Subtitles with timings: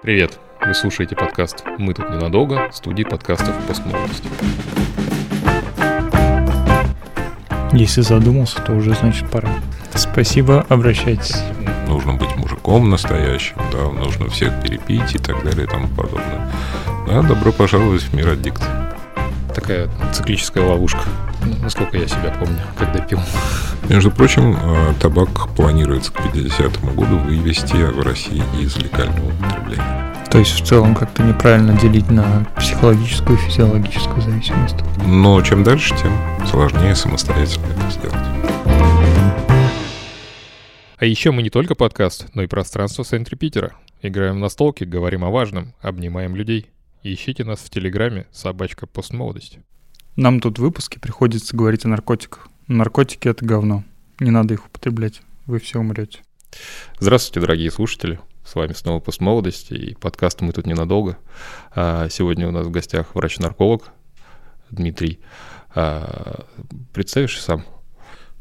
[0.00, 0.38] Привет!
[0.64, 4.28] Вы слушаете подкаст «Мы тут ненадолго» студии подкастов «Постмолодости».
[7.72, 9.50] Если задумался, то уже значит пора.
[9.92, 11.42] Спасибо, обращайтесь.
[11.88, 16.48] Нужно быть мужиком настоящим, да, нужно всех перепить и так далее и тому подобное.
[17.08, 18.70] Да, добро пожаловать в мир аддикции.
[19.52, 21.00] Такая циклическая ловушка,
[21.60, 23.18] насколько я себя помню, когда пил.
[23.88, 29.97] Между прочим, э, табак планируется к 50 году вывести в России из легального употребления.
[30.30, 34.76] То есть в целом как-то неправильно делить на психологическую и физиологическую зависимость.
[35.06, 36.12] Но чем дальше, тем
[36.46, 38.38] сложнее самостоятельно это сделать.
[40.98, 43.72] А еще мы не только подкаст, но и пространство в центре Питера.
[44.02, 46.66] Играем в настолки, говорим о важном, обнимаем людей.
[47.02, 49.58] Ищите нас в Телеграме «Собачка постмолодость».
[50.16, 52.48] Нам тут в выпуске приходится говорить о наркотиках.
[52.66, 53.84] Наркотики— это говно.
[54.20, 55.22] Не надо их употреблять.
[55.46, 56.20] Вы все умрете.
[56.98, 58.18] Здравствуйте, дорогие слушатели.
[58.48, 61.18] С вами снова «Постмолодость» и подкаст «Мы тут ненадолго».
[61.72, 63.90] А сегодня у нас в гостях врач-нарколог
[64.70, 65.20] Дмитрий.
[65.74, 66.46] А,
[66.94, 67.66] представишь сам?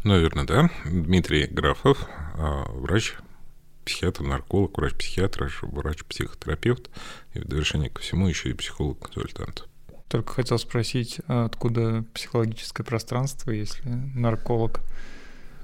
[0.05, 0.69] Наверное, да.
[0.86, 3.16] Дмитрий Графов, а, врач,
[3.83, 6.89] психиатр, нарколог, врач-психиатр, врач-психотерапевт
[7.33, 9.67] и в довершение ко всему еще и психолог-консультант.
[10.08, 14.80] Только хотел спросить, откуда психологическое пространство, если нарколог?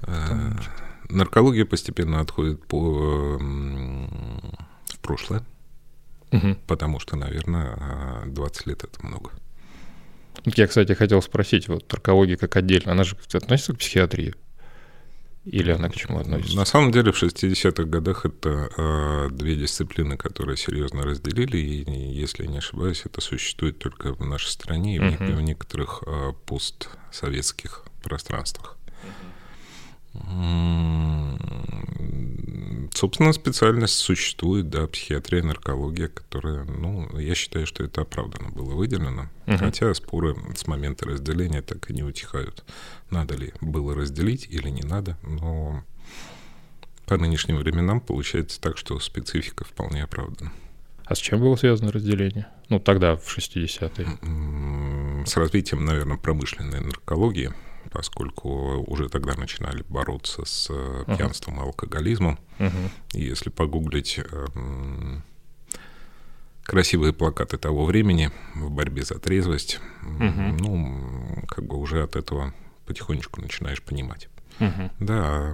[0.02, 0.60] Там...
[1.08, 5.44] Наркология постепенно отходит по, в прошлое,
[6.32, 6.56] угу.
[6.66, 9.30] потому что, наверное, 20 лет это много.
[10.44, 14.34] Я, кстати, хотел спросить, вот наркология как отдельно, она же относится к психиатрии?
[15.44, 16.56] Или она к чему относится?
[16.56, 22.46] На самом деле в 60-х годах это э, две дисциплины, которые серьезно разделили, и, если
[22.46, 25.34] не ошибаюсь, это существует только в нашей стране и uh-huh.
[25.34, 28.78] в, в некоторых э, постсоветских пространствах.
[32.94, 39.28] Собственно, специальность существует, да, психиатрия, наркология, которая, ну, я считаю, что это оправданно было выделено.
[39.46, 39.56] Угу.
[39.58, 42.64] Хотя споры с момента разделения так и не утихают.
[43.10, 45.82] Надо ли было разделить или не надо, но
[47.06, 50.52] по нынешним временам получается так, что специфика вполне оправдана.
[51.04, 52.46] А с чем было связано разделение?
[52.70, 55.26] Ну, тогда, в 60-е.
[55.26, 57.52] С развитием, наверное, промышленной наркологии
[57.94, 61.62] поскольку уже тогда начинали бороться с э, пьянством uh-huh.
[61.62, 62.38] и алкоголизмом.
[62.58, 62.90] Uh-huh.
[63.14, 64.46] И если погуглить э,
[66.64, 70.58] красивые плакаты того времени в борьбе за трезвость, uh-huh.
[70.58, 72.52] ну, как бы уже от этого
[72.84, 74.28] потихонечку начинаешь понимать.
[74.58, 74.90] Uh-huh.
[74.98, 75.52] Да,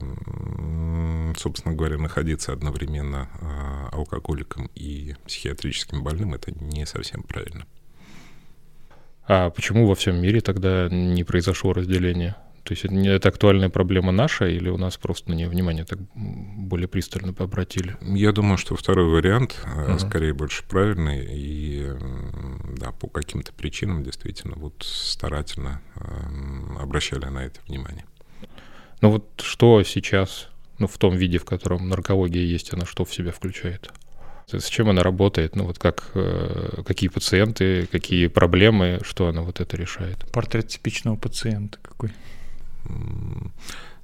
[1.38, 7.66] собственно говоря, находиться одновременно э, алкоголиком и психиатрическим больным это не совсем правильно.
[9.26, 12.36] А почему во всем мире тогда не произошло разделение?
[12.64, 15.98] То есть это, это актуальная проблема наша или у нас просто на нее внимание так
[16.14, 17.96] более пристально обратили?
[18.00, 19.98] Я думаю, что второй вариант uh-huh.
[19.98, 21.26] скорее больше правильный.
[21.30, 21.88] И
[22.76, 28.04] да, по каким-то причинам действительно вот старательно э, обращали на это внимание.
[29.00, 30.48] Ну вот что сейчас,
[30.78, 33.90] ну в том виде, в котором наркология есть, она что в себя включает?
[34.52, 35.56] С чем она работает?
[35.56, 40.18] Ну вот как, э, какие пациенты, какие проблемы, что она вот это решает?
[40.32, 42.12] Портрет типичного пациента какой?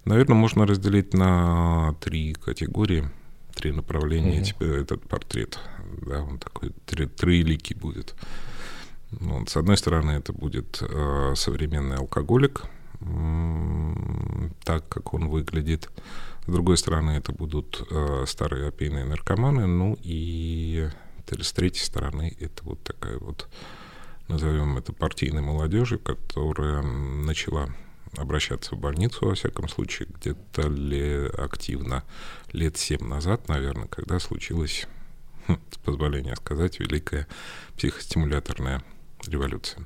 [0.05, 3.09] Наверное, можно разделить на три категории,
[3.55, 4.39] три направления.
[4.39, 4.45] Угу.
[4.45, 5.59] Тебе этот портрет,
[6.07, 8.15] да, он такой три, триликий будет.
[9.21, 12.65] Ну, вот, с одной стороны, это будет э, современный алкоголик,
[13.01, 13.93] э,
[14.65, 15.91] так как он выглядит.
[16.47, 19.67] С другой стороны, это будут э, старые опийные наркоманы.
[19.67, 20.89] Ну и
[21.29, 23.49] с третьей стороны, это вот такая вот,
[24.29, 27.69] назовем это партийной молодежью, которая начала
[28.17, 32.05] обращаться в больницу, во всяком случае, где-то ли активно
[32.53, 34.87] лет семь назад, наверное, когда случилась,
[35.49, 37.27] хм, с позволения сказать, великая
[37.77, 38.85] психостимуляторная
[39.27, 39.85] революция.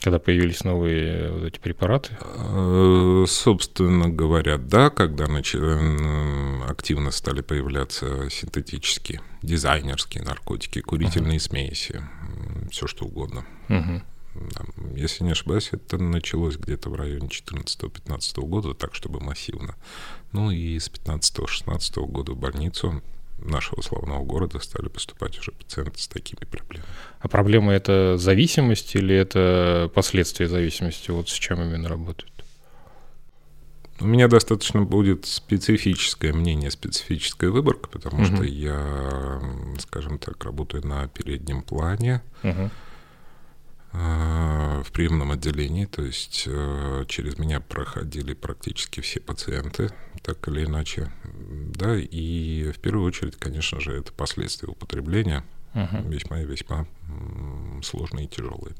[0.00, 2.16] Когда появились новые э, вот эти препараты?
[2.20, 11.40] Э, собственно говоря, да, когда начали, активно стали появляться синтетические, дизайнерские наркотики, курительные uh-huh.
[11.40, 12.02] смеси,
[12.70, 13.44] все что угодно.
[13.68, 14.02] Uh-huh.
[14.94, 19.76] Если не ошибаюсь, это началось где-то в районе 14-15 года, так чтобы массивно.
[20.32, 23.02] Ну и с 15-16 года в больницу
[23.38, 26.88] нашего славного города стали поступать уже пациенты с такими проблемами.
[27.20, 31.10] А проблема это зависимость или это последствия зависимости?
[31.10, 32.32] Вот с чем именно работают?
[33.98, 38.26] У меня достаточно будет специфическое мнение, специфическая выборка, потому угу.
[38.26, 39.40] что я,
[39.78, 42.22] скажем так, работаю на переднем плане.
[42.42, 42.70] Угу
[43.92, 49.90] в приемном отделении, то есть э, через меня проходили практически все пациенты,
[50.22, 55.44] так или иначе, да, и в первую очередь, конечно же, это последствия употребления,
[55.74, 56.08] uh-huh.
[56.10, 56.86] весьма и весьма
[57.82, 58.74] сложные и тяжелые.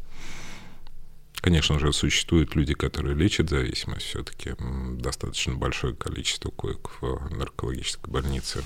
[1.41, 4.07] Конечно же, существуют люди, которые лечат зависимость.
[4.07, 4.55] Все-таки
[4.99, 8.65] достаточно большое количество коек в наркологической больнице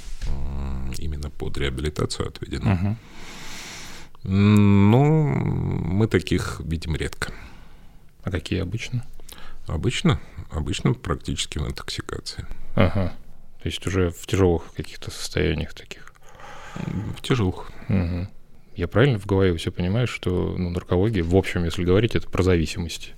[0.97, 2.73] именно под реабилитацию отведено.
[2.73, 2.97] Uh-huh.
[4.23, 7.33] Но мы таких видим редко.
[8.23, 9.05] А какие обычно?
[9.67, 10.21] Обычно,
[10.51, 12.47] обычно практически в интоксикации.
[12.75, 13.13] Ага.
[13.63, 16.13] То есть уже в тяжелых каких-то состояниях таких.
[16.77, 17.71] В тяжелых.
[17.89, 18.29] Угу.
[18.77, 22.43] Я правильно в голове все понимаю, что ну, наркология, в общем, если говорить, это про
[22.43, 23.13] зависимость?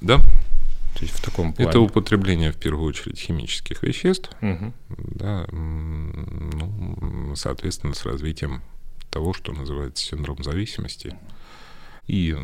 [0.00, 0.18] Да.
[0.18, 1.70] То есть в таком плане.
[1.70, 4.72] Это употребление, в первую очередь, химических веществ, угу.
[4.88, 8.62] да, ну, соответственно, с развитием
[9.10, 11.18] того, что называется синдром зависимости.
[12.06, 12.36] И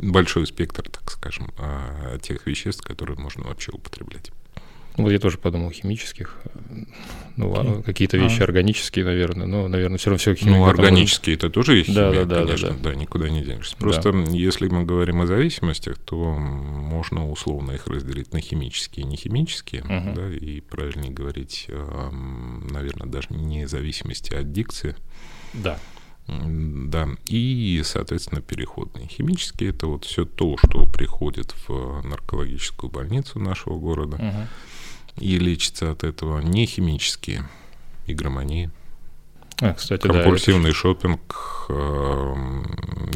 [0.00, 4.30] большой спектр, так скажем, а, тех веществ, которые можно вообще употреблять.
[4.96, 6.38] Вот я тоже подумал химических.
[7.36, 7.82] Ну, okay.
[7.82, 8.44] какие-то вещи а.
[8.44, 10.56] органические, наверное, но, наверное, все равно все химия.
[10.56, 12.90] Ну, органические это тоже есть химия, да, да, конечно, да, да.
[12.90, 13.76] да, никуда не денешься.
[13.76, 14.18] Просто да.
[14.30, 20.14] если мы говорим о зависимостях, то можно условно их разделить на химические и нехимические, uh-huh.
[20.14, 24.96] да, и правильнее говорить, наверное, даже не зависимости, а аддикции.
[25.52, 25.78] Да.
[26.26, 29.06] Да, и, соответственно, переходные.
[29.06, 34.48] Химические– это вот все то, что приходит в наркологическую больницу нашего города угу.
[35.18, 36.40] И лечится от этого.
[36.40, 37.44] Не химические,
[38.06, 38.70] игромания.
[39.60, 42.34] А, кстати, Компульсивный да, шопинг, э,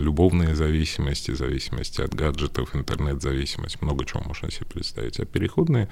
[0.00, 5.20] любовные зависимости, зависимости от гаджетов, интернет-зависимость, много чего можно себе представить.
[5.20, 5.88] А переходные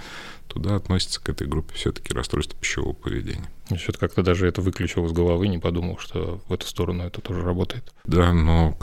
[0.46, 3.48] туда относятся к этой группе все-таки расстройства пищевого поведения.
[3.76, 7.42] Что-то как-то даже это выключил из головы, не подумал, что в эту сторону это тоже
[7.42, 7.92] работает.
[8.04, 8.76] Да, но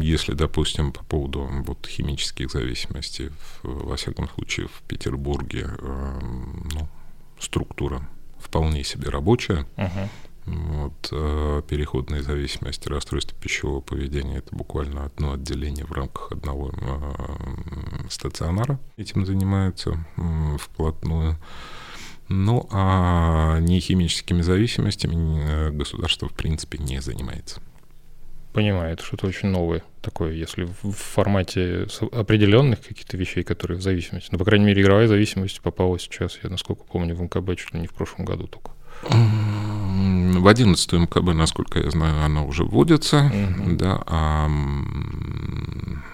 [0.00, 3.30] если, допустим, по поводу вот, химических зависимостей,
[3.62, 6.20] во всяком случае в Петербурге э,
[6.72, 6.88] ну,
[7.38, 9.66] структура вполне себе рабочая.
[9.76, 10.08] Uh-huh
[10.46, 18.08] вот, э, переходная зависимость, расстройство пищевого поведения– это буквально одно отделение в рамках одного э,
[18.10, 18.78] стационара.
[18.96, 20.04] Этим занимаются
[20.58, 21.36] вплотную.
[22.28, 27.60] Ну, а нехимическими зависимостями э, государство, в принципе, не занимается.
[28.52, 34.28] Понимаю, это что-то очень новое такое, если в формате определенных каких-то вещей, которые в зависимости.
[34.30, 37.80] Ну, по крайней мере, игровая зависимость попала сейчас, я насколько помню, в мкб чуть ли
[37.80, 38.70] не в прошлом году только.
[39.94, 43.76] В 11 МКБ, насколько я знаю, она уже вводится, угу.
[43.76, 44.48] да, а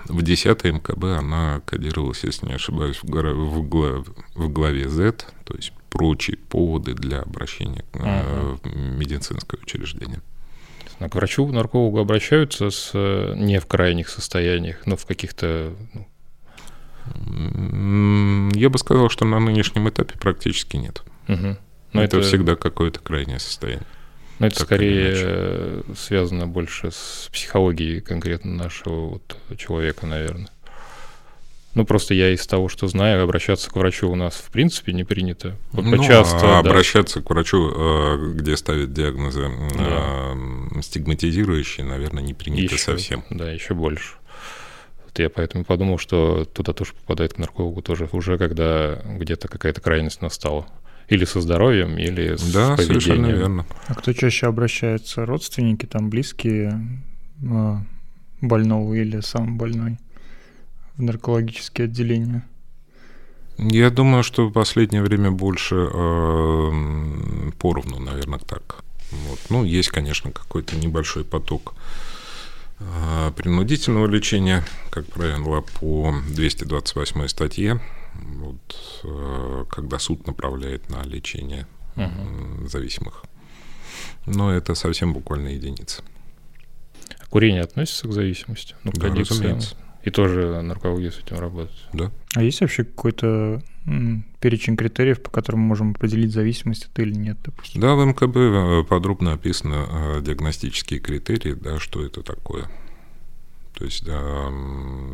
[0.07, 5.27] в 10 МКБ она кодировалась, если не ошибаюсь, в, гора, в, глав, в главе Z,
[5.45, 8.61] то есть прочие поводы для обращения угу.
[8.63, 10.21] в медицинское учреждение.
[10.99, 16.07] А к врачу, наркологу обращаются с э, не в крайних состояниях, но в каких-то ну...
[18.55, 21.03] Я бы сказал, что на нынешнем этапе практически нет.
[21.29, 21.57] Угу.
[21.93, 23.87] Но это, это всегда какое-то крайнее состояние.
[24.39, 30.49] Но это скорее связано больше с психологией конкретно нашего вот человека, наверное.
[31.75, 35.05] Ну, просто я из того, что знаю, обращаться к врачу у нас в принципе не
[35.05, 35.57] принято.
[35.71, 36.71] Вот ну, часто, а да.
[36.71, 40.35] обращаться к врачу, э, где ставят диагнозы да.
[40.35, 43.25] Э, стигматизирующие, наверное, не принято еще, совсем.
[43.31, 44.15] Да, еще больше.
[45.05, 49.81] Вот я поэтому подумал, что туда тоже попадает к наркологу тоже уже, когда где-то какая-то
[49.81, 50.67] крайность настала.
[51.11, 53.01] Или со здоровьем, или с да, поведением.
[53.03, 53.67] совершенно верно.
[53.89, 55.27] А кто чаще обращается?
[55.27, 57.03] Родственники, там близкие
[57.45, 57.83] а,
[58.41, 59.99] больного или сам больной
[60.97, 62.45] в наркологические отделения?
[63.59, 68.85] Я думаю, что в последнее время больше э, поровну, наверное, так.
[69.11, 69.39] Вот.
[69.51, 71.75] Ну, есть, конечно, какой-то небольшой поток
[72.79, 77.81] э, принудительного лечения, как правило, по 228 статье
[78.15, 82.69] вот, э, когда суд направляет на лечение угу.
[82.69, 83.25] зависимых.
[84.27, 86.03] Но это совсем буквально единица.
[87.19, 88.75] А курение относится к зависимости?
[88.85, 89.77] Ну, да, разумеется.
[90.03, 91.79] И тоже наркология с этим работает?
[91.93, 92.11] Да.
[92.35, 93.63] А есть вообще какой-то
[94.41, 97.81] перечень критериев, по которым мы можем определить зависимость это или нет, допустим?
[97.81, 102.71] Да, в МКБ э, подробно описаны э, диагностические критерии, да, что это такое.
[103.81, 104.53] То есть да,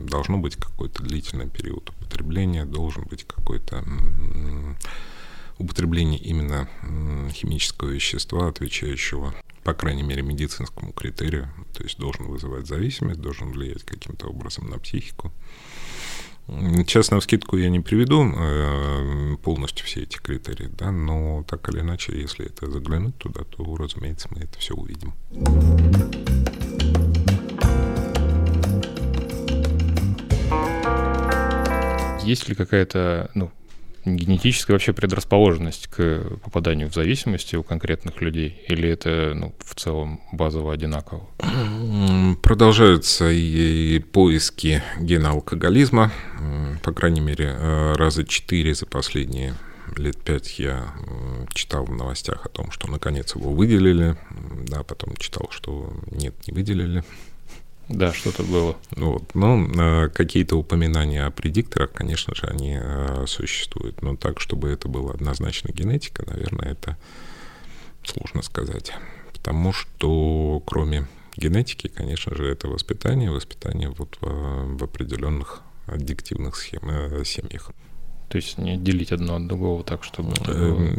[0.08, 3.85] должно быть какой-то длительный период употребления, должен быть какой-то
[5.56, 6.68] употребление именно
[7.30, 9.32] химического вещества, отвечающего,
[9.62, 14.80] по крайней мере, медицинскому критерию, то есть должен вызывать зависимость, должен влиять каким-то образом на
[14.80, 15.30] психику.
[16.49, 21.80] Сейчас на скидку я не приведу э, полностью все эти критерии, да, но так или
[21.80, 25.14] иначе, если это заглянуть туда, то, разумеется, мы это все увидим.
[32.26, 33.50] Есть ли какая-то, ну,
[34.04, 38.61] генетическая вообще предрасположенность к попаданию в зависимости у конкретных людей?
[38.68, 41.26] Или это ну, в целом базово одинаково?
[42.42, 46.12] Продолжаются и поиски гена алкоголизма.
[46.83, 49.54] По крайней мере, э, раза четыре за последние
[49.97, 50.95] лет пять я
[51.52, 54.16] читал в новостях о том, что наконец его выделили,
[54.66, 57.04] да, потом читал, что нет, не выделили.
[57.88, 58.76] Да, что-то было.
[58.97, 59.35] Вот.
[59.35, 64.02] Ну, э, какие-то упоминания о предикторах, конечно же, они э, существуют.
[64.02, 66.97] Но так, чтобы это было однозначно генетика, наверное, это
[68.02, 68.93] сложно сказать.
[69.33, 76.83] Потому что кроме генетики, конечно же, это воспитание, воспитание вот в, в определенных аддиктивных схем,
[76.90, 77.71] э, семьях.
[78.28, 80.35] То есть не делить одно от другого так, чтобы...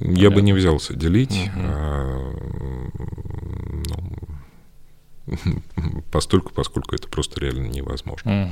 [0.01, 1.50] Я бы не взялся делить.
[1.53, 1.62] Угу.
[1.62, 2.34] А,
[3.89, 4.17] ну,
[6.12, 8.43] постольку, поскольку это просто реально невозможно.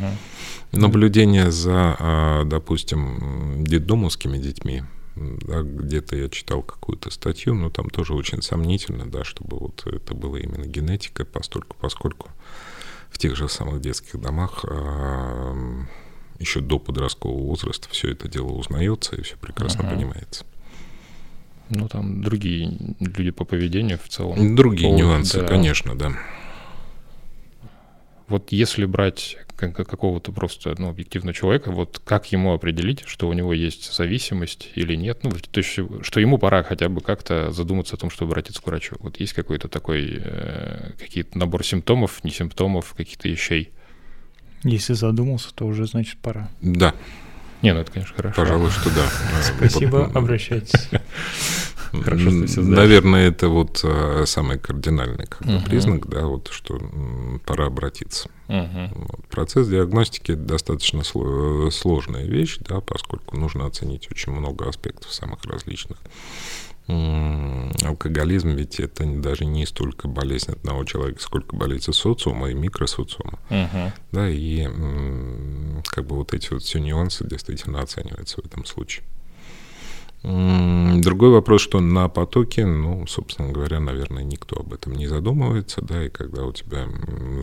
[0.72, 0.80] Угу.
[0.82, 4.84] Наблюдение за, а, допустим, детдомовскими детьми,
[5.16, 10.14] да, где-то я читал какую-то статью, но там тоже очень сомнительно, да, чтобы вот это
[10.14, 12.30] было именно генетика, постольку, поскольку
[13.10, 15.56] в тех же самых детских домах а,
[16.40, 20.46] еще до подросткового возраста все это дело узнается и все прекрасно uh понимается.
[21.70, 24.56] Ну, там другие люди по поведению в целом.
[24.56, 25.48] Другие по, нюансы, да.
[25.48, 26.14] конечно, да.
[28.28, 33.54] Вот если брать какого-то просто ну, объективного человека, вот как ему определить, что у него
[33.54, 35.20] есть зависимость или нет?
[35.24, 38.68] Ну, то есть, что ему пора хотя бы как-то задуматься о том, чтобы обратиться к
[38.68, 38.96] врачу.
[39.00, 43.72] Вот есть какой-то такой, э, какие-то набор симптомов, не симптомов, каких-то вещей?
[44.64, 46.50] Если задумался, то уже значит пора.
[46.62, 46.96] Да.
[47.62, 48.36] Не, ну это, конечно, хорошо.
[48.42, 49.08] Пожалуй, что да.
[49.42, 50.90] Спасибо, обращайтесь.
[52.04, 56.80] Хорошо, что все Наверное, это вот а, самый кардинальный как бы, признак, да, вот что
[57.46, 58.30] пора обратиться.
[58.48, 59.26] Вот.
[59.30, 65.98] Процесс диагностики достаточно сложная вещь, да, поскольку нужно оценить очень много аспектов самых различных
[66.88, 73.40] алкоголизм ведь это даже не столько болезнь одного человека, сколько болезнь социума и микросоциума.
[73.50, 73.92] Uh-huh.
[74.12, 74.66] Да, и
[75.88, 79.04] как бы вот эти вот все нюансы действительно оцениваются в этом случае.
[80.26, 86.04] Другой вопрос, что на потоке, ну, собственно говоря, наверное, никто об этом не задумывается, да,
[86.04, 86.88] и когда у тебя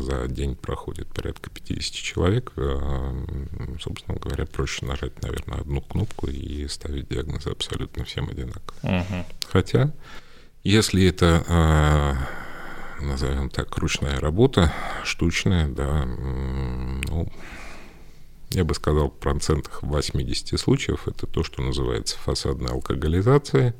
[0.00, 3.24] за день проходит порядка 50 человек, э,
[3.80, 8.76] собственно говоря, проще нажать, наверное, одну кнопку и ставить диагнозы абсолютно всем одинаково.
[8.82, 9.26] Угу.
[9.52, 9.92] Хотя,
[10.64, 11.44] если это,
[13.00, 14.72] э, назовем так, ручная работа,
[15.04, 17.30] штучная, да, ну,
[18.54, 23.73] я бы сказал, в процентах 80 случаев это то, что называется фасадной алкоголизацией,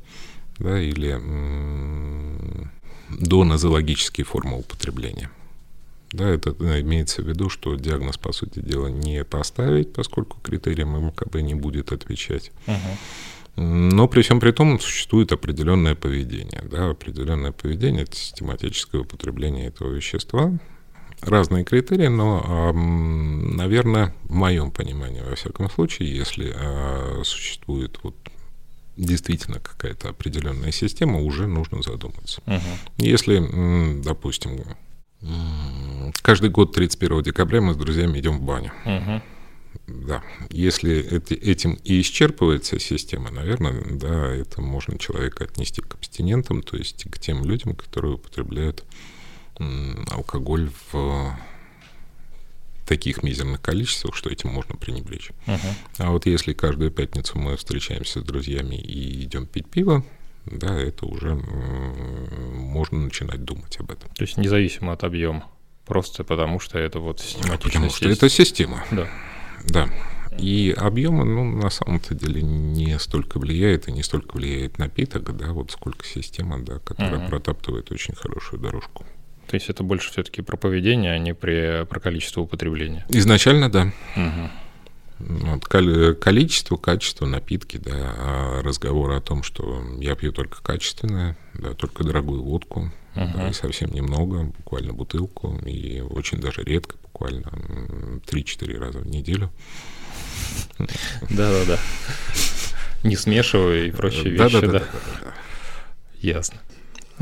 [0.59, 2.71] да, или м-
[3.09, 5.31] донозологические формы употребления.
[6.12, 6.50] Да, это
[6.81, 11.91] имеется в виду, что диагноз, по сути дела, не поставить, поскольку критериям МКБ не будет
[11.91, 12.52] отвечать.
[12.67, 12.99] Uh-huh.
[13.57, 16.62] Но при всем при том существует определенное поведение.
[16.71, 20.52] Да, определенное поведение– это систематическое употребление этого вещества,
[21.23, 28.14] разные критерии, но, наверное, в моем понимании, во всяком случае, если а, существует вот
[28.97, 32.43] действительно какая-то определенная система, уже нужно задуматься.
[32.47, 32.61] Uh-huh.
[32.99, 34.61] Если, допустим,
[36.23, 38.73] каждый год 31 декабря мы с друзьями идем в баню.
[38.85, 39.23] Uh-huh.
[39.87, 46.62] Да, если эти, этим и исчерпывается система, наверное, да, это можно человека отнести к абстинентам,
[46.62, 48.85] то есть к тем людям, которые употребляют
[50.11, 51.37] алкоголь в
[52.87, 55.31] таких мизерных количествах, что этим можно пренебречь.
[55.47, 55.75] Uh-huh.
[55.99, 60.04] А вот если каждую пятницу мы встречаемся с друзьями и идем пить пиво,
[60.47, 64.11] да, это уже можно начинать думать об этом.
[64.11, 65.49] То есть независимо от объема,
[65.87, 67.62] просто потому что это вот систематичность.
[67.62, 68.85] Потому что это система.
[68.90, 69.09] Да.
[69.64, 69.88] Да.
[70.38, 75.52] И объемы, ну, на самом-то деле не столько влияет и не столько влияет напиток, да,
[75.52, 77.28] вот сколько система, да, которая uh-huh.
[77.28, 79.07] протаптывает очень хорошую дорожку.
[79.52, 83.04] То есть это больше все-таки про поведение, а не при, про количество употребления.
[83.11, 83.92] Изначально, да.
[84.16, 84.50] Угу.
[85.18, 91.75] Вот, количество, качество, напитки, да, а разговор о том, что я пью только качественное, да,
[91.75, 97.49] только дорогую водку, uh да, и совсем немного, буквально бутылку, и очень даже редко, буквально
[98.26, 99.50] 3-4 раза в неделю.
[101.28, 101.78] Да-да-да.
[103.02, 104.82] Не смешивай и прочие вещи, да.
[106.23, 106.59] Ясно.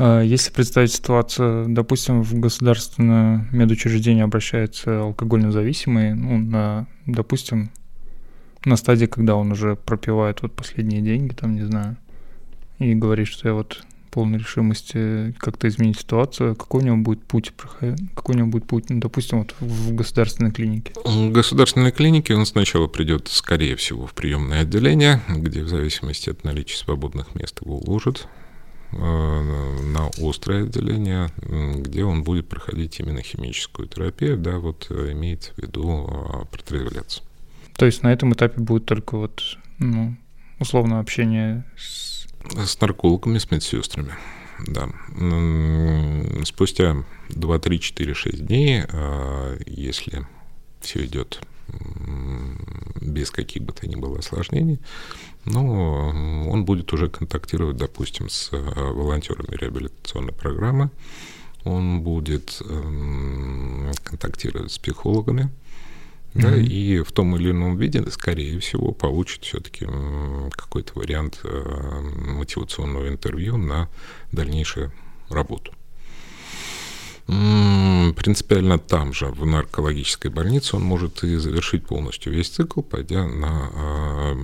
[0.03, 7.69] А если представить ситуацию, допустим, в государственное медучреждение обращается алкогольно зависимый, ну, на, допустим,
[8.65, 11.97] на стадии, когда он уже пропивает вот последние деньги, там, не знаю,
[12.79, 17.53] и говорит, что я вот полной решимости как-то изменить ситуацию, какой у него будет путь,
[18.15, 20.93] какой у него будет путь, ну, допустим, вот в государственной клинике?
[21.05, 26.43] В государственной клинике он сначала придет, скорее всего, в приемное отделение, где в зависимости от
[26.43, 28.27] наличия свободных мест его уложат
[28.91, 35.57] на острое отделение, где он будет проходить именно химическую терапию, да, вот э, имеется в
[35.59, 37.21] виду э, протрезвляться.
[37.77, 39.41] То есть на этом этапе будет только вот,
[39.79, 40.15] ну,
[40.59, 42.27] условно общение с...
[42.55, 44.13] С наркологами, с медсестрами,
[44.67, 44.89] да.
[46.43, 50.25] Спустя 2, 3, 4, 6 дней, а, если
[50.81, 51.41] все идет
[53.01, 54.79] без каких бы то ни было осложнений,
[55.45, 56.09] но
[56.49, 60.89] он будет уже контактировать, допустим, с а, волонтерами реабилитационной программы,
[61.63, 62.59] он будет
[64.03, 65.51] контактировать с психологами,
[66.33, 66.63] да, mm-hmm.
[66.63, 69.85] и в том или ином виде, скорее всего, получит все-таки
[70.51, 73.89] какой-то вариант э, мотивационного интервью на
[74.31, 74.93] дальнейшую
[75.29, 75.73] работу.
[77.31, 83.71] Принципиально там же, в наркологической больнице, он может и завершить полностью весь цикл, пойдя на,
[83.73, 84.35] э,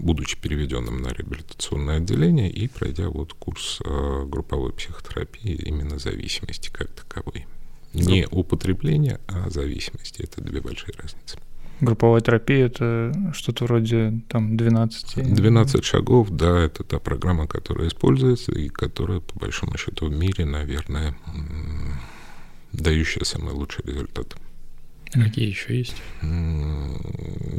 [0.00, 6.88] будучи переведенным на реабилитационное отделение и пройдя вот курс э, групповой психотерапии именно зависимости как
[6.92, 7.46] таковой.
[7.92, 10.18] Не употребление, а зависимость.
[10.20, 11.36] Это две большие разницы.
[11.82, 15.34] Групповая терапия– это что-то вроде там 12?
[15.34, 20.46] 12 шагов, да, это та программа, которая используется и которая, по большому счету, в мире,
[20.46, 21.14] наверное,
[22.72, 24.36] дающая самый лучший результат.
[25.12, 25.96] Какие еще есть?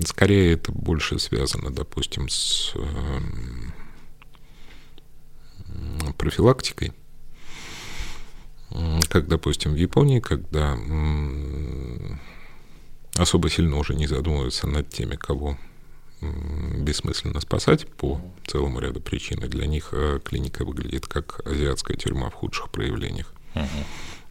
[0.07, 3.73] Скорее, это больше связано, допустим, с эм,
[6.17, 6.93] профилактикой
[9.09, 10.77] как, допустим, в Японии, когда
[13.15, 15.57] особо сильно уже не задумываются над теми, кого
[16.79, 19.43] бессмысленно спасать по целому ряду причин.
[19.43, 23.33] И для них э, клиника выглядит как азиатская тюрьма в худших проявлениях.
[23.55, 23.67] Uh-huh.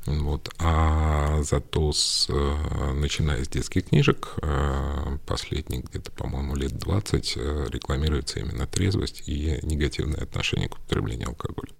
[0.07, 0.53] Вот.
[0.59, 7.37] А зато с, э, начиная с детских книжек, э, последних где-то, по-моему, лет 20
[7.71, 11.73] рекламируется именно трезвость и негативное отношение к употреблению алкоголя.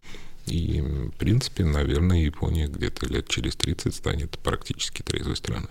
[0.47, 5.71] И, в принципе, наверное, Япония где-то лет через 30 станет практически трезвой страной.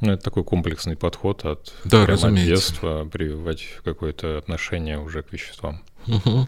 [0.00, 5.82] Ну, это такой комплексный подход от, да, от детства прививать какое-то отношение уже к веществам.
[6.06, 6.46] Угу.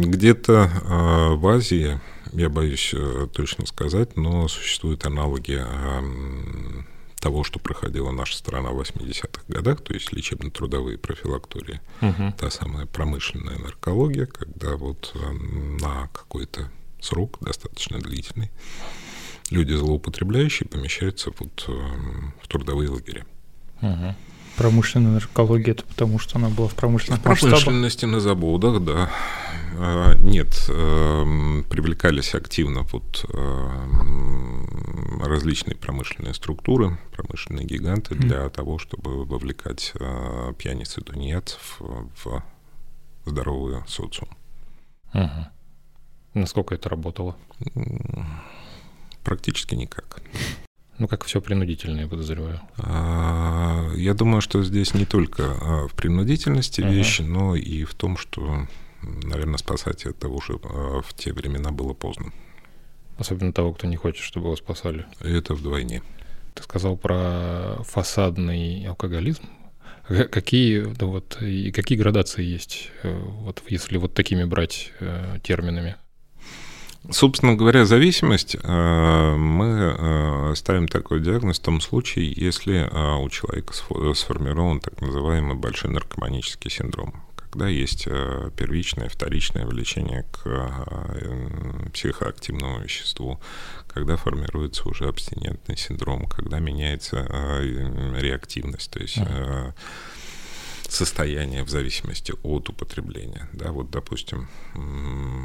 [0.00, 2.00] Где-то а, в Азии,
[2.32, 5.64] я боюсь э, точно сказать, но существуют аналоги
[7.20, 12.32] того, что проходила наша страна в 80-х годах, то есть лечебно-трудовые профилактории, угу.
[12.38, 18.50] та самая промышленная наркология, когда вот э, на какой-то срок достаточно длительный
[19.50, 21.72] люди злоупотребляющие помещаются вот э,
[22.42, 23.26] в трудовые лагеря.
[23.82, 24.14] Угу.
[24.56, 29.10] Промышленная наркология, это потому что она была в промышленных В промышленности на заводах, да.
[29.78, 39.24] А, нет, эм, привлекались активно вот эм, различные промышленные структуры, промышленные гиганты для того, чтобы
[39.26, 42.42] вовлекать э, пьяниц и тунеядцев в
[43.26, 44.30] здоровый социум.
[45.12, 45.46] Угу.
[46.34, 47.36] Насколько это работало?
[49.24, 50.22] Практически никак.
[50.98, 52.60] Ну, как все принудительное, я подозреваю.
[52.78, 56.92] А, я думаю, что здесь не только а, в принудительности uh-huh.
[56.92, 58.66] вещи, но и в том, что,
[59.02, 62.32] наверное, спасать это уже а, в те времена было поздно.
[63.18, 65.06] Особенно того, кто не хочет, чтобы его спасали.
[65.20, 66.02] Это вдвойне.
[66.54, 69.44] Ты сказал про фасадный алкоголизм.
[70.08, 75.96] Какие, да вот, и какие градации есть, э, вот, если вот такими брать э, терминами?
[77.10, 83.28] Собственно говоря, зависимость э, мы э, ставим такой диагноз в том случае, если э, у
[83.28, 83.72] человека
[84.14, 88.06] сформирован так называемый большой наркоманический синдром, когда есть
[88.56, 93.40] первичное, вторичное влечение к психоактивному веществу,
[93.88, 97.26] когда формируется уже абстинентный синдром, когда меняется
[98.18, 99.18] реактивность, то есть
[100.92, 103.48] состояние в зависимости от употребления.
[103.52, 104.48] Да, вот, допустим,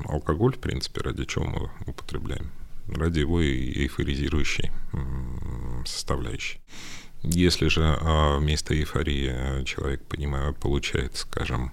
[0.07, 2.51] алкоголь, в принципе, ради чего мы употребляем?
[2.87, 4.71] Ради его эйфоризирующей
[5.85, 6.59] составляющей.
[7.23, 11.71] Если же а, вместо эйфории человек, понимаю, получает, скажем,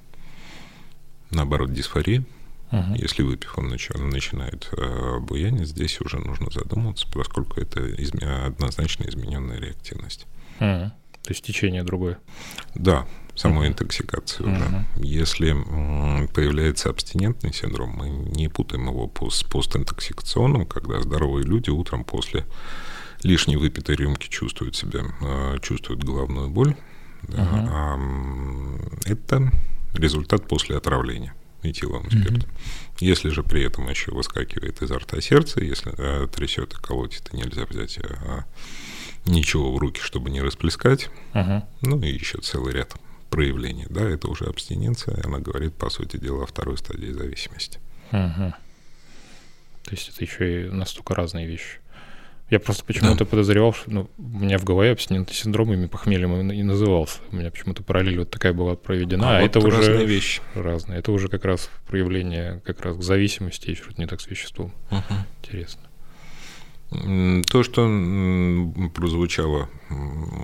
[1.30, 2.24] наоборот, дисфория,
[2.70, 3.00] Uh-huh.
[3.00, 9.58] Если выпив, он начинает э, буянить, здесь уже нужно задуматься, поскольку это изме- однозначно измененная
[9.58, 10.26] реактивность.
[10.60, 10.90] Uh-huh.
[11.22, 12.18] То есть течение другое.
[12.74, 13.06] Да,
[13.38, 14.84] самой интоксикации уже.
[14.96, 15.52] Если
[16.34, 22.44] появляется абстинентный синдром, мы не путаем его с постинтоксикационным, когда здоровые люди утром после
[23.22, 26.76] лишней выпитой рюмки чувствуют себя, а, чувствуют головную боль.
[27.22, 27.68] Да, uh-huh.
[27.68, 29.52] а это
[29.94, 31.34] результат после отравления.
[31.64, 32.48] этиловым спиртом.
[32.48, 32.96] Mm-hmm.
[33.00, 37.36] Если же при этом еще выскакивает изо рта сердце, если э, трясет и колотит, и
[37.36, 38.42] нельзя взять э,
[39.26, 41.64] ничего в руки, чтобы не расплескать, uh-huh.
[41.82, 42.94] ну и еще целый ряд
[43.30, 47.78] проявлений, да, это уже абстиненция, она говорит, по сути дела, о второй стадии зависимости.
[48.10, 48.52] Uh-huh.
[49.84, 51.78] То есть это еще и настолько разные вещи.
[52.50, 53.24] Я просто почему-то да.
[53.26, 57.18] подозревал, что ну, у меня в голове абстинентный синдром ими похмельем и назывался.
[57.30, 59.36] У меня почему-то параллель вот такая была проведена.
[59.36, 60.40] А, а вот это уже разные вещи.
[60.54, 60.98] Разные.
[60.98, 64.72] Это уже как раз проявление как раз к зависимости, и что-то не так с веществом.
[64.90, 65.14] Угу.
[65.42, 65.82] Интересно.
[66.90, 67.82] То, что
[68.94, 69.68] прозвучало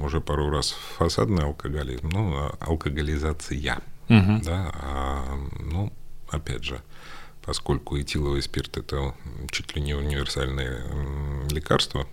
[0.02, 3.80] уже пару раз, фасадный алкоголизм, ну, а, алкоголизация,
[4.10, 4.40] угу.
[4.44, 5.90] да, а, ну,
[6.28, 6.82] опять же,
[7.42, 9.14] поскольку этиловый спирт– это
[9.50, 10.82] чуть ли не универсальное
[11.50, 12.06] лекарство,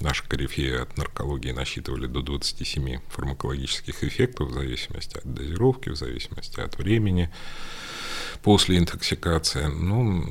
[0.00, 6.60] наши корифеи от наркологии насчитывали до 27 фармакологических эффектов в зависимости от дозировки, в зависимости
[6.60, 7.30] от времени
[8.42, 9.66] после интоксикации.
[9.66, 10.24] Ну,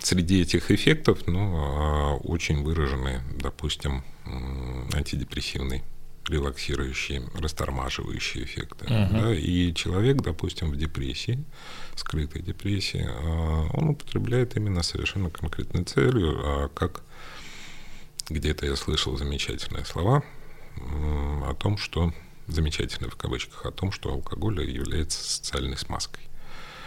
[0.00, 4.04] среди этих эффектов ну, а, очень выражены, допустим,
[4.92, 5.82] антидепрессивный
[6.28, 8.84] релаксирующие, растормаживающие эффекты.
[8.84, 9.12] Uh-huh.
[9.12, 9.34] Да?
[9.34, 11.42] И человек, допустим, в депрессии,
[11.96, 17.02] скрытой депрессии, а, он употребляет именно совершенно конкретной целью, а как
[18.28, 20.22] где-то я слышал замечательные слова
[20.76, 22.12] о том, что
[22.46, 26.27] замечательные в кавычках, о том, что алкоголь является социальной смазкой.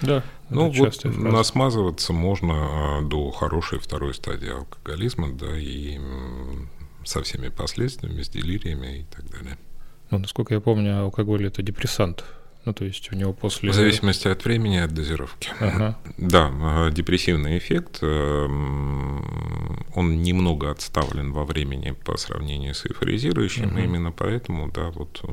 [0.01, 0.23] Да.
[0.49, 5.99] Ну вот насмазываться можно а, до хорошей второй стадии алкоголизма, да, и
[7.03, 9.57] со всеми последствиями, с делириями и так далее.
[10.09, 12.23] Ну, насколько я помню, алкоголь это депрессант.
[12.63, 13.71] Ну, то есть у него после...
[13.71, 15.49] В зависимости от времени и от дозировки.
[15.59, 15.97] Ага.
[16.17, 23.79] Да, а, депрессивный эффект, эм, он немного отставлен во времени по сравнению с эйфоризирующим, угу.
[23.79, 25.23] и именно поэтому, да, вот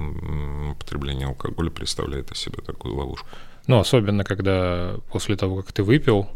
[0.70, 3.28] употребление алкоголя представляет из себя такую ловушку.
[3.68, 6.28] Ну, особенно, когда после того, как ты выпил,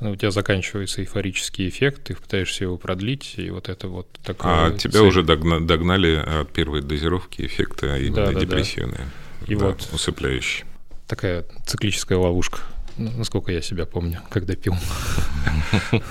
[0.00, 4.66] ну, у тебя заканчивается эйфорический эффект, ты пытаешься его продлить, и вот это вот такое...
[4.66, 5.06] А тебя цель.
[5.06, 9.06] уже догнали, догнали от первой дозировки эффекта именно да, да, депрессивные,
[9.40, 9.52] да.
[9.52, 10.66] И да, вот усыпляющие.
[11.06, 12.58] Такая циклическая ловушка,
[12.96, 14.74] насколько я себя помню, когда пил.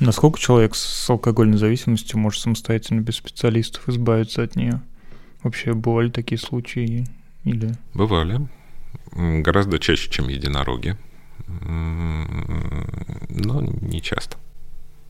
[0.00, 4.80] Насколько человек с алкогольной зависимостью может самостоятельно без специалистов избавиться от нее?
[5.42, 7.08] Вообще бывали такие случаи
[7.42, 7.74] или?
[7.94, 8.48] Бывали.
[9.12, 10.96] Гораздо чаще, чем единороги
[13.28, 14.36] но не часто.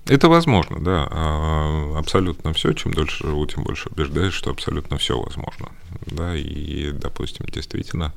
[0.06, 1.06] Это возможно, да.
[1.10, 2.72] А, абсолютно все.
[2.72, 5.68] Чем дольше живу, тем больше убеждаюсь, что абсолютно все возможно.
[6.06, 8.14] Да, и, допустим, действительно,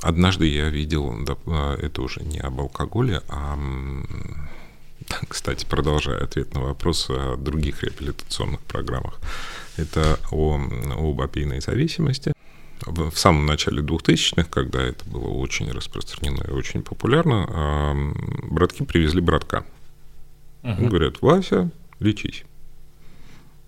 [0.00, 1.14] однажды я видел,
[1.46, 3.56] а, это уже не об алкоголе, а,
[5.28, 9.20] кстати, продолжая ответ на вопрос о других реабилитационных программах,
[9.76, 10.58] это о,
[10.98, 12.32] об опийной зависимости
[12.86, 19.64] в самом начале 2000-х, когда это было очень распространено и очень популярно, братки привезли братка.
[20.62, 20.88] Uh-huh.
[20.88, 21.70] Говорят, Вася,
[22.00, 22.44] лечись.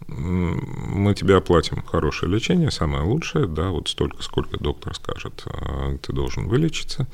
[0.08, 6.12] Мы тебе оплатим хорошее лечение, самое лучшее, да, вот столько, сколько доктор скажет, а, ты
[6.12, 7.08] должен вылечиться.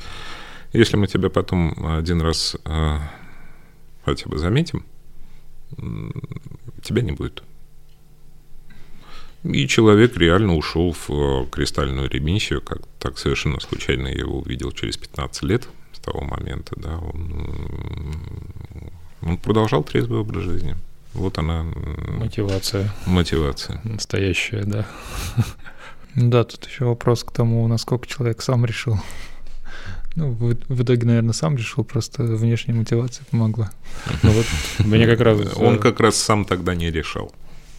[0.73, 3.01] Если мы тебя потом один раз а,
[4.05, 4.85] хотя бы заметим,
[6.83, 7.43] тебя не будет.
[9.45, 14.71] И человек реально ушел в э, кристальную ремиссию, как так совершенно случайно я его увидел
[14.71, 17.47] через 15 лет с того момента, да, он,
[19.21, 20.77] он продолжал трезвый образ жизни.
[21.15, 21.65] Вот она...
[22.07, 22.91] Мотивация.
[23.07, 23.81] Мотивация.
[23.85, 24.87] Настоящая, да.
[26.15, 29.01] Да, тут еще вопрос к тому, насколько человек сам решил.
[30.15, 33.73] Ну, в, в итоге, наверное, сам решил, просто внешняя мотивация помогла.
[34.23, 34.47] Ну вот
[34.79, 35.57] мне как раз...
[35.57, 37.33] Он как раз сам тогда не решал.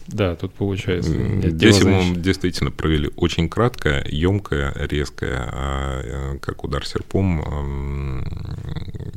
[0.06, 1.12] Да, тут получается.
[1.48, 8.22] Здесь ему действительно провели очень краткое, емкое, резкое, а, э, как удар серпом,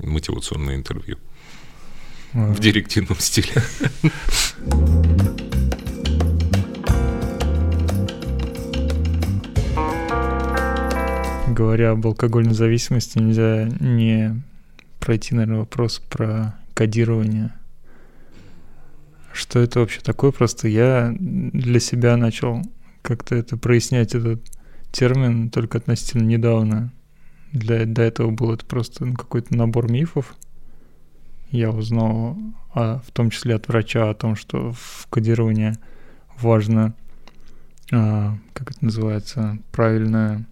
[0.03, 1.17] мотивационное интервью.
[2.33, 2.51] А.
[2.51, 3.51] В директивном стиле.
[11.47, 14.41] Говоря об алкогольной зависимости, нельзя не
[14.99, 17.51] пройти, наверное, вопрос про кодирование
[19.37, 20.31] что это вообще такое.
[20.31, 22.61] Просто я для себя начал
[23.01, 24.41] как-то это прояснять, этот
[24.91, 26.91] термин только относительно недавно.
[27.53, 30.35] Для, до этого был это просто ну, какой-то набор мифов.
[31.49, 32.37] Я узнал,
[32.73, 35.73] а, в том числе от врача, о том, что в кодировании
[36.39, 36.93] важно,
[37.91, 40.45] а, как это называется, правильное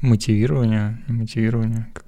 [0.00, 2.04] мотивирование, мотивирование, как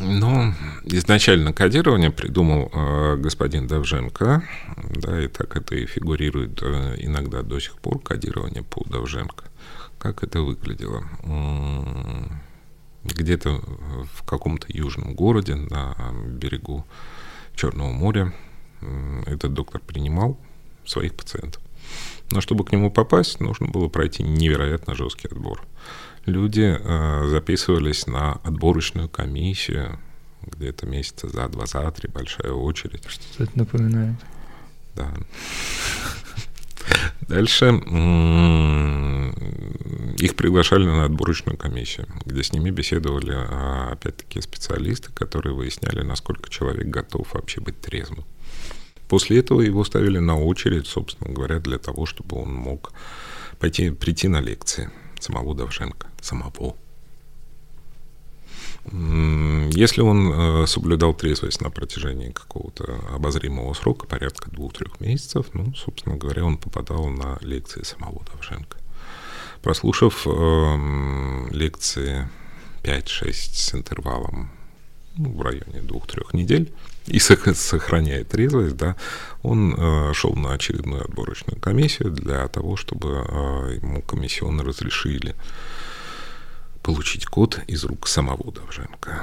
[0.00, 0.52] ну,
[0.84, 4.42] изначально кодирование придумал э, господин Давженко,
[4.96, 9.44] да, и так это и фигурирует э, иногда до сих пор, кодирование по Давженко.
[9.98, 11.04] Как это выглядело?
[13.04, 13.60] Где-то
[14.12, 15.94] в каком-то южном городе на
[16.26, 16.84] берегу
[17.54, 18.32] Черного моря
[19.26, 20.38] этот доктор принимал
[20.84, 21.62] своих пациентов.
[22.30, 25.62] Но чтобы к нему попасть, нужно было пройти невероятно жесткий отбор.
[26.26, 29.98] Люди э, записывались на отборочную комиссию,
[30.42, 33.04] где-то месяца за два, за три, большая очередь.
[33.08, 34.16] Что это напоминает?
[34.94, 35.12] Да.
[37.28, 37.66] Дальше
[40.18, 46.50] их приглашали на отборочную комиссию, где с ними беседовали, а, опять-таки, специалисты, которые выясняли, насколько
[46.50, 48.24] человек готов вообще быть трезвым.
[49.08, 52.92] После этого его ставили на очередь, собственно говоря, для того, чтобы он мог
[53.58, 54.90] пойти, прийти на лекции
[55.22, 56.76] самого Давженко, самого.
[58.90, 66.16] Если он э, соблюдал трезвость на протяжении какого-то обозримого срока, порядка двух-трех месяцев, ну, собственно
[66.16, 68.78] говоря, он попадал на лекции самого Давженко.
[69.62, 72.28] Прослушав э, лекции
[72.82, 74.50] 5-6 с интервалом
[75.16, 76.72] ну, в районе двух-трех недель
[77.06, 78.96] и сохраняя трезвость, да,
[79.42, 85.34] он э, шел на очередную отборочную комиссию для того, чтобы э, ему комиссионно разрешили
[86.82, 89.22] получить код из рук самого Довженко.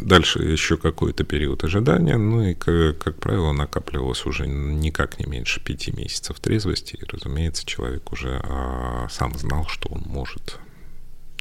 [0.00, 5.60] Дальше еще какой-то период ожидания, ну и, как, как правило, накапливалось уже никак не меньше
[5.62, 10.58] пяти месяцев трезвости, и, разумеется, человек уже а, сам знал, что он может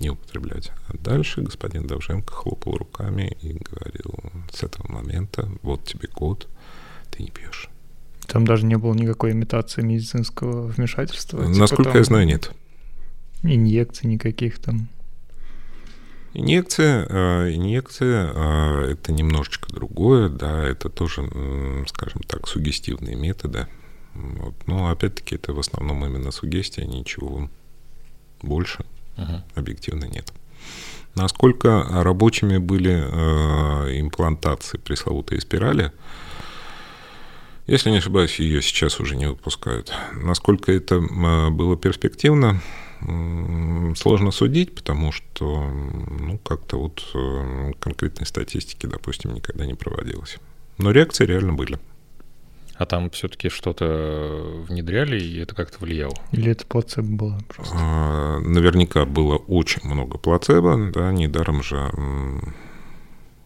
[0.03, 0.71] не употреблять.
[0.87, 4.15] А дальше господин Довженко хлопал руками и говорил,
[4.51, 6.47] с этого момента вот тебе код,
[7.09, 7.69] ты не пьешь.
[8.27, 11.45] Там даже не было никакой имитации медицинского вмешательства?
[11.45, 11.97] Типа Насколько там...
[11.97, 12.51] я знаю, нет.
[13.43, 14.87] Инъекций никаких там?
[16.33, 21.29] Инъекция, э, инъекция э, это немножечко другое, да, это тоже,
[21.87, 23.67] скажем так, сугестивные методы.
[24.15, 24.55] Вот.
[24.67, 27.49] Но опять-таки это в основном именно сугестия, ничего
[28.41, 28.85] больше
[29.17, 29.41] uh-huh.
[29.55, 30.31] объективно нет.
[31.15, 35.91] Насколько рабочими были э, имплантации пресловутой спирали,
[37.67, 39.93] если не ошибаюсь, ее сейчас уже не выпускают.
[40.13, 42.61] Насколько это было перспективно,
[43.95, 45.69] сложно судить, потому что
[46.19, 50.37] ну, как-то вот э, конкретной статистики, допустим, никогда не проводилось.
[50.77, 51.79] Но реакции реально были.
[52.83, 53.85] А там все-таки что-то
[54.67, 56.15] внедряли, и это как-то влияло?
[56.33, 57.73] Или это плацебо было просто?
[57.79, 62.53] А, наверняка было очень много плацебо, да, недаром же м,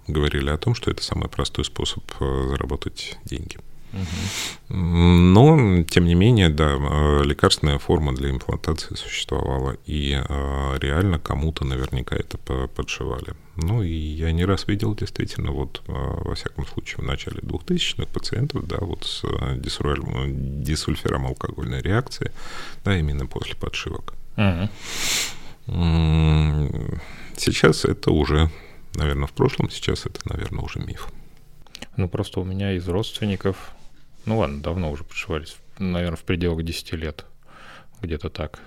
[0.07, 3.59] говорили о том, что это самый простой способ э, заработать деньги.
[4.69, 11.65] Но, тем не менее, да, э, лекарственная форма для имплантации существовала, и э, реально кому-то
[11.65, 13.33] наверняка это подшивали.
[13.55, 18.07] Ну, и я не раз видел действительно, вот, э, во всяком случае, в начале 2000-х
[18.11, 19.23] пациентов, да, вот с
[19.55, 22.31] дисульфиром алкогольной реакции,
[22.83, 24.13] да, именно после подшивок.
[27.35, 28.49] Сейчас это уже,
[28.95, 31.09] наверное, в прошлом, сейчас это, наверное, уже миф.
[31.95, 33.73] Ну, просто у меня из родственников
[34.27, 35.55] ну ладно, давно уже подшивались.
[35.79, 37.25] Наверное, в пределах 10 лет.
[38.01, 38.59] Где-то так.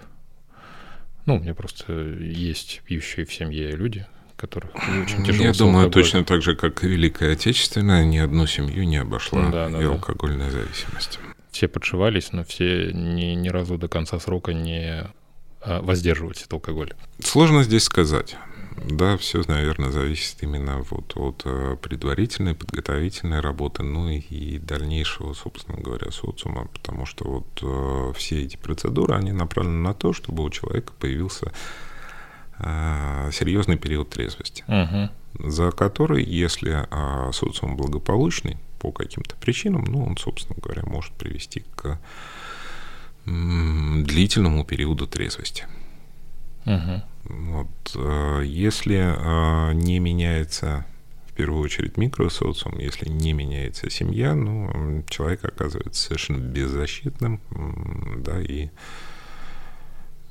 [1.27, 5.45] Ну, у меня просто есть пьющие в семье люди, которых очень тяжело.
[5.45, 9.69] Я думаю, точно так же, как и Великая Отечественная, ни одну семью не обошла да,
[9.69, 9.91] да, и да.
[9.91, 11.21] алкогольная зависимость.
[11.51, 15.05] Все подшивались, но все ни, ни разу до конца срока не
[15.61, 16.97] а, воздерживались от алкоголя.
[17.23, 18.37] Сложно здесь сказать.
[18.85, 25.79] Да, все, наверное, зависит именно вот от э, предварительной, подготовительной работы, ну и дальнейшего, собственно
[25.79, 30.51] говоря, социума, потому что вот э, все эти процедуры, они направлены на то, чтобы у
[30.51, 31.53] человека появился
[32.59, 35.51] э, серьезный период трезвости, угу.
[35.51, 41.65] за который, если э, социум благополучный по каким-то причинам, ну, он, собственно говоря, может привести
[41.77, 41.99] к
[43.27, 45.67] длительному периоду трезвости.
[46.75, 47.03] Угу.
[47.25, 50.85] Вот, э, если э, не меняется
[51.27, 57.41] в первую очередь микросоциум, если не меняется семья, ну, человек оказывается совершенно беззащитным,
[58.25, 58.69] да, и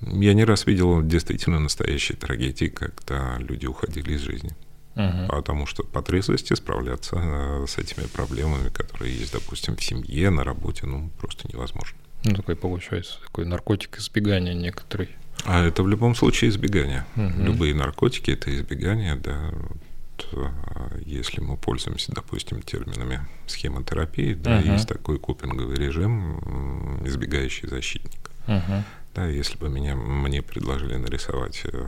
[0.01, 4.51] я не раз видел действительно настоящие трагедии, когда люди уходили из жизни.
[4.95, 5.27] Uh-huh.
[5.27, 10.43] Потому что по трезвости справляться э, с этими проблемами, которые есть, допустим, в семье, на
[10.43, 11.97] работе, ну, просто невозможно.
[12.25, 15.09] Ну, такой получается, такой наркотик избегания некоторый.
[15.45, 17.05] А это в любом случае избегание.
[17.15, 17.43] Угу.
[17.43, 19.51] Любые наркотики это избегание, да.
[19.51, 24.73] Вот, а, если мы пользуемся, допустим, терминами схемотерапии, да, угу.
[24.73, 28.31] есть такой копинговый режим, избегающий защитник.
[28.47, 28.83] Угу.
[29.15, 31.87] Да, если бы меня, мне предложили нарисовать э,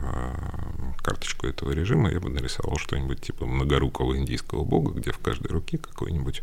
[1.02, 5.78] карточку этого режима, я бы нарисовал что-нибудь типа многорукого индийского бога, где в каждой руке
[5.78, 6.42] какое-нибудь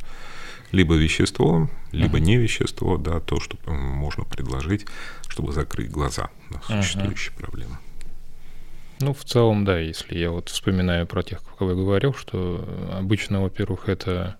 [0.71, 2.21] либо вещество, либо uh-huh.
[2.21, 4.85] не вещество, да, то, что можно предложить,
[5.27, 7.39] чтобы закрыть глаза на существующие uh-huh.
[7.41, 7.77] проблемы.
[9.01, 13.41] Ну, в целом, да, если я вот вспоминаю про тех, кого я говорил, что обычно,
[13.41, 14.35] во-первых, это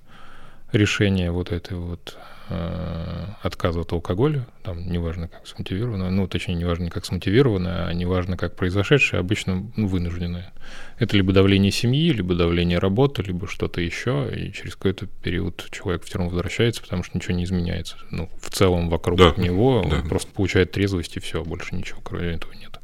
[0.73, 2.17] решение вот этой вот
[2.49, 8.37] э, отказа от алкоголя, там неважно как смотивировано, ну точнее неважно как смотивировано, а неважно
[8.37, 10.53] как произошедшее, обычно ну, вынужденное.
[10.97, 16.03] Это либо давление семьи, либо давление работы, либо что-то еще, и через какой-то период человек
[16.03, 17.97] все равно возвращается, потому что ничего не изменяется.
[18.11, 19.97] Ну, в целом вокруг да, него да.
[19.97, 22.79] он просто получает трезвость и все, больше ничего кроме этого нет.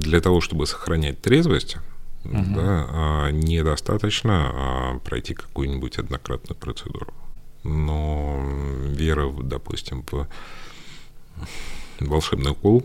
[0.00, 1.76] Для того, чтобы сохранять трезвость,
[2.24, 2.36] угу.
[2.54, 7.14] да, а, недостаточно а, пройти какую-нибудь однократную процедуру
[7.64, 8.40] но
[8.88, 10.28] вера, допустим, в
[12.00, 12.84] волшебный укол,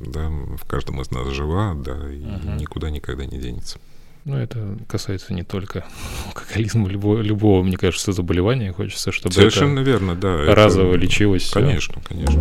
[0.00, 3.78] да, в каждом из нас жива, да, и uh никуда никогда не денется.
[4.24, 5.84] Ну, это касается не только
[6.26, 8.72] алкоголизма, любого, любого, мне кажется, заболевания.
[8.72, 10.54] Хочется, чтобы Совершенно это верно, да.
[10.54, 10.98] разово это...
[10.98, 11.50] лечилось.
[11.50, 12.08] Конечно, все.
[12.08, 12.40] конечно.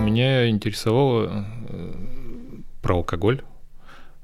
[0.00, 1.92] Меня интересовало э,
[2.80, 3.42] про алкоголь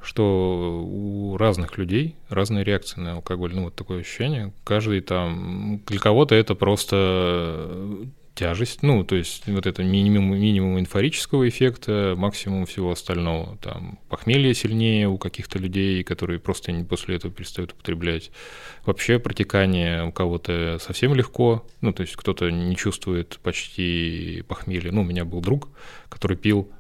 [0.03, 3.55] что у разных людей разные реакции на алкоголь.
[3.55, 4.53] Ну, вот такое ощущение.
[4.65, 5.81] Каждый там...
[5.87, 12.67] Для кого-то это просто тяжесть, ну, то есть вот это минимум, минимум инфорического эффекта, максимум
[12.67, 13.59] всего остального.
[13.59, 18.31] Там похмелье сильнее у каких-то людей, которые просто после этого перестают употреблять.
[18.87, 24.93] Вообще протекание у кого-то совсем легко, ну, то есть кто-то не чувствует почти похмелья.
[24.93, 25.69] Ну, у меня был друг,
[26.09, 26.71] который пил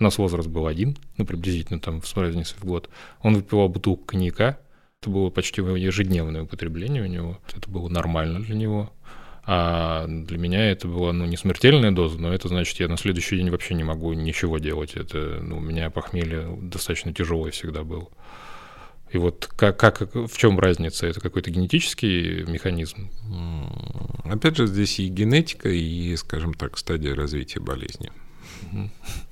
[0.00, 2.88] у нас возраст был один, ну, приблизительно там с разницей в год.
[3.20, 4.58] Он выпивал бутылку коньяка.
[5.00, 7.38] Это было почти ежедневное употребление у него.
[7.54, 8.92] Это было нормально для него.
[9.44, 13.36] А для меня это была, ну, не смертельная доза, но это значит, я на следующий
[13.36, 14.94] день вообще не могу ничего делать.
[14.94, 18.08] Это, ну, у меня похмелье достаточно тяжелое всегда было.
[19.10, 21.06] И вот как, как, в чем разница?
[21.06, 23.10] Это какой-то генетический механизм?
[24.24, 28.10] Опять же, здесь и генетика, и, скажем так, стадия развития болезни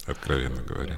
[0.06, 0.96] откровенно говоря.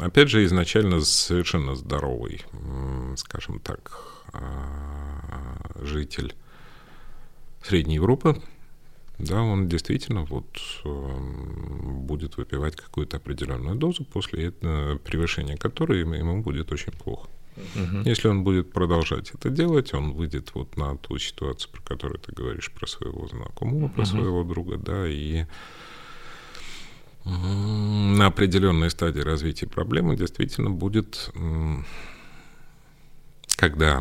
[0.00, 2.42] Опять же, изначально совершенно здоровый,
[3.16, 3.92] скажем так,
[4.32, 6.34] а, житель
[7.62, 8.40] Средней Европы,
[9.18, 10.46] да, он действительно вот
[10.84, 17.28] будет выпивать какую-то определенную дозу, после этого, превышения которой ему будет очень плохо.
[17.74, 18.02] Угу.
[18.04, 22.32] Если он будет продолжать это делать, он выйдет вот на ту ситуацию, про которую ты
[22.32, 24.10] говоришь, про своего знакомого, про угу.
[24.10, 25.46] своего друга, да, и
[27.28, 31.30] на определенной стадии развития проблемы действительно будет,
[33.56, 33.98] когда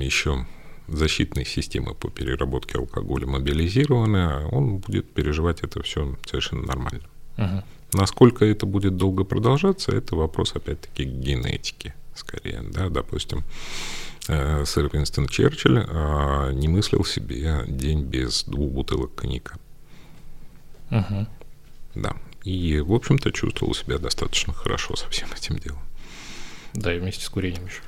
[0.00, 0.46] еще
[0.88, 7.02] защитные системы по переработке алкоголя мобилизированы, а он будет переживать это все совершенно нормально.
[7.38, 7.64] Угу.
[7.94, 13.44] Насколько это будет долго продолжаться, это вопрос опять-таки генетики, скорее, да, допустим.
[14.28, 19.56] Э, сэр Винстон Черчилль а, не мыслил себе день без двух бутылок коньяка.
[20.90, 21.26] Угу.
[21.96, 25.82] Да, и, в общем-то, чувствовал себя достаточно хорошо со всем этим делом.
[26.74, 27.80] Да, и вместе с курением еще.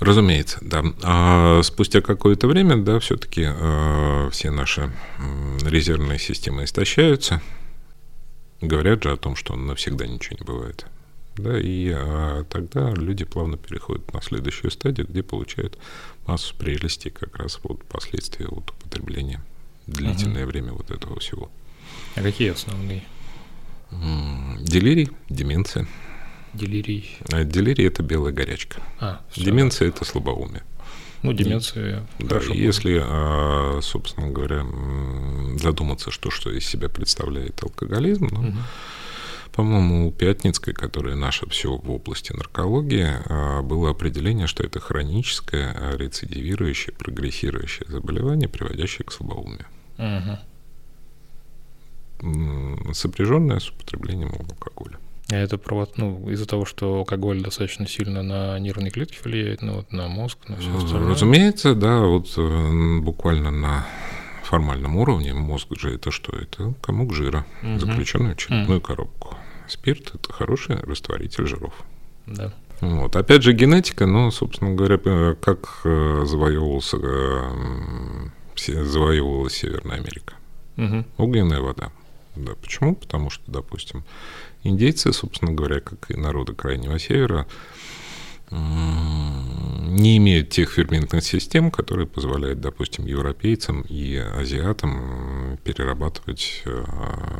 [0.00, 0.84] Разумеется, да.
[1.02, 4.92] А спустя какое-то время, да, все-таки э, все наши
[5.62, 7.40] резервные системы истощаются.
[8.60, 10.86] Говорят же о том, что навсегда ничего не бывает.
[11.36, 15.76] Да, и а, тогда люди плавно переходят на следующую стадию, где получают
[16.26, 19.42] массу прелестей как раз вот последствия вот употребления
[19.86, 20.50] длительное угу.
[20.50, 21.50] время вот этого всего.
[22.14, 23.04] А какие основные?
[23.90, 25.86] Делирий, деменция.
[26.54, 27.18] Делирий.
[27.30, 28.80] А делирий– это белая горячка.
[28.98, 30.62] А, деменция– это слабоумие.
[31.22, 32.06] Ну, деменция.
[32.18, 34.64] Да, если, а, собственно говоря,
[35.58, 38.58] задуматься, что, что из себя представляет алкоголизм, ну, угу.
[39.52, 45.96] по-моему, у Пятницкой, которая наша все в области наркологии, а, было определение, что это хроническое,
[45.96, 49.66] рецидивирующее, прогрессирующее заболевание, приводящее к слабоумию.
[49.98, 50.38] Угу
[52.92, 54.98] сопряженная с употреблением алкоголя.
[55.30, 55.58] А это
[55.96, 60.38] ну, из-за того, что алкоголь достаточно сильно на нервные клетки влияет, ну, вот на мозг,
[60.46, 61.10] на все остальное?
[61.10, 63.86] Разумеется, да, вот э, буквально на
[64.44, 66.36] формальном уровне мозг же это что?
[66.36, 67.78] Это комок жира, угу.
[67.80, 68.86] заключенный в черепную угу.
[68.86, 69.36] коробку.
[69.68, 71.74] Спирт– это хороший растворитель жиров.
[72.26, 72.52] Да.
[72.80, 73.16] Вот.
[73.16, 76.98] Опять же, генетика, ну, собственно говоря, э, как э, завоевывался,
[78.56, 80.34] завоевывалась Северная Америка.
[80.76, 81.04] Угу.
[81.16, 81.90] Огненная вода.
[82.36, 82.94] Да, почему?
[82.94, 84.04] Потому что, допустим,
[84.62, 87.46] индейцы, собственно говоря, как и народы Крайнего Севера,
[88.50, 96.84] не имеют тех ферментных систем, которые позволяют, допустим, европейцам и азиатам перерабатывать э,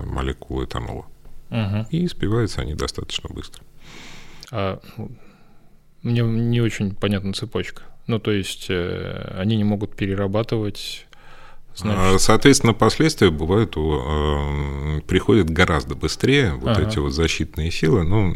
[0.04, 1.06] молекулы этанола.
[1.50, 1.86] Угу.
[1.90, 3.62] И спиваются они достаточно быстро.
[4.50, 4.80] А
[6.02, 7.82] мне не очень понятна цепочка.
[8.06, 11.05] Ну, то есть э, они не могут перерабатывать.
[11.76, 12.00] Значит...
[12.00, 16.88] А, соответственно, последствия бывают э, приходят гораздо быстрее, вот ага.
[16.88, 18.02] эти вот защитные силы.
[18.02, 18.34] Ну,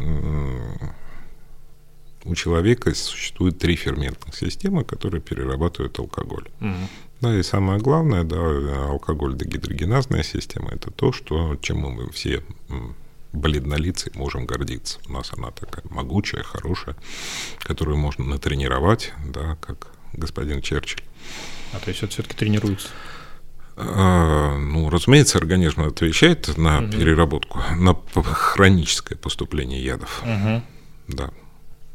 [2.23, 6.47] у человека существует три ферментных системы, которые перерабатывают алкоголь.
[6.59, 6.75] Угу.
[7.21, 8.37] Да, и самое главное, да,
[8.89, 12.43] алкоголь-дегидрогеназная система– это то, что, чем мы все
[13.33, 14.99] бледнолицей можем гордиться.
[15.07, 16.95] У нас она такая могучая, хорошая,
[17.59, 21.03] которую можно натренировать, да, как господин Черчилль.
[21.73, 22.89] А то есть это все-таки тренируется?
[23.83, 26.91] А, ну, разумеется, организм отвечает на угу.
[26.91, 30.23] переработку, на хроническое поступление ядов.
[30.23, 30.61] Угу.
[31.07, 31.31] Да.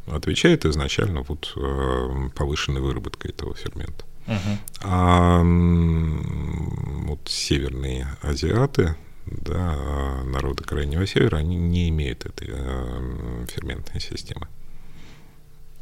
[0.06, 4.04] Отвечает изначально вот э, повышенной выработкой этого фермента.
[4.26, 4.58] Угу.
[4.82, 9.76] А вот северные азиаты, да,
[10.24, 14.48] народы Крайнего Севера, они не имеют этой э, ферментной системы.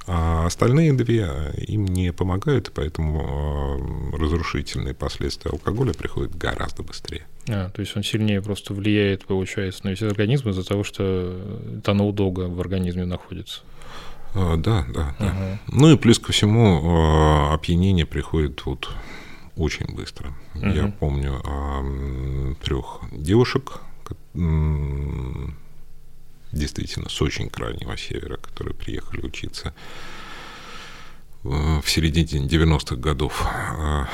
[0.06, 1.26] А остальные две
[1.66, 7.26] им не помогают, поэтому э, разрушительные последствия алкоголя приходят гораздо быстрее.
[7.48, 11.40] А, то есть он сильнее просто влияет, получается, на весь организм из-за того, что
[11.78, 13.62] этанол долго в организме находится.
[14.34, 15.26] А, да, да, да.
[15.26, 15.78] Угу.
[15.80, 18.90] Ну и плюс ко всему э, опьянение приходит вот
[19.56, 20.34] очень быстро.
[20.54, 20.66] Угу.
[20.66, 21.40] Я помню
[22.62, 23.80] трех девушек,
[26.54, 29.74] действительно с очень крайнего севера, которые приехали учиться
[31.44, 34.04] в середине 90-х годов э,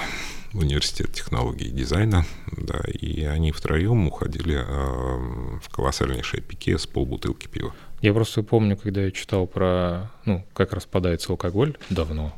[0.53, 6.87] в университет технологии и дизайна, да, и они втроем уходили э, в колоссальнейшее пике с
[6.87, 7.73] полбутылки пива.
[8.03, 12.35] Я просто помню, когда я читал про, ну, как распадается алкоголь давно,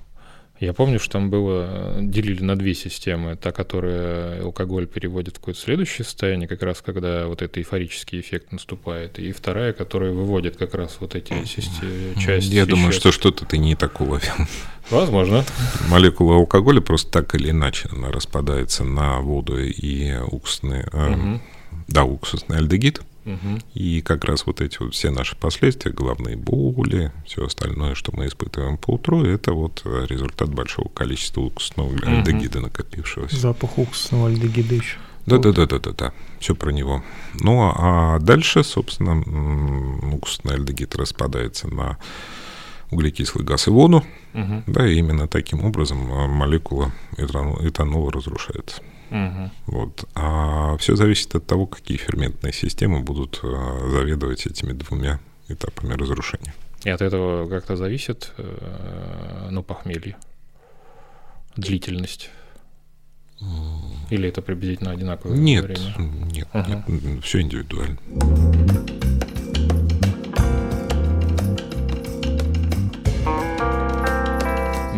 [0.63, 3.37] я помню, что там было, делили на две системы.
[3.37, 8.53] Та, которая алкоголь переводит в какое-то следующее состояние, как раз когда вот этот эйфорический эффект
[8.53, 9.19] наступает.
[9.19, 12.55] И вторая, которая выводит как раз вот эти части.
[12.55, 14.33] Я думаю, что что-то ты не так уловил.
[14.91, 15.45] Возможно.
[15.89, 21.41] Молекула алкоголя просто так или иначе она распадается на воду и уксусный, угу.
[21.89, 23.01] да, уксусный альдегид.
[23.25, 23.61] Угу.
[23.75, 28.27] И как раз вот эти вот все наши последствия, головные боли, все остальное, что мы
[28.27, 32.05] испытываем по утру, это вот результат большого количества уксусного угу.
[32.05, 33.37] альдегида накопившегося.
[33.37, 34.97] Запах уксусного альдегида еще.
[35.27, 36.13] Да, да, да, да, да, да.
[36.41, 37.05] Все про него.
[37.35, 39.21] Ну а дальше, собственно,
[40.15, 41.97] уксусный альдегид распадается на
[42.91, 44.05] углекислый газ и воду.
[44.35, 44.65] Угу.
[44.67, 48.83] Да, и именно таким образом молекула этанола, этанола разрушается.
[49.13, 49.51] Угу.
[49.67, 50.09] Вот.
[50.15, 56.55] А все зависит от того, какие ферментные системы будут э, заведовать этими двумя этапами разрушения.
[56.85, 60.17] И от этого как-то зависит, э, ну, похмелье,
[61.57, 62.31] длительность.
[64.11, 65.95] Или это приблизительно одинаковое нет, время?
[66.33, 66.85] Нет, ага.
[66.87, 67.99] нет, все индивидуально.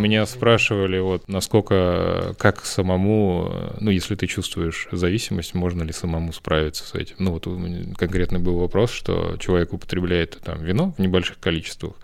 [0.05, 6.86] Меня спрашивали, вот, насколько, как самому, ну, если ты чувствуешь зависимость, можно ли самому справиться
[6.86, 7.16] с этим.
[7.20, 7.48] Ну, вот
[7.96, 11.94] конкретный был вопрос, что человек употребляет там вино в небольших количествах,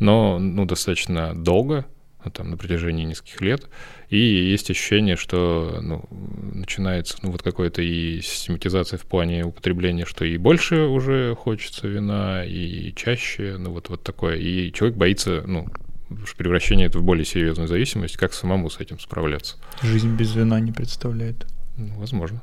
[0.00, 1.86] но, ну, достаточно долго,
[2.24, 3.68] ну, там, на протяжении нескольких лет,
[4.10, 6.02] и есть ощущение, что, ну,
[6.52, 12.44] начинается, ну, вот какая-то и систематизация в плане употребления, что и больше уже хочется вина,
[12.44, 15.68] и чаще, ну, вот, вот такое, и человек боится, ну,
[16.36, 19.56] превращение это в более серьезную зависимость, как самому с этим справляться?
[19.82, 21.46] Жизнь без вина не представляет.
[21.76, 22.42] Ну, возможно.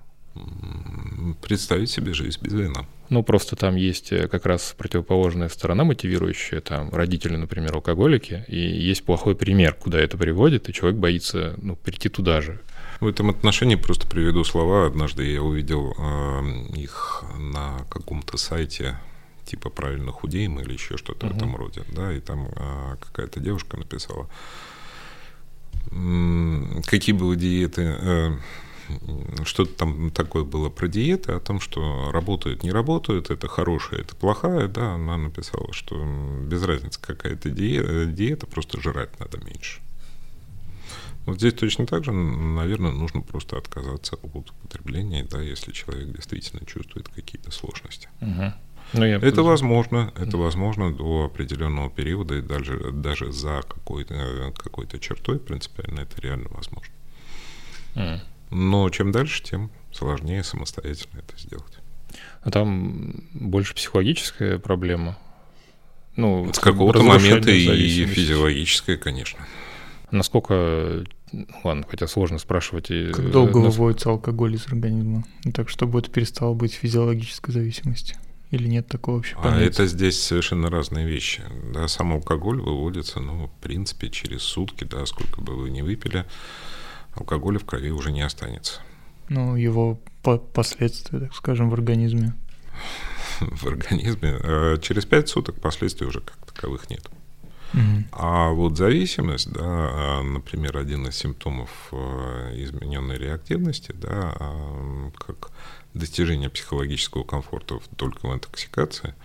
[1.41, 2.85] Представить себе жизнь без вина.
[3.09, 8.57] Ну, просто там есть э, как раз противоположная сторона мотивирующая, там родители, например, алкоголики, и
[8.57, 12.59] есть плохой пример, куда это приводит, и человек боится, ну, прийти туда же.
[12.99, 14.87] В этом отношении просто приведу слова.
[14.87, 18.97] Однажды я увидел э, их на каком-то сайте
[19.45, 21.33] типа правильно худеем или еще что-то uh-huh.
[21.33, 24.29] в этом роде, да, и там а, какая-то девушка написала,
[26.85, 28.39] какие были диеты, а,
[29.45, 34.15] что-то там такое было про диеты, о том, что работают, не работают, это хорошая, это
[34.15, 35.95] плохая, да, она написала, что
[36.45, 39.79] без разницы какая-то диета, диета, просто жрать надо меньше.
[41.25, 46.65] Вот здесь точно так же, наверное, нужно просто отказаться от употребления, да, если человек действительно
[46.65, 48.09] чувствует какие-то сложности.
[48.19, 48.53] Угу.
[48.93, 54.87] Ну, я это возможно, это возможно до определенного периода и даже, даже за какой-то какой
[54.99, 56.93] чертой принципиально это реально возможно.
[57.95, 58.19] Mm.
[58.51, 61.79] Но чем дальше, тем сложнее самостоятельно это сделать.
[62.41, 65.17] А там больше психологическая проблема?
[66.15, 69.39] Ну, С какого-то момента и физиологическая, конечно.
[70.11, 71.05] Насколько
[71.63, 72.87] ладно, хотя сложно спрашивать.
[72.87, 73.75] Как долго нас...
[73.75, 75.23] выводится алкоголь из организма?
[75.53, 78.17] Так, чтобы это перестало быть физиологической зависимостью?
[78.53, 79.57] Или нет такого вообще понятия?
[79.57, 81.41] А это здесь совершенно разные вещи.
[81.73, 86.25] Да, сам алкоголь выводится, ну, в принципе, через сутки, да, сколько бы вы ни выпили,
[87.15, 88.79] алкоголя в крови уже не останется.
[89.27, 92.35] Ну, его по последствия, так скажем, в организме.
[93.39, 94.37] В организме.
[94.43, 97.09] Э, через пять суток последствий уже как таковых нет.
[98.11, 105.51] А вот зависимость, да, а, например, один из симптомов э, измененной реактивности, да, а, как
[105.93, 109.15] достижение психологического комфорта только в интоксикации,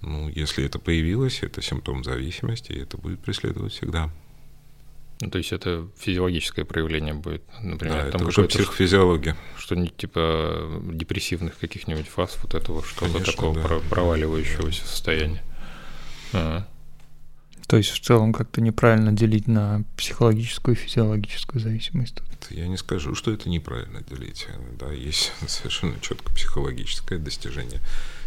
[0.00, 4.10] ну, если это появилось, это симптом зависимости, и это будет преследовать всегда.
[5.20, 9.36] Ну, то есть это физиологическое проявление будет, например, да, там это уже психофизиология.
[9.56, 13.80] Что-нибудь типа депрессивных каких-нибудь фаз, вот этого что-то такого да.
[13.88, 15.42] проваливающегося состояния.
[16.32, 16.66] Ага.
[17.66, 22.16] То есть в целом как-то неправильно делить на психологическую и физиологическую зависимость.
[22.50, 24.46] Я не скажу, что это неправильно делить.
[24.78, 27.80] Да, есть совершенно четко психологическое достижение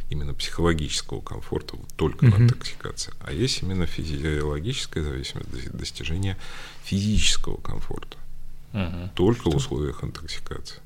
[0.09, 2.31] именно психологического комфорта только mm-hmm.
[2.31, 6.37] в интоксикации, а есть именно физиологическая зависимость достижения
[6.83, 8.17] физического комфорта
[8.73, 9.09] mm-hmm.
[9.15, 9.51] только что?
[9.51, 10.79] в условиях интоксикации.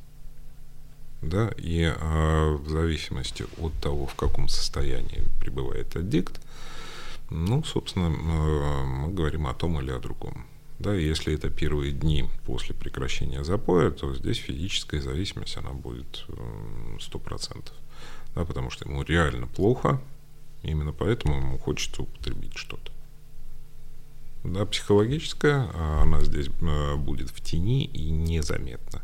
[1.21, 6.39] Да, и а, в зависимости от того, в каком состоянии пребывает аддикт,
[7.29, 10.45] ну, собственно, э, мы говорим о том или о другом.
[10.79, 16.25] Да, если это первые дни после прекращения запоя, то здесь физическая зависимость, она будет
[16.99, 17.71] 100%.
[18.35, 20.01] Да, потому что ему реально плохо,
[20.63, 22.91] именно поэтому ему хочется употребить что-то.
[24.43, 25.69] Да, психологическая,
[26.01, 29.01] она здесь э, будет в тени и незаметна.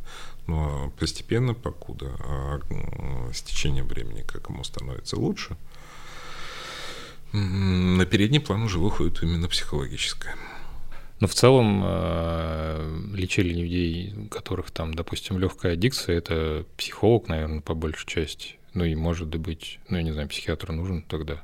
[0.47, 2.59] Но постепенно, покуда а,
[3.33, 5.57] с течением времени, как ему становится лучше–
[7.35, 10.35] на передний план уже выходит именно психологическое.
[11.19, 17.61] Но в целом э, лечили людей, у которых там, допустим, легкая аддикция, это психолог, наверное,
[17.61, 18.55] по большей части.
[18.73, 21.43] Ну и может быть, ну я не знаю, психиатр нужен тогда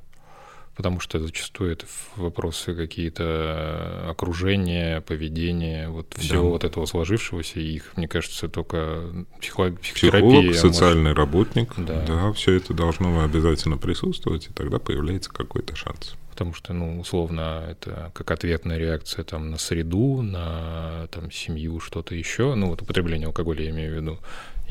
[0.75, 6.49] потому что зачастую это вопросы какие-то окружения, поведения, вот всего да.
[6.49, 9.03] вот этого сложившегося, и их, мне кажется, только
[9.39, 10.51] психолог, психотерапия.
[10.51, 11.17] Психолог, социальный может...
[11.17, 12.05] работник, да.
[12.05, 16.15] да, все это должно обязательно присутствовать, и тогда появляется какой-то шанс.
[16.31, 22.15] Потому что, ну, условно, это как ответная реакция там на среду, на там семью, что-то
[22.15, 22.55] еще.
[22.55, 24.19] Ну, вот употребление алкоголя я имею в виду.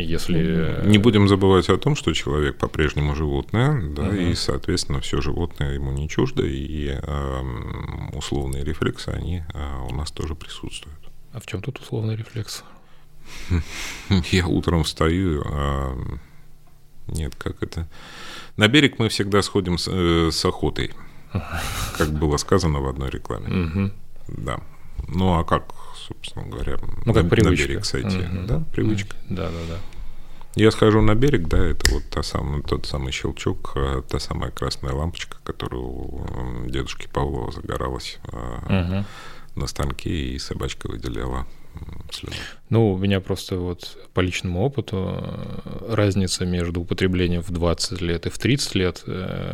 [0.03, 0.87] Если...
[0.87, 4.15] Не будем забывать о том, что человек по-прежнему животное, да, угу.
[4.15, 7.43] и, соответственно, все животное ему не чуждо, и э,
[8.13, 10.99] условные рефлексы, они э, у нас тоже присутствуют.
[11.33, 12.65] А в чем тут условный рефлекс?
[14.31, 15.97] Я утром встаю, а...
[17.07, 17.89] нет, как это?
[18.57, 20.93] На берег мы всегда сходим с, э, с охотой,
[21.99, 23.93] как было сказано в одной рекламе.
[24.29, 24.61] Да.
[25.09, 25.73] Ну а как
[26.11, 28.27] собственно говоря, ну, как на, на берег сойти.
[28.47, 29.17] Да, привычка.
[29.29, 29.79] Да, да, да.
[30.57, 34.51] Я схожу на берег, да, это вот та самая, тот самый щелчок, э, та самая
[34.51, 39.05] красная лампочка, которую у дедушки Павлова загоралась угу.
[39.55, 41.47] на станке, и собачка выделяла
[42.11, 42.35] слюну.
[42.69, 48.27] Ну, у меня просто вот по личному опыту э, разница между употреблением в 20 лет
[48.27, 49.05] и в 30 лет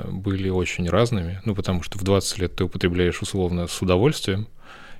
[0.08, 1.42] были очень разными.
[1.44, 4.48] Ну, потому что в 20 лет ты употребляешь условно с удовольствием,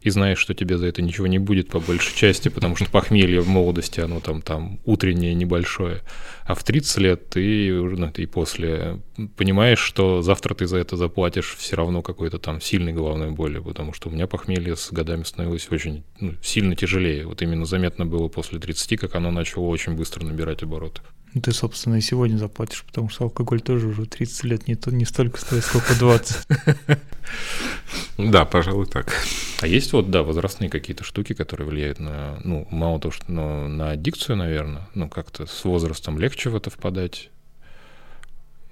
[0.03, 3.41] и знаешь, что тебе за это ничего не будет по большей части, потому что похмелье
[3.41, 6.03] в молодости, оно там, там утреннее, небольшое.
[6.45, 9.01] А в 30 лет ты, ну, ты после
[9.37, 13.93] понимаешь, что завтра ты за это заплатишь все равно какой-то там сильной головной боли, потому
[13.93, 17.27] что у меня похмелье с годами становилось очень ну, сильно тяжелее.
[17.27, 21.01] Вот именно заметно было после 30, как оно начало очень быстро набирать обороты.
[21.37, 24.91] Ну, ты, собственно, и сегодня заплатишь, потому что алкоголь тоже уже 30 лет не, то,
[24.91, 26.47] не столько стоит, сколько 20.
[28.17, 29.13] Да, пожалуй, так.
[29.61, 33.69] А есть вот, да, возрастные какие-то штуки, которые влияют на, ну, мало того, что но
[33.69, 37.29] на аддикцию, наверное, ну, как-то с возрастом легче в это впадать.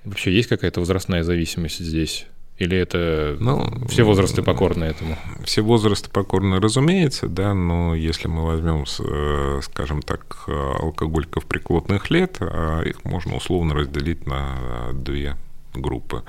[0.04, 2.26] Вообще есть какая-то возрастная зависимость здесь?
[2.58, 5.18] Или это ну, все возрасты покорны этому?
[5.44, 12.36] Все возрасты покорны, разумеется, да, но если мы возьмем, э, скажем так, алкоголиков преклонных лет,
[12.40, 15.36] а их можно условно разделить на две
[15.74, 16.18] группы.
[16.18, 16.24] Угу.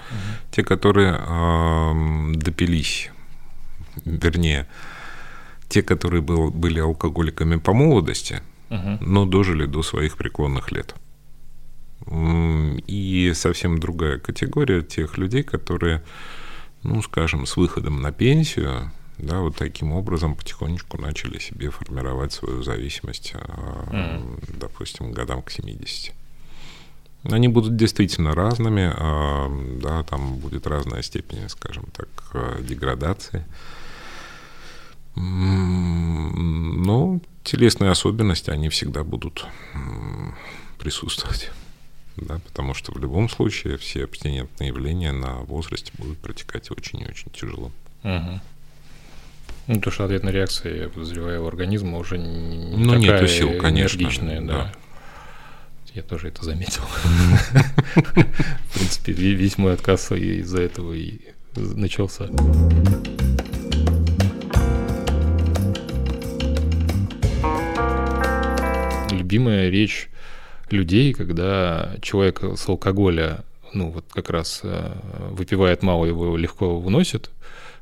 [0.52, 3.12] Те, которые э, допились,
[4.04, 4.68] вернее,
[5.70, 8.98] те, которые был, были алкоголиками по молодости, угу.
[9.00, 10.96] но дожили до своих преклонных лет.
[12.08, 16.04] И совсем другая категория тех людей, которые,
[16.84, 22.64] ну, скажем, с выходом на пенсию, да, вот таким образом потихонечку начали себе формировать свою
[22.64, 24.58] зависимость, mm.
[24.60, 26.14] допустим, годам к 70.
[27.24, 29.50] Они будут действительно разными, а,
[29.82, 33.46] да, там будет разная степень, скажем так, деградации.
[35.16, 39.48] Но телесные особенности, они всегда будут
[40.78, 41.50] присутствовать.
[42.18, 47.08] Да, потому что в любом случае все абстинентные явления на возрасте будут протекать очень и
[47.08, 47.72] очень тяжело.
[48.04, 48.42] Угу.
[49.68, 53.60] Ну, то, что ответная реакция, я подозреваю, у организма уже не ну, такая нету сил,
[53.60, 54.54] конечно, энергичная, да.
[54.54, 54.74] да.
[55.96, 56.84] Я тоже это заметил.
[56.92, 61.20] В принципе, весь мой отказ из-за этого и
[61.56, 62.26] начался.
[69.10, 70.10] Любимая речь
[70.72, 73.44] людей, когда человек с алкоголя,
[73.74, 74.92] ну вот как раз э,
[75.32, 77.30] выпивает мало, его легко выносит,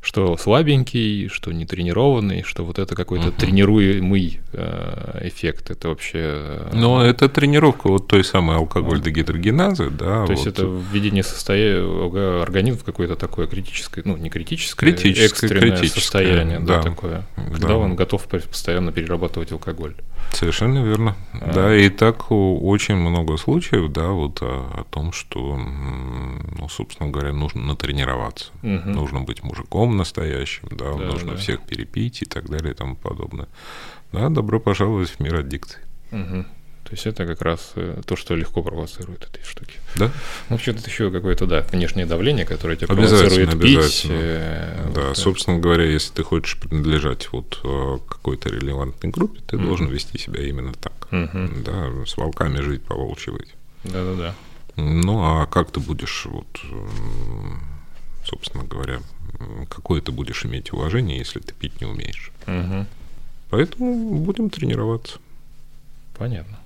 [0.03, 3.39] что слабенький, что не тренированный, что вот это какой-то uh-huh.
[3.39, 5.71] тренируемый э, эффект.
[5.71, 6.19] Это вообще...
[6.19, 10.25] Э, Но это тренировка вот той самой алкоголь-дегидрогеназы, да.
[10.25, 10.29] То вот.
[10.31, 16.01] есть это введение состояния организма в какое-то такое критическое, ну не критическое, критическое экстренное критическое,
[16.01, 17.77] состояние, да, да, такое, когда да.
[17.77, 19.95] он готов постоянно перерабатывать алкоголь.
[20.31, 21.15] Совершенно верно.
[21.33, 21.53] А.
[21.53, 27.33] Да, и так очень много случаев, да, вот о, о том, что, ну, собственно говоря,
[27.33, 28.89] нужно натренироваться, угу.
[28.89, 31.37] нужно быть мужиком, настоящим, да, да нужно да.
[31.37, 33.47] всех перепить и так далее и тому подобное.
[34.11, 35.79] Да, добро пожаловать в мир аддикции.
[36.11, 36.45] Угу.
[36.93, 39.79] То есть это как раз э, то, что легко провоцирует эти штуки.
[39.95, 40.11] Да.
[40.49, 44.05] Ну, что-то еще какое-то, да, внешнее давление, которое тебя провоцирует пить.
[44.07, 49.57] Э, да, вот, собственно говоря, если ты хочешь принадлежать вот э, какой-то релевантной группе, ты
[49.57, 49.65] угу.
[49.65, 51.07] должен вести себя именно так.
[51.11, 51.63] Угу.
[51.65, 53.55] Да, с волками жить, по волчьи быть.
[53.85, 54.35] Да-да-да.
[54.75, 56.61] Ну, а как ты будешь, вот,
[58.23, 58.99] собственно говоря,
[59.67, 62.31] какое ты будешь иметь уважение, если ты пить не умеешь.
[62.45, 62.85] Угу.
[63.49, 65.17] Поэтому будем тренироваться.
[66.15, 66.59] Понятно.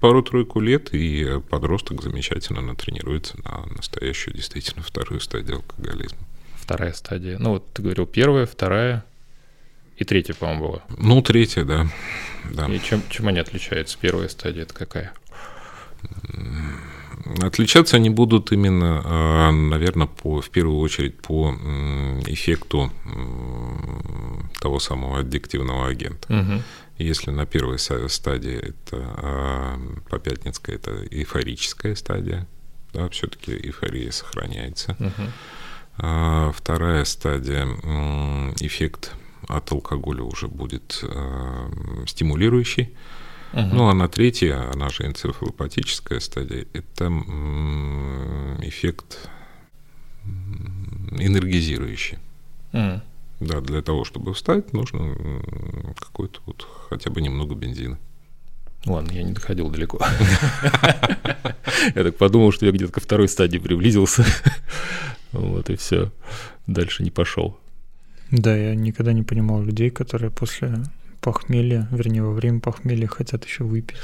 [0.00, 6.18] Пару-тройку лет, и подросток замечательно натренируется на настоящую, действительно, вторую стадию алкоголизма.
[6.56, 7.36] Вторая стадия.
[7.38, 9.04] Ну, вот ты говорил первая, вторая
[9.98, 10.82] и третья, по-моему, была.
[10.96, 11.86] Ну, третья, да.
[12.50, 12.66] да.
[12.66, 13.98] И чем, чем они отличаются?
[14.00, 15.12] Первая стадия это какая?
[17.42, 21.50] Отличаться они будут именно, а, наверное, по, в первую очередь по
[22.26, 22.90] эффекту
[24.58, 26.32] того самого аддиктивного агента.
[26.32, 26.62] Угу.
[27.02, 29.78] Если на первой стадии это
[30.08, 32.46] по Пятницкой это эйфорическая стадия,
[32.92, 34.96] да, все-таки эйфория сохраняется.
[34.98, 36.52] Угу.
[36.52, 37.66] Вторая стадия
[38.60, 39.14] эффект
[39.48, 41.04] от алкоголя уже будет
[42.06, 42.94] стимулирующий.
[43.52, 43.70] Угу.
[43.72, 47.06] Ну, а на третья, она же энцефалопатическая стадия, это
[48.62, 49.28] эффект
[51.12, 52.18] энергизирующий.
[52.72, 53.00] Угу.
[53.40, 55.16] Да, для того, чтобы встать, нужно
[55.98, 57.98] какой-то вот хотя бы немного бензина.
[58.86, 59.98] Ладно, я не доходил далеко.
[61.94, 64.24] Я так подумал, что я где-то ко второй стадии приблизился.
[65.32, 66.12] Вот и все.
[66.66, 67.58] Дальше не пошел.
[68.30, 70.84] Да, я никогда не понимал людей, которые после
[71.20, 73.96] похмелья, вернее, во время похмелья хотят еще выпить.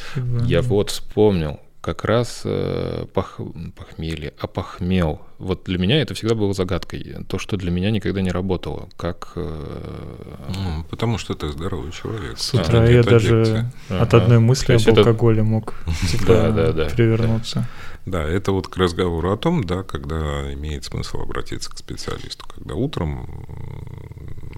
[0.45, 3.39] Я вот вспомнил, как раз э, пох,
[3.76, 5.20] похмелье, опохмел.
[5.39, 7.14] Вот для меня это всегда было загадкой.
[7.28, 8.89] То, что для меня никогда не работало.
[8.97, 9.30] Как...
[9.37, 10.49] Э...
[10.53, 12.39] Ну, потому что ты здоровый человек.
[12.39, 14.03] С утра а, я даже ага.
[14.03, 14.99] от одной мысли об это...
[14.99, 15.74] алкоголе мог
[16.11, 16.84] типа, да, да, да.
[16.87, 17.68] привернуться.
[18.05, 22.45] Да, это вот к разговору о том, да, когда имеет смысл обратиться к специалисту.
[22.53, 23.47] Когда утром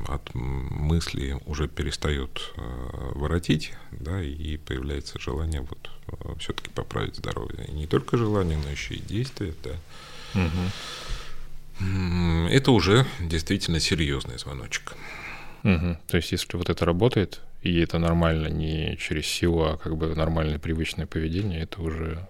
[0.09, 2.63] от мысли уже перестает э,
[3.15, 5.91] воротить, да, и появляется желание вот
[6.39, 7.67] все-таки поправить здоровье.
[7.69, 9.71] И не только желание, но еще и действие, да.
[10.35, 12.49] Угу.
[12.51, 14.95] Это уже действительно серьезный звоночек.
[15.65, 15.99] Угу.
[16.07, 20.15] То есть, если вот это работает, и это нормально не через силу, а как бы
[20.15, 22.27] нормальное привычное поведение, это уже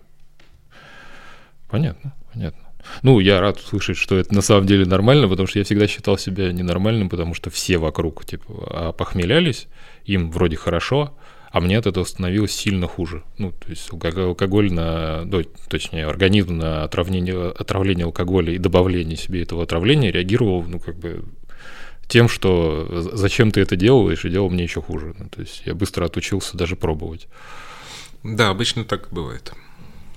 [1.69, 2.63] понятно, понятно.
[3.03, 6.17] Ну, я рад слышать, что это на самом деле нормально, потому что я всегда считал
[6.17, 9.67] себя ненормальным, потому что все вокруг, типа, похмелялись,
[10.05, 11.18] им вроде хорошо,
[11.51, 13.23] а мне от этого становилось сильно хуже.
[13.39, 19.43] Ну, то есть алкоголь на, ну, точнее, организм на отравление, отравление алкоголя и добавление себе
[19.43, 21.25] этого отравления реагировал, ну, как бы
[22.07, 25.15] тем, что зачем ты это делаешь, и делал мне еще хуже.
[25.19, 27.29] Ну, то есть я быстро отучился даже пробовать.
[28.23, 29.53] Да, обычно так бывает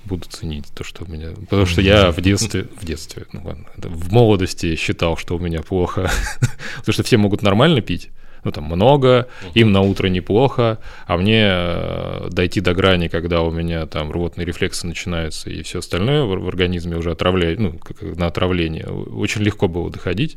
[0.04, 1.30] буду ценить то, что у меня...
[1.30, 5.62] Потому что я в детстве, в детстве, ну ладно, в молодости считал, что у меня
[5.62, 6.10] плохо.
[6.78, 8.10] Потому что все могут нормально пить,
[8.44, 13.50] ну там много, им на утро неплохо, а мне э, дойти до грани, когда у
[13.50, 18.02] меня там рвотные рефлексы начинаются и все остальное в, в организме уже отравляет, ну, как
[18.02, 20.36] на отравление, очень легко было доходить.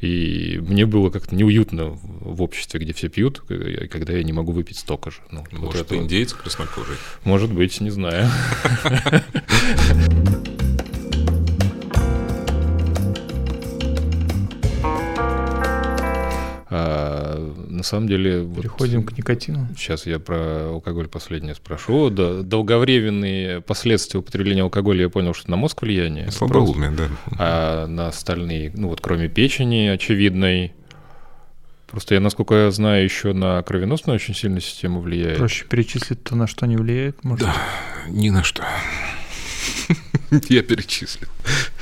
[0.00, 3.40] И мне было как-то неуютно в обществе, где все пьют,
[3.90, 5.18] когда я не могу выпить столько же.
[5.30, 5.96] Ну, Может, вот это...
[5.96, 6.96] индейец краснокожий?
[7.24, 8.28] Может быть, не знаю.
[17.38, 18.46] На самом деле...
[18.46, 19.68] Переходим вот, к никотину.
[19.76, 22.10] Сейчас я про алкоголь последнее спрошу.
[22.10, 26.30] Да, долговременные последствия употребления алкоголя я понял, что на мозг влияние.
[26.30, 27.08] Слабоумие, да.
[27.38, 30.72] А на остальные, ну вот кроме печени очевидной,
[31.86, 35.38] Просто я, насколько я знаю, еще на кровеносную очень сильно систему влияет.
[35.38, 37.46] Проще перечислить то, на что не влияет, может?
[37.46, 37.54] Да,
[38.08, 38.64] ни на что.
[40.48, 41.28] Я перечислил.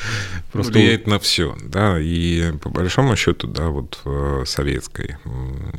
[0.52, 5.16] Просто влияет на все, да, и по большому счету, да, вот в советской,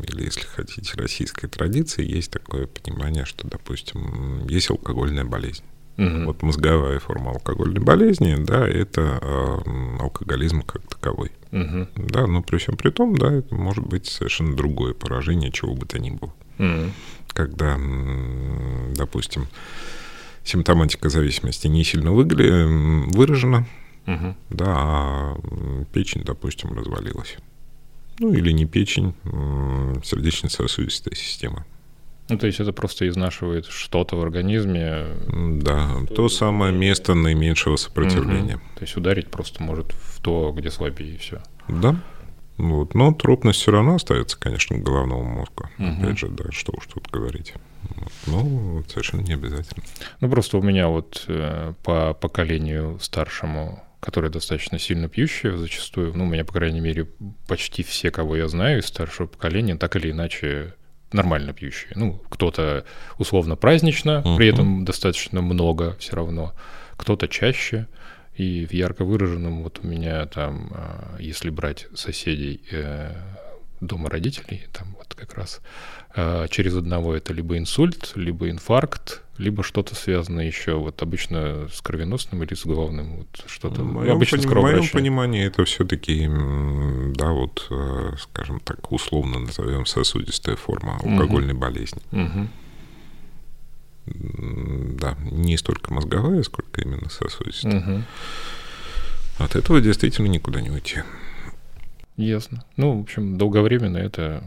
[0.07, 5.63] или если хотите, российской традиции есть такое понимание, что, допустим, есть алкогольная болезнь.
[5.97, 6.25] Угу.
[6.25, 9.57] Вот мозговая форма алкогольной болезни, да, это э,
[10.01, 11.31] алкоголизм как таковой.
[11.51, 11.87] Угу.
[11.95, 15.85] Да, но при всем при том, да, это может быть совершенно другое поражение чего бы
[15.85, 16.33] то ни было.
[16.59, 16.91] Угу.
[17.29, 17.77] Когда,
[18.95, 19.47] допустим,
[20.43, 23.65] симптоматика зависимости не сильно выражена,
[24.07, 24.35] угу.
[24.49, 25.37] да, а
[25.93, 27.37] печень, допустим, развалилась.
[28.19, 29.13] Ну или не печень,
[30.03, 31.65] сердечно-сосудистая система.
[32.27, 35.05] Ну, то есть это просто изнашивает что-то в организме.
[35.61, 38.55] Да, то, то самое место наименьшего сопротивления.
[38.55, 38.63] Угу.
[38.75, 41.41] То есть ударить просто может в то, где слабее, и все.
[41.67, 41.95] Да.
[42.57, 42.95] Вот.
[42.95, 45.69] Но трупность все равно остается, конечно, головного мозга.
[45.77, 45.87] Угу.
[45.87, 47.53] Опять же, да, что уж тут говорить.
[47.83, 48.11] Вот.
[48.25, 49.83] Ну, совершенно не обязательно.
[50.19, 56.25] Ну, просто у меня вот э, по поколению старшему которые достаточно сильно пьющие зачастую, ну,
[56.25, 57.07] у меня, по крайней мере,
[57.47, 60.75] почти все, кого я знаю из старшего поколения, так или иначе
[61.11, 61.91] нормально пьющие.
[61.95, 62.85] Ну, кто-то
[63.17, 64.37] условно празднично, uh-huh.
[64.37, 66.53] при этом достаточно много все равно,
[66.97, 67.87] кто-то чаще.
[68.35, 73.11] И в ярко выраженном вот у меня там, а, если брать соседей э,
[73.79, 75.61] дома родителей, там вот как раз
[76.49, 82.43] через одного это либо инсульт, либо инфаркт, либо что-то связанное еще вот обычно с кровеносным
[82.43, 86.29] или с головным, вот что-то в моем, обычно поним, В моем понимании это все-таки,
[87.15, 91.61] да, вот, э, скажем так, условно назовем сосудистая форма алкогольной угу.
[91.61, 92.01] болезни.
[92.11, 92.47] Угу.
[94.99, 97.79] Да, не столько мозговая, сколько именно сосудистая.
[97.79, 98.03] Угу.
[99.39, 101.01] От этого действительно никуда не уйти.
[102.15, 102.63] Ясно.
[102.77, 104.43] Ну, в общем, долговременно это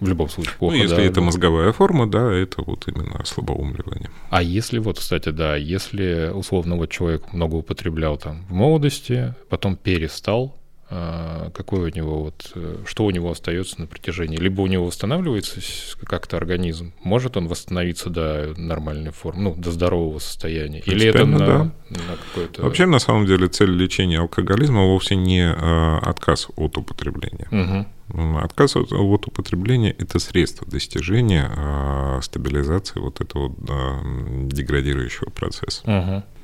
[0.00, 0.76] в любом случае плохо.
[0.76, 1.20] Ну, если да, это да.
[1.22, 4.10] мозговая форма, да, это вот именно слабоумливание.
[4.30, 9.76] А если вот, кстати, да, если условно вот человек много употреблял там в молодости, потом
[9.76, 10.56] перестал,
[10.88, 14.36] какой у него вот, э, что у него остается на протяжении?
[14.36, 15.60] Либо у него восстанавливается
[16.04, 20.80] как-то организм, может он восстановиться до нормальной формы, ну, до здорового состояния?
[20.86, 21.58] Или это на, да.
[21.90, 22.62] на какое-то...
[22.62, 27.48] Вообще, на самом деле, цель лечения алкоголизма вовсе не э, отказ от употребления.
[27.50, 28.38] Угу.
[28.38, 35.82] Отказ от, от употребления– это средство достижения э, стабилизации вот этого э, деградирующего процесса.
[35.82, 36.35] Угу.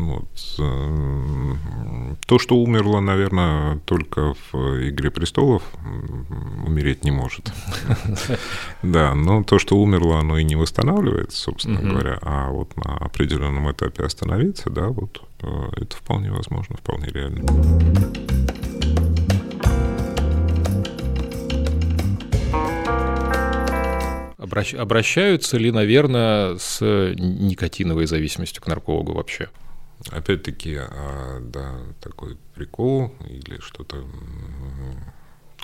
[0.00, 0.28] Вот.
[0.58, 5.62] Э, то, что умерло, наверное, только в «Игре престолов»,
[6.66, 7.52] умереть не может.
[8.82, 13.70] Да, но то, что умерло, оно и не восстанавливается, собственно говоря, а вот на определенном
[13.70, 17.42] этапе остановиться, да, вот э, это вполне возможно, вполне реально.
[24.78, 29.48] Обращаются ли, наверное, с никотиновой зависимостью к наркологу вообще?
[30.08, 34.06] Опять-таки, а, да, такой прикол или что-то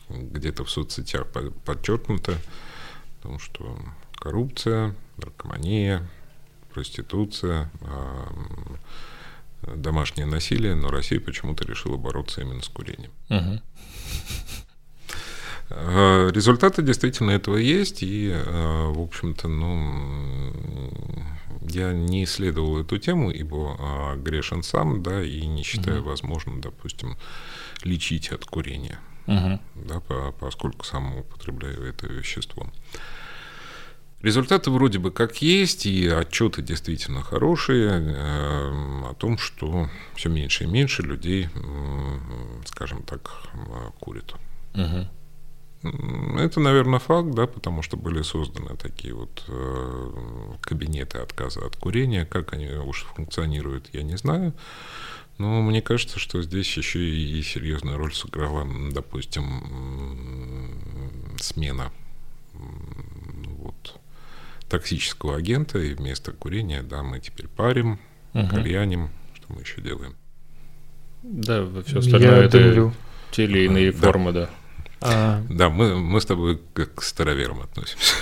[0.09, 1.26] где-то в соцсетях
[1.64, 2.37] подчеркнуто,
[3.16, 3.78] потому что
[4.14, 6.09] коррупция, наркомания,
[6.72, 8.32] проституция, а,
[9.74, 13.12] домашнее насилие, но Россия почему-то решила бороться именно с курением.
[13.30, 13.61] Угу.
[15.68, 20.52] Результаты действительно этого есть, и, в общем-то, ну,
[21.70, 26.10] я не исследовал эту тему, ибо а, грешен сам, да, и не считаю угу.
[26.10, 27.16] возможным, допустим,
[27.82, 29.60] лечить от курения, угу.
[29.74, 32.66] да, по, поскольку сам употребляю это вещество.
[34.22, 40.64] Результаты вроде бы как есть, и отчеты действительно хорошие э, о том, что все меньше
[40.64, 42.18] и меньше людей, э,
[42.64, 44.34] скажем так, э, курят.
[44.74, 45.08] Угу.
[46.39, 50.11] Это, наверное, факт, да, потому что были созданы такие вот э,
[50.61, 52.24] кабинеты отказа от курения.
[52.24, 54.53] Как они уж функционируют, я не знаю.
[55.39, 60.72] Но мне кажется, что здесь еще и серьезную роль сыграла, допустим,
[61.39, 61.93] смена
[62.55, 64.01] вот,
[64.68, 67.99] токсического агента, и вместо курения, да, мы теперь парим,
[68.32, 68.49] угу.
[68.49, 70.16] кальяним, что мы еще делаем.
[71.22, 72.95] Да, все остальное я это дымлю.
[73.30, 73.99] те или иные да.
[73.99, 74.51] формы, да.
[75.01, 75.42] А...
[75.49, 78.14] Да, мы, мы с тобой как к староверам относимся.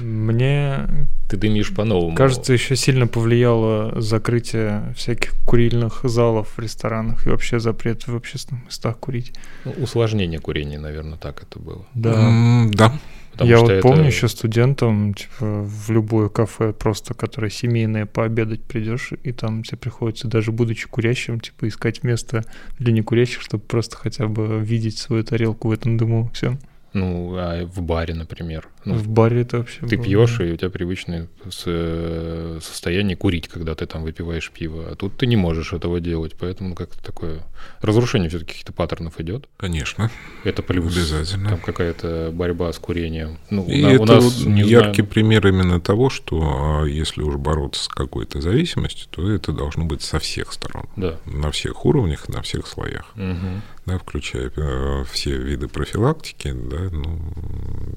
[0.00, 0.88] Мне
[1.28, 2.16] Ты дымишь по-новому.
[2.16, 8.66] Кажется, еще сильно повлияло закрытие всяких курильных залов в ресторанах и вообще запрет в общественных
[8.66, 9.32] местах курить.
[9.64, 11.84] Ну, усложнение курения, наверное, так это было.
[11.94, 12.12] Да.
[12.14, 12.92] М, Да.
[13.38, 18.62] Потому Я вот это- помню еще студентом, типа, в любое кафе просто, которое семейное, пообедать
[18.62, 22.44] придешь, и там тебе приходится, даже будучи курящим, типа, искать место
[22.80, 26.30] для некурящих, чтобы просто хотя бы видеть свою тарелку в этом дыму.
[26.34, 26.58] Все.
[26.94, 28.68] Ну, а в баре, например.
[28.84, 30.46] Ну, в баре это вообще Ты было, пьешь, да.
[30.46, 31.28] и у тебя привычное
[31.66, 34.86] э, состояние курить, когда ты там выпиваешь пиво.
[34.90, 37.40] А тут ты не можешь этого делать, поэтому как-то такое
[37.82, 39.48] разрушение все-таки каких-то паттернов идет.
[39.58, 40.10] Конечно.
[40.44, 40.96] Это плюс.
[40.96, 41.50] Обязательно.
[41.50, 43.38] Там какая-то борьба с курением.
[43.50, 46.84] Ну, И на- это у нас вот не яркий знаю- пример именно того, что а,
[46.86, 50.86] если уж бороться с какой-то зависимостью, то это должно быть со всех сторон.
[50.96, 51.18] Да.
[51.26, 53.12] На всех уровнях, на всех слоях.
[53.14, 53.62] Мгм.
[53.88, 57.18] Да, включая э, все виды профилактики, да, ну,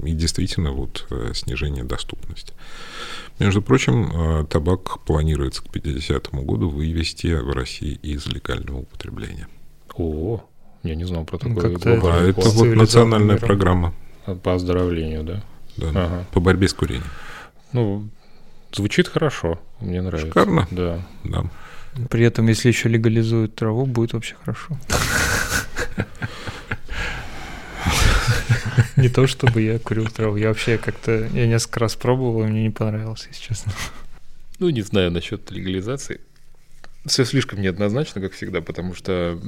[0.06, 2.54] и действительно вот э, снижение доступности.
[3.40, 9.48] Между прочим, э, табак планируется к 50 году вывести в России из легального употребления.
[9.96, 10.44] О,
[10.84, 12.00] я не знал про Ну, такое.
[12.04, 13.48] А это вот национальная миром.
[13.48, 13.94] программа
[14.44, 15.44] По оздоровлению, да?
[15.78, 16.26] да, Ага.
[16.34, 17.04] по борьбе с курением.
[17.74, 18.08] Ну,
[18.72, 20.28] звучит хорошо, мне нравится.
[20.28, 20.68] Шикарно.
[20.72, 21.06] Да.
[21.24, 21.44] Да.
[22.10, 24.78] При этом, если еще легализуют траву, будет вообще хорошо.
[28.98, 30.36] Не то, чтобы я курил траву.
[30.38, 31.28] Я вообще как-то...
[31.34, 33.74] Я несколько раз пробовал, и мне не понравилось, если честно.
[34.60, 36.22] Ну, не знаю насчет легализации.
[37.06, 39.40] Все слишком неоднозначно, как всегда, потому что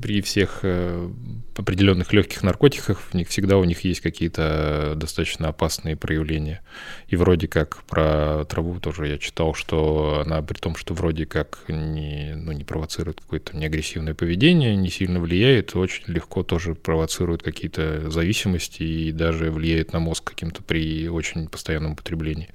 [0.00, 1.10] при всех э,
[1.58, 6.60] определенных легких наркотиках в них всегда у них есть какие-то достаточно опасные проявления.
[7.08, 11.58] И вроде как про траву тоже я читал, что она при том, что вроде как
[11.68, 18.08] не, ну, не провоцирует какое-то неагрессивное поведение, не сильно влияет, очень легко тоже провоцирует какие-то
[18.08, 22.50] зависимости и даже влияет на мозг каким-то при очень постоянном употреблении.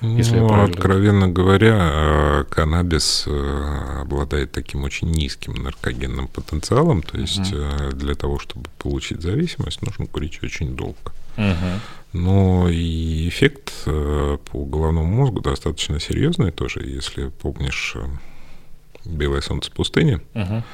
[0.00, 7.02] Если я Ну, правильно- откровенно говоря, э, каннабис э, обладает таким очень низким наркогенным потенциалом,
[7.02, 8.47] то есть э, для того, чтобы
[8.78, 11.12] получить зависимость, нужно курить очень долго.
[11.36, 11.80] Мгм.
[12.12, 16.80] Но и эффект э, по головному мозгу достаточно серьезный тоже.
[16.84, 18.06] Если помнишь э,
[19.04, 20.64] «Белое солнце пустыни», Мгм.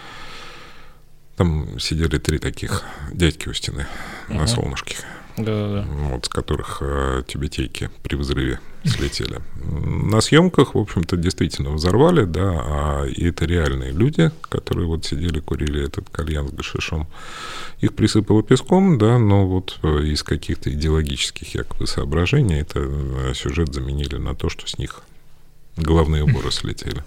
[1.37, 3.87] там сидели три таких дядьки у стены
[4.29, 4.47] на Мгм.
[4.47, 4.97] солнышке,
[5.37, 5.83] Да-да-да.
[5.89, 9.41] вот, с которых э, тюбетейки при взрыве слетели.
[9.65, 15.41] На съемках, в общем-то, действительно взорвали, да, а и это реальные люди, которые вот сидели,
[15.41, 17.07] курили этот кальян с гашишом.
[17.81, 23.73] Их присыпало песком, да, но вот э, из каких-то идеологических якобы соображений это э, сюжет
[23.75, 25.03] заменили на то, что с них
[25.77, 27.03] головные уборы слетели.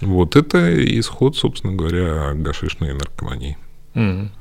[0.00, 3.56] Вот это исход, собственно говоря, гашишной наркомании.
[3.94, 4.32] Мгм.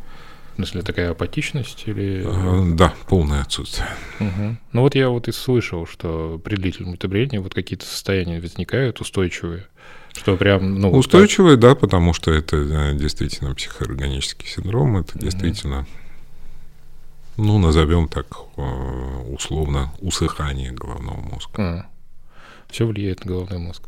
[0.51, 2.23] В смысле, такая апатичность или...
[2.25, 3.87] Э, Да, полное отсутствие.
[4.19, 4.59] Мгм.
[4.73, 9.65] Ну вот я вот и слышал, что при длительном употреблении вот какие-то состояния возникают устойчивые,
[10.13, 10.89] что прям, ну...
[10.89, 15.23] вот Устойчивый, да, потому что это э, действительно психоорганический синдром, это Мгм.
[15.23, 15.87] действительно,
[17.37, 18.27] ну, назовем так
[18.57, 18.61] э,
[19.29, 21.87] условно, усыхание головного мозга.
[22.69, 23.83] все влияет на головной мозг.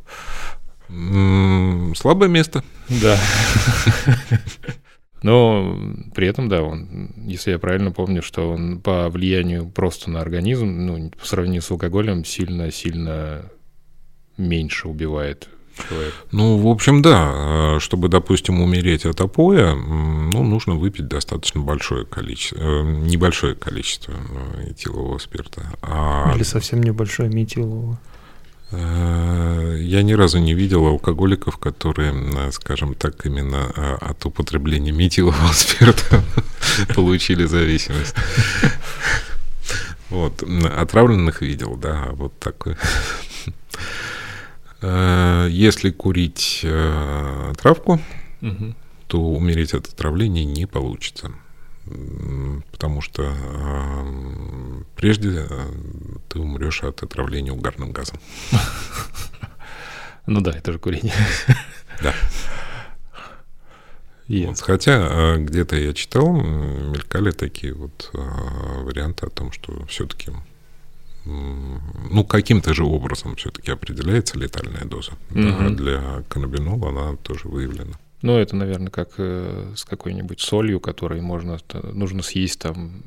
[1.97, 2.63] Слабое место.
[2.89, 3.17] Да.
[5.23, 5.77] Но
[6.13, 10.67] при этом, да, он, если я правильно помню, что он по влиянию просто на организм,
[10.67, 13.49] ну, по сравнению с алкоголем, сильно-сильно
[14.37, 15.49] меньше убивает
[15.89, 16.15] человека.
[16.31, 22.05] Ну, в общем, да, э, чтобы, допустим, умереть от опоя, ну, нужно выпить достаточно большое
[22.05, 25.63] количество, э, небольшое количество э, этилового спирта.
[25.81, 27.99] А Или совсем небольшое метилово.
[28.73, 34.91] Э, Я ни разу не видел алкоголиков, которые, э, скажем так, именно э, от употребления
[34.91, 36.23] метилового спирта
[36.95, 38.15] получили зависимость.
[40.09, 40.43] Вот.
[40.43, 42.75] Отравленных видел, да, вот такой.
[44.81, 46.65] Если курить
[47.57, 48.01] травку,
[49.07, 51.31] то умереть от отравления не получится.
[52.71, 55.47] Потому что э, прежде
[56.29, 58.19] ты умрешь от отравления угарным газом.
[60.25, 61.13] Ну да, это же курение.
[62.01, 62.13] Да.
[64.29, 64.93] И- Вот, хотя
[65.35, 68.17] э, где-то я читал, мелькали такие вот э,
[68.83, 70.31] варианты о том, что все-таки
[71.25, 75.11] ну, каким-то же образом все-таки определяется летальная доза.
[75.29, 75.75] Да, Мгм.
[75.75, 77.97] для каннабинола она тоже выявлена.
[78.23, 81.59] Ну, это, наверное, как э, с какой-нибудь солью, которой можно,
[81.91, 83.03] нужно съесть там,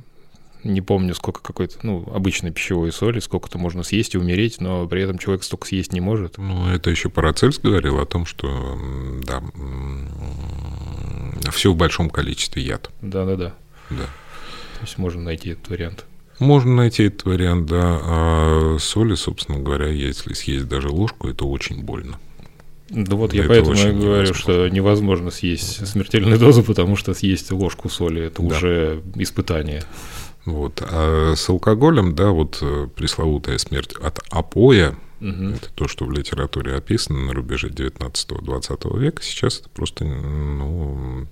[0.62, 5.02] не помню, сколько какой-то, ну, обычной пищевой соли, сколько-то можно съесть и умереть, но при
[5.02, 6.36] этом человек столько съесть не может.
[6.36, 8.78] Ну, это еще Парацельс говорил о том, что,
[9.26, 9.42] да,
[11.50, 12.90] все в большом количестве яд.
[13.00, 13.54] Да-да-да.
[13.88, 14.04] Да.
[14.04, 16.04] То есть можно найти этот вариант.
[16.38, 18.00] Можно найти этот вариант, да.
[18.02, 22.18] А соли, собственно говоря, если съесть даже ложку, это очень больно.
[22.88, 24.34] Да вот я поэтому и говорю, невозможно.
[24.34, 28.48] что невозможно съесть смертельную дозу, потому что съесть ложку соли это да.
[28.48, 29.82] уже испытание.
[30.44, 30.80] Вот.
[30.88, 35.48] А с алкоголем, да, вот э, пресловутая смерть от опоя, угу.
[35.48, 41.26] это то, что в литературе описано на рубеже 19-20 века, сейчас это просто, ну,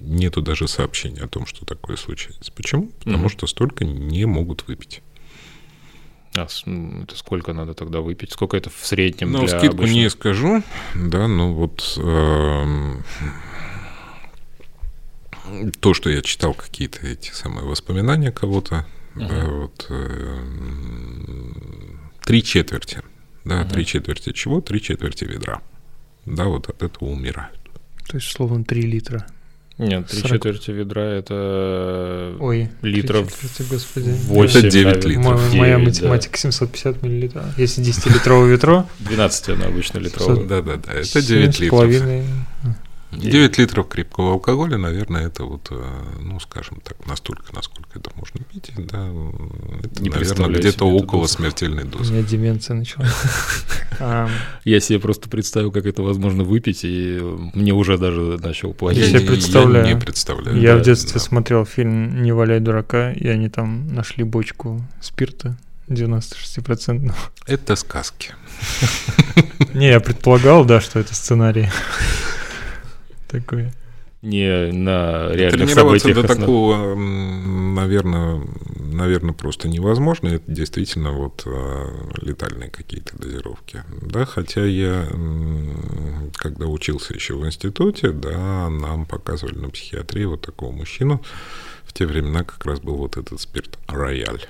[0.00, 2.50] нету даже сообщения о том, что такое случается.
[2.52, 2.90] Почему?
[3.04, 3.28] Потому угу.
[3.28, 5.02] что столько не могут выпить.
[6.34, 8.32] А это сколько надо тогда выпить?
[8.32, 9.32] Сколько это в среднем?
[9.32, 9.96] Ну, для скидку обычных...
[9.96, 10.62] не скажу,
[10.94, 12.94] да, но вот э,
[15.80, 19.28] то, что я читал какие-то эти самые воспоминания кого-то, uh-huh.
[19.28, 20.38] да, вот э,
[22.24, 23.02] три четверти,
[23.44, 23.70] да, uh-huh.
[23.70, 24.62] три четверти чего?
[24.62, 25.60] Три четверти ведра,
[26.24, 27.58] да, вот от этого умирают.
[28.08, 29.26] То есть, словно три литра.
[29.78, 30.32] Нет, три 40...
[30.32, 34.10] четверти ведра это Ой, литров четверти, господи.
[34.10, 35.50] 8, это 9 литров.
[35.50, 36.38] 9, Моя математика да.
[36.38, 37.58] 750 миллилитров.
[37.58, 38.86] Если 10-литровое ведро...
[39.00, 40.44] 12 она обычно литровая.
[40.44, 41.70] Да-да-да, это 9 литров.
[41.70, 42.24] половиной.
[43.12, 48.40] 9 литров крепкого алкоголя, наверное, это вот, э, ну, скажем так, настолько, насколько это можно
[48.44, 49.08] пить, да,
[49.82, 52.12] это, Не наверное, где-то около смертельной дозы.
[52.12, 53.12] У меня деменция началась.
[54.64, 57.20] Я себе просто представил, как это возможно выпить, и
[57.54, 59.10] мне уже даже начал платить.
[59.10, 59.86] Я себе представляю.
[59.86, 60.60] Я не представляю.
[60.60, 65.56] Я в детстве смотрел фильм «Не валяй дурака», и они там нашли бочку спирта
[65.88, 67.12] 96%.
[67.46, 68.34] Это сказки.
[69.74, 71.68] Не, я предполагал, да, что это сценарий
[73.32, 73.72] такое.
[74.22, 76.14] Не на реальных событиях.
[76.14, 78.40] до такого, наверное,
[78.78, 80.28] наверное, просто невозможно.
[80.28, 81.88] Это действительно вот а,
[82.20, 83.82] летальные какие-то дозировки.
[84.00, 85.08] Да, хотя я,
[86.36, 91.20] когда учился еще в институте, да, нам показывали на психиатрии вот такого мужчину.
[91.84, 94.46] В те времена как раз был вот этот спирт рояль.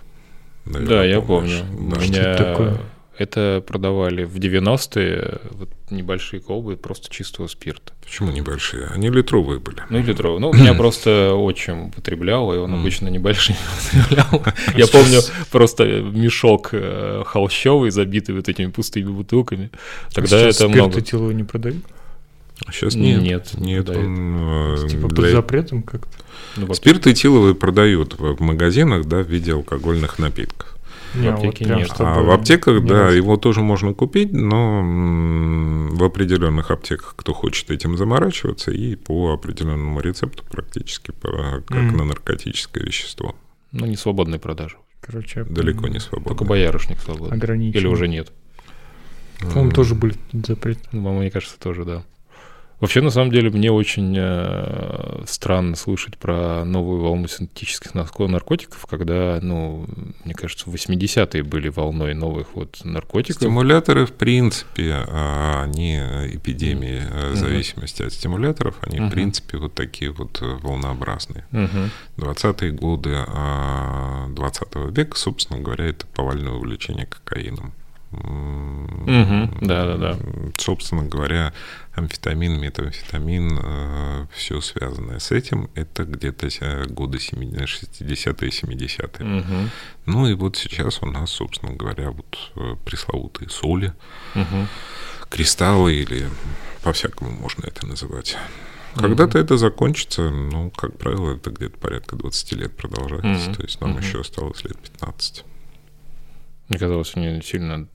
[0.67, 1.61] Наверное, да, я помню.
[1.71, 1.97] Да.
[1.97, 2.37] У меня...
[2.37, 2.81] такое?
[3.19, 7.93] Это продавали в 90-е, вот небольшие колбы просто чистого спирта.
[8.03, 8.87] Почему небольшие?
[8.87, 9.83] Они литровые были.
[9.91, 10.41] Ну и литровые.
[10.41, 13.57] Ну, у меня просто отчим употреблял, и он обычно небольшие
[13.93, 14.43] употреблял.
[14.77, 19.71] Я помню просто мешок э, холщовый, забитый вот этими пустыми бутылками.
[20.15, 20.93] Тогда это много.
[20.93, 21.85] Спирт этиловый не продают?
[22.71, 23.21] Сейчас нет.
[23.21, 23.89] Нет, нет.
[23.91, 26.17] Он, э, типа под запретом как-то?
[26.57, 30.77] Ну, Спирт этиловый продают в магазинах, да, в виде алкогольных напитков.
[31.15, 31.91] В аптеке вот нет.
[31.99, 33.15] А в аптеках, да, раз.
[33.15, 40.01] его тоже можно купить, но в определенных аптеках, кто хочет этим заморачиваться, и по определенному
[40.01, 41.97] рецепту практически как mm.
[41.97, 43.35] на наркотическое вещество.
[43.73, 44.77] Ну, не свободной продажи.
[45.01, 46.29] Короче, далеко не свободно.
[46.31, 47.37] Только боярышник свободный.
[47.37, 47.79] Ограничен.
[47.79, 48.33] Или уже нет.
[49.41, 50.79] По-моему, тоже были запрет.
[50.93, 52.05] Ну, мне кажется, тоже, да.
[52.83, 59.39] Вообще, на самом деле, мне очень э, странно слышать про новую волну синтетических наркотиков, когда,
[59.41, 59.87] ну,
[60.25, 63.41] мне кажется, 80-е были волной новых вот наркотиков.
[63.41, 67.37] Стимуляторы, в принципе, а, они эпидемии mm-hmm.
[67.37, 69.09] зависимости от стимуляторов, они, mm-hmm.
[69.09, 71.45] в принципе, вот такие вот э, волнообразные.
[71.53, 71.89] Mm-hmm.
[72.17, 73.11] 20-е годы
[74.35, 77.75] 20 а, века, собственно говоря, это повальное увлечение кокаином.
[78.13, 80.17] Угу, да, да, да.
[80.59, 81.53] Собственно говоря,
[81.95, 86.49] амфетамин, метамфетамин, э, все связанное с этим, это где-то
[86.89, 89.39] годы 60-е, 70-е.
[89.39, 89.71] Угу.
[90.07, 93.93] Ну и вот сейчас у нас, собственно говоря, вот э, пресловутые соли,
[94.35, 94.67] угу.
[95.29, 96.29] кристаллы или
[96.83, 98.37] по-всякому можно это называть.
[98.95, 103.63] Когда-то mm это закончится, ну, как правило, это где-то порядка 20 лет продолжается, mm то
[103.63, 105.45] есть нам mm еще осталось лет 15.
[106.69, 107.87] Мне казалось, они сильно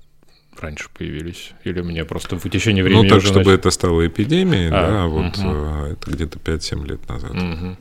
[0.61, 1.51] раньше появились?
[1.63, 3.03] Или у меня просто в течение времени...
[3.03, 3.59] Ну, так, чтобы нач...
[3.59, 5.49] это стало эпидемией, а, да, вот угу.
[5.91, 7.31] это где-то 5-7 лет назад.
[7.31, 7.77] Угу.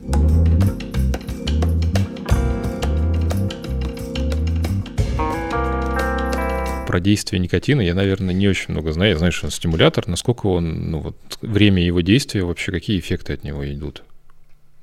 [6.87, 9.11] Про действие никотина я, наверное, не очень много знаю.
[9.11, 10.07] Я знаю, что он стимулятор.
[10.07, 14.03] Насколько он, ну вот, время его действия, вообще какие эффекты от него идут?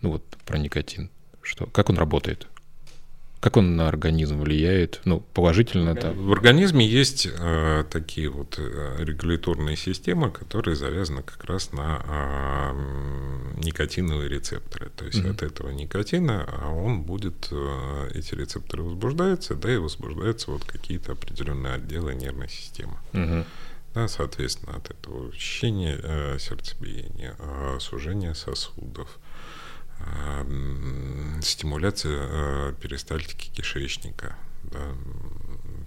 [0.03, 1.09] Ну вот про никотин.
[1.41, 2.47] Что, как он работает?
[3.45, 5.03] Как он на организм влияет?
[5.05, 6.13] Ну, положительно это?
[6.13, 13.61] В организме есть э, такие вот э, регуляторные системы, которые завязаны как раз на э,
[13.63, 14.91] никотиновые рецепторы.
[14.97, 15.31] То есть mm-hmm.
[15.31, 21.13] от этого никотина а он будет, э, эти рецепторы возбуждаются, да, и возбуждаются вот какие-то
[21.13, 22.97] определенные отделы нервной системы.
[23.13, 23.45] Mm-hmm.
[23.93, 29.19] Да, соответственно, от этого ощущения э, сердцебиения, э, сужения сосудов,
[31.43, 34.37] стимуляция э, перистальтики кишечника.
[34.65, 34.81] Да.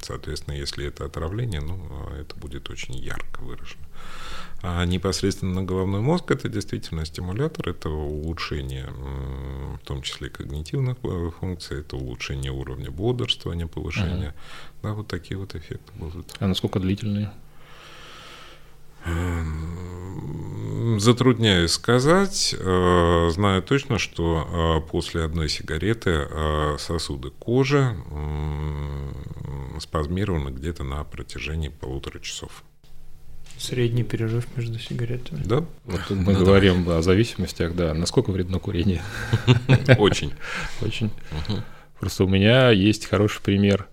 [0.02, 1.80] Соответственно, если это отравление, ну,
[2.20, 3.84] это будет очень ярко выражено.
[4.62, 11.32] А непосредственно на головной мозг это действительно стимулятор, это улучшение, в том числе когнитивных э,
[11.40, 14.30] функций, это улучшение уровня бодрствования, повышение.
[14.30, 14.84] Uh-huh.
[14.84, 16.36] Да, вот такие вот эффекты будут.
[16.40, 17.32] А насколько длительные?
[19.08, 22.56] Эм, затрудняюсь сказать.
[22.58, 26.28] Э, знаю точно, что э, после одной сигареты
[26.78, 27.96] сосуды кожи
[29.80, 32.64] спазмированы где-то на протяжении полутора часов.
[33.58, 35.44] Средний перерыв между сигаретами.
[35.44, 35.64] Да.
[35.86, 37.00] Вот мы ну, говорим давай.
[37.00, 37.94] о зависимостях, да.
[37.94, 39.02] Насколько вредно курение?
[39.98, 40.34] Очень.
[40.82, 41.12] Очень.
[42.00, 43.88] Просто у меня есть хороший пример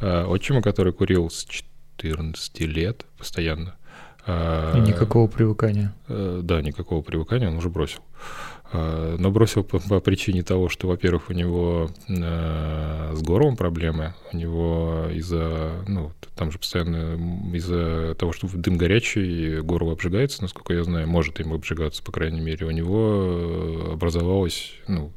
[0.00, 3.76] отчима, который курил с 14 лет постоянно.
[4.26, 5.92] И никакого привыкания.
[6.08, 8.00] Э, да, никакого привыкания, он уже бросил.
[8.72, 14.14] А, но бросил по, по причине того, что, во-первых, у него э, с горлом проблемы,
[14.32, 17.18] у него из-за, ну, там же постоянно
[17.54, 22.40] из-за того, что дым горячий, горло обжигается, насколько я знаю, может им обжигаться, по крайней
[22.40, 25.12] мере, у него образовалась, ну,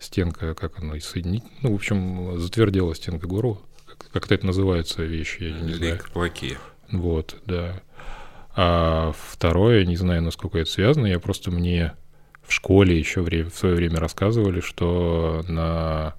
[0.00, 3.58] стенка, как она, и соединить, ну, в общем, затвердела стенка горла,
[4.12, 5.92] как-то это называется вещи, я не знаю.
[6.90, 7.80] Вот, да.
[8.54, 11.94] А второе, не знаю, насколько это связано, я просто мне
[12.42, 16.14] в школе еще в свое время рассказывали, что на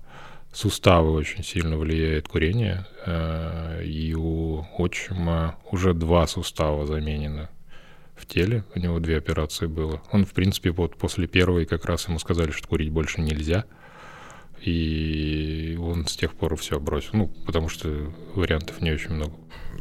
[0.53, 7.49] суставы очень сильно влияет курение, э, и у отчима уже два сустава заменены
[8.15, 10.01] в теле, у него две операции было.
[10.11, 13.65] Он, в принципе, вот после первой как раз ему сказали, что курить больше нельзя,
[14.61, 17.89] и он с тех пор все бросил, ну, потому что
[18.35, 19.33] вариантов не очень много.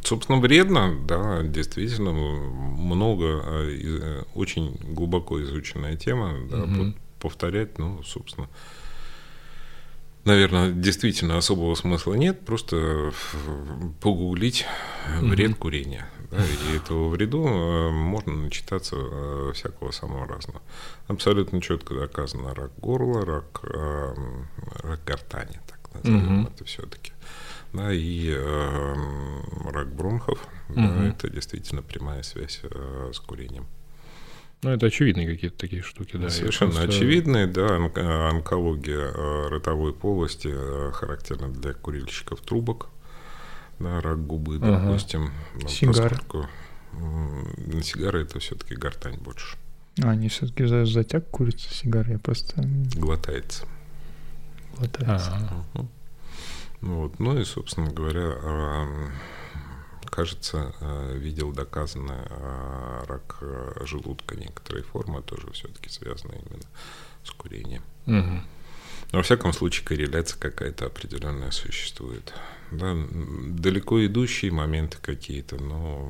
[0.05, 6.95] Собственно, вредно, да, действительно, много, а, э, очень глубоко изученная тема, да, угу.
[7.19, 8.49] повторять, ну, собственно,
[10.25, 13.13] наверное, действительно особого смысла нет, просто
[14.01, 14.67] погуглить
[15.21, 15.61] вред угу.
[15.61, 16.09] курения.
[16.31, 20.63] Да, и этого вреду э, можно начитаться э, всякого самого разного.
[21.09, 23.65] Абсолютно четко доказано рак горла, рак,
[24.85, 26.51] рак гортани, так назовем угу.
[26.55, 27.13] это все-таки
[27.73, 28.95] да, и э,
[29.71, 30.77] рак бронхов, угу.
[30.81, 33.67] да, это действительно прямая связь э, с курением.
[34.63, 36.29] Ну, это очевидные какие-то такие штуки, да.
[36.29, 36.89] Совершенно просто...
[36.89, 37.77] очевидные, да.
[37.77, 42.89] Онкология э, ротовой полости э, характерна для курильщиков трубок.
[43.79, 44.79] Да, рак губы, ага.
[44.79, 45.31] допустим.
[45.67, 46.11] Сигары.
[46.11, 46.49] Поскольку
[46.93, 49.57] на сигары это все-таки гортань больше.
[50.03, 52.63] А, они все-таки за затяг курятся сигары, я просто...
[52.95, 53.67] Глотается.
[54.77, 55.31] Глотается.
[55.31, 55.87] А-а-а.
[56.81, 57.19] Вот.
[57.19, 58.37] Ну и, собственно говоря,
[60.11, 66.65] кажется, э, видел доказанный э, рак э, желудка некоторой формы, тоже все-таки связано именно
[67.25, 67.83] с курением.
[68.07, 68.43] Угу.
[69.13, 72.33] Но, во всяком случае, корреляция какая-то определенная существует.
[72.71, 72.95] Да,
[73.49, 76.09] далеко идущие моменты какие-то, но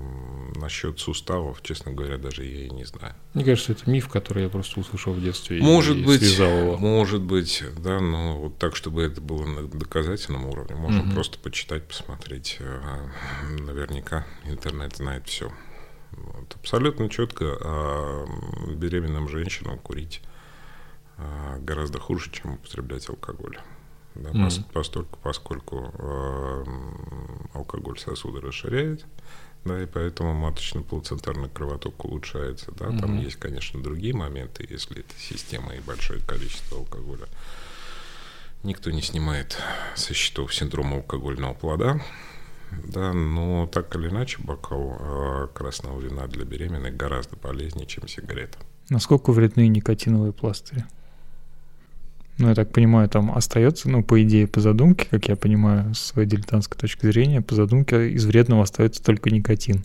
[0.57, 3.15] насчет суставов, честно говоря, даже я и не знаю.
[3.33, 6.77] Мне кажется, это миф, который я просто услышал в детстве может и быть, связал его.
[6.77, 11.13] Может быть, да, но вот так, чтобы это было на доказательном уровне, можно угу.
[11.13, 12.59] просто почитать, посмотреть.
[12.61, 13.09] А,
[13.61, 15.51] наверняка интернет знает все.
[16.13, 16.55] Вот.
[16.57, 18.27] Абсолютно четко а
[18.75, 20.21] беременным женщинам курить
[21.61, 23.59] гораздо хуже, чем употреблять алкоголь.
[24.15, 24.73] Да, mm.
[24.73, 26.65] постольку, поскольку э,
[27.55, 29.07] алкоголь сосуды расширяет,
[29.65, 32.73] да, и поэтому маточно-плацентарный кровоток улучшается.
[32.73, 33.01] Да, mm-hmm.
[33.01, 37.27] Там есть, конечно, другие моменты, если это система и большое количество алкоголя.
[38.63, 39.59] Никто не снимает
[39.95, 42.01] со счетов синдром алкогольного плода.
[42.85, 48.59] Да, но так или иначе бокал э, красного вина для беременной гораздо полезнее, чем сигарета.
[48.89, 50.85] Насколько вредны никотиновые пластыри?
[52.39, 55.99] Ну, я так понимаю, там остается, ну, по идее, по задумке, как я понимаю, с
[55.99, 59.85] своей дилетантской точки зрения, по задумке из вредного остается только никотин.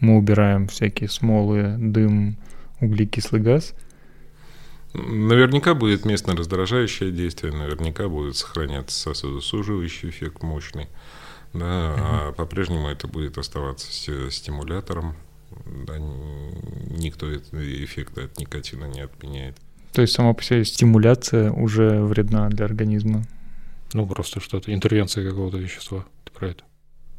[0.00, 2.36] Мы убираем всякие смолы, дым,
[2.80, 3.74] углекислый газ.
[4.92, 10.88] Наверняка будет местно раздражающее действие, наверняка будет сохраняться сосудосуживающий эффект мощный.
[11.52, 13.90] Да, uh а по-прежнему это будет оставаться
[14.30, 15.16] стимулятором.
[15.86, 19.56] Да, никто эффекта от никотина не отменяет.
[19.94, 23.24] То есть сама по себе стимуляция уже вредна для организма.
[23.92, 26.04] Ну, просто что-то, интервенция какого-то вещества.
[26.24, 26.64] Ты про это?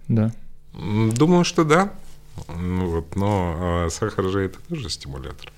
[0.09, 0.33] Да.
[0.73, 1.93] Думаю, что да.
[2.49, 5.53] Ну, вот, но а сахар же это тоже стимулятор,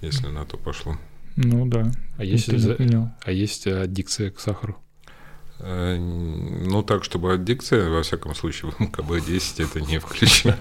[0.00, 0.96] если на то пошло.
[1.36, 1.92] Ну да.
[2.16, 2.74] А есть, за...
[3.20, 4.78] а есть аддикция к сахару?
[5.64, 10.58] Э, ну, так, чтобы аддикция, во всяком случае, в МКБ-10 это не включено.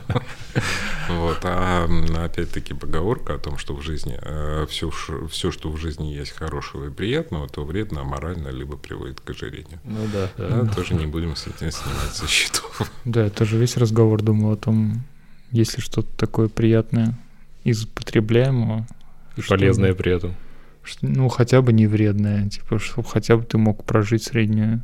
[1.09, 1.39] Вот.
[1.43, 1.87] А
[2.23, 4.17] опять-таки поговорка о том, что в жизни
[4.67, 9.21] все, э, все, что в жизни есть хорошего и приятного, то вредно, аморально, либо приводит
[9.21, 9.79] к ожирению.
[9.83, 10.29] Ну да.
[10.37, 10.65] да.
[10.73, 12.81] Тоже не будем с этим снимать со счетов.
[13.03, 15.03] Да, это же весь разговор, думал, о том,
[15.51, 17.17] Если что-то такое приятное
[17.63, 18.87] из потребляемого.
[19.35, 20.35] И полезное при этом.
[21.01, 24.83] Ну, хотя бы не вредное, типа, чтобы хотя бы ты мог прожить среднюю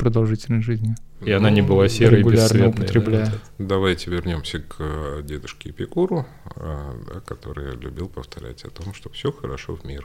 [0.00, 0.94] продолжительность жизни.
[1.20, 2.68] И она не была серой бесцветной.
[2.68, 3.26] употребляя.
[3.26, 9.10] Да, Давайте вернемся к э, дедушке Эпикуру, э, да, который любил повторять о том, что
[9.10, 10.04] все хорошо в мире.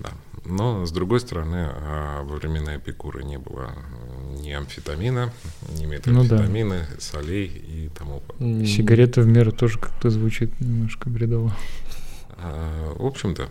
[0.00, 0.10] Да.
[0.44, 3.72] Но, с другой стороны, а, во времена Эпикура не было
[4.40, 5.32] ни амфетамина,
[5.78, 7.00] ни метамфетамина, ну, да.
[7.00, 8.66] солей и тому подобное.
[8.66, 11.52] Сигарета в меру тоже как-то звучит немножко бредово.
[12.36, 13.48] В общем-то,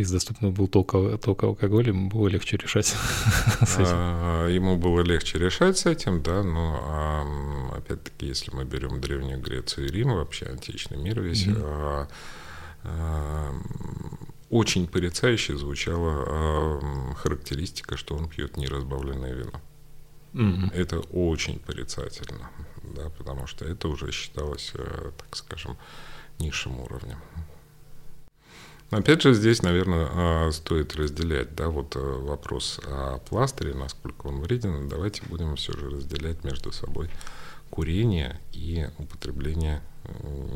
[0.00, 2.86] из доступного был только, только алкоголь, ему было легче решать
[3.60, 3.92] с этим.
[3.92, 9.88] А, ему было легче решать с этим, да, но опять-таки, если мы берем Древнюю Грецию
[9.88, 12.08] и Рим, вообще античный мир весь, mm-hmm.
[12.84, 13.54] а,
[14.48, 16.80] очень порицающе звучала
[17.14, 19.60] характеристика, что он пьет неразбавленное вино.
[20.32, 20.74] Mm-hmm.
[20.74, 22.50] Это очень порицательно,
[22.82, 25.76] да, потому что это уже считалось, э, так скажем,
[26.38, 27.18] низшим уровнем.
[28.90, 34.40] Опять же, здесь, наверное, а, стоит разделять, да, вот э, вопрос о пластыре, насколько он
[34.40, 34.88] вреден.
[34.88, 37.08] Давайте будем все же разделять между собой
[37.70, 39.80] курение и употребление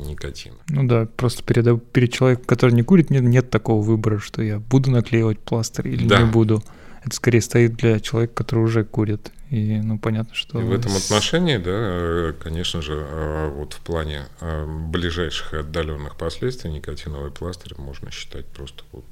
[0.07, 0.57] никотина.
[0.69, 4.59] Ну да, просто перед, перед человеком, который не курит, нет, нет такого выбора, что я
[4.59, 6.23] буду наклеивать пластырь или да.
[6.23, 6.63] не буду.
[7.05, 9.31] Это скорее стоит для человека, который уже курит.
[9.51, 10.61] И, ну, понятно, что...
[10.61, 16.17] И в этом отношении, да, конечно же, а, вот в плане а, ближайших и отдаленных
[16.17, 19.05] последствий никотиновый пластырь можно считать просто вот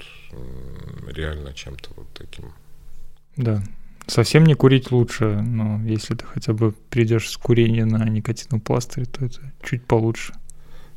[1.07, 2.53] реально чем-то вот таким.
[3.37, 3.63] Да,
[4.07, 9.07] совсем не курить лучше, но если ты хотя бы перейдешь с курения на никотиновый пластырь,
[9.07, 10.35] то это чуть получше.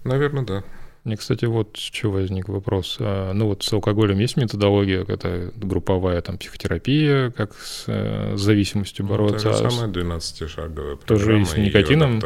[0.03, 0.64] Наверное, да.
[1.06, 2.98] Мне, кстати, вот с чего возник вопрос.
[2.99, 9.06] А, ну вот с алкоголем есть методология, это групповая там психотерапия, как с э, зависимостью
[9.06, 9.49] бороться.
[9.49, 12.19] Ну, та же самая 12-шаговая Тоже есть с никотином?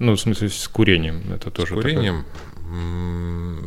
[0.00, 1.22] Ну, в смысле, с курением.
[1.32, 2.24] Это тоже С курением?
[2.24, 2.54] Такая...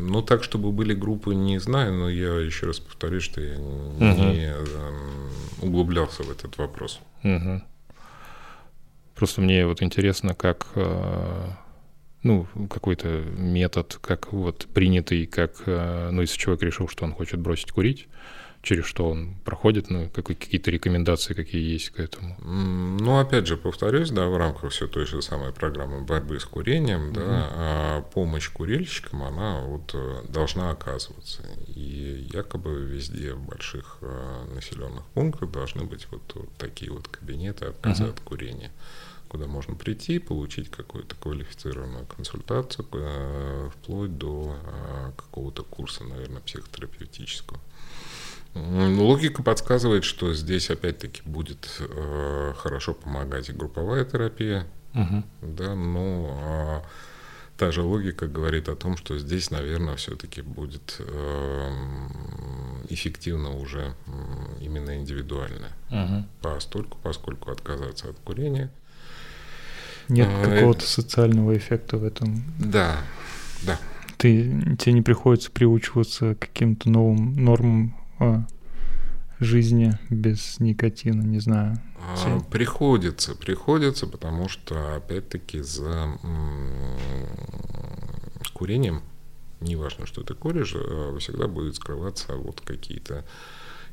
[0.10, 4.04] Ну, так, чтобы были группы, не знаю, но я еще раз повторюсь, что я угу.
[4.04, 4.54] не
[5.62, 7.00] углублялся в этот вопрос.
[7.24, 7.62] Угу.
[9.16, 11.50] Просто мне вот интересно, как э,
[12.28, 17.40] ну, какой-то метод, как вот принятый, как, э, ну, если человек решил, что он хочет
[17.40, 18.08] бросить курить,
[18.62, 22.36] через что он проходит, ну, какие-то рекомендации, какие есть к этому?
[22.42, 27.10] Ну, опять же, повторюсь, да, в рамках все той же самой программы борьбы с курением,
[27.10, 27.14] mm-hmm.
[27.14, 31.44] да, а помощь курильщикам, она вот э, должна оказываться.
[31.68, 37.66] И якобы везде в больших э, населенных пунктах должны быть вот, вот такие вот кабинеты
[37.66, 38.10] отказа mm-hmm.
[38.10, 38.72] от курения
[39.28, 47.60] куда можно прийти, получить какую-то квалифицированную консультацию, э, вплоть до э, какого-то курса, наверное, психотерапевтического.
[48.56, 55.24] Логика подсказывает, что здесь опять-таки будет э, хорошо помогать и групповая терапия, угу.
[55.42, 56.88] да, но э,
[57.58, 61.72] та же логика говорит о том, что здесь, наверное, все-таки будет э,
[62.90, 63.94] эффективно уже
[64.60, 65.74] именно индивидуальное.
[65.92, 66.26] Угу.
[66.42, 68.72] Постольку, поскольку отказаться от курения–
[70.10, 72.44] нет а, какого-то социального эффекта в этом.
[72.60, 72.98] Да,
[73.64, 73.80] да.
[74.18, 78.46] Ты, тебе не приходится приучиваться к каким-то новым нормам а,
[79.40, 81.80] жизни без никотина, не знаю.
[82.00, 86.18] А, приходится, приходится, потому что, опять-таки, за
[88.54, 89.04] курением,
[89.60, 93.24] неважно, что ты куришь, а, всегда будет скрываться вот какие-то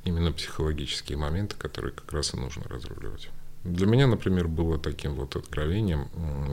[0.04, 3.30] именно психологические моменты, которые как раз и нужно разруливать.
[3.64, 6.08] Для меня, например, было таким вот откровением,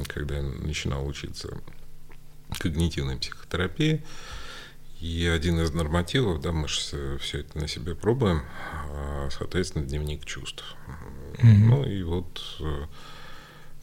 [0.07, 1.57] когда я начинал учиться
[2.57, 4.01] когнитивной психотерапии,
[5.01, 8.43] и один из нормативов, да, мы же все это на себе пробуем,
[8.91, 10.63] а, соответственно, дневник чувств.
[11.39, 11.43] Mm-hmm.
[11.43, 12.85] Ну и вот э,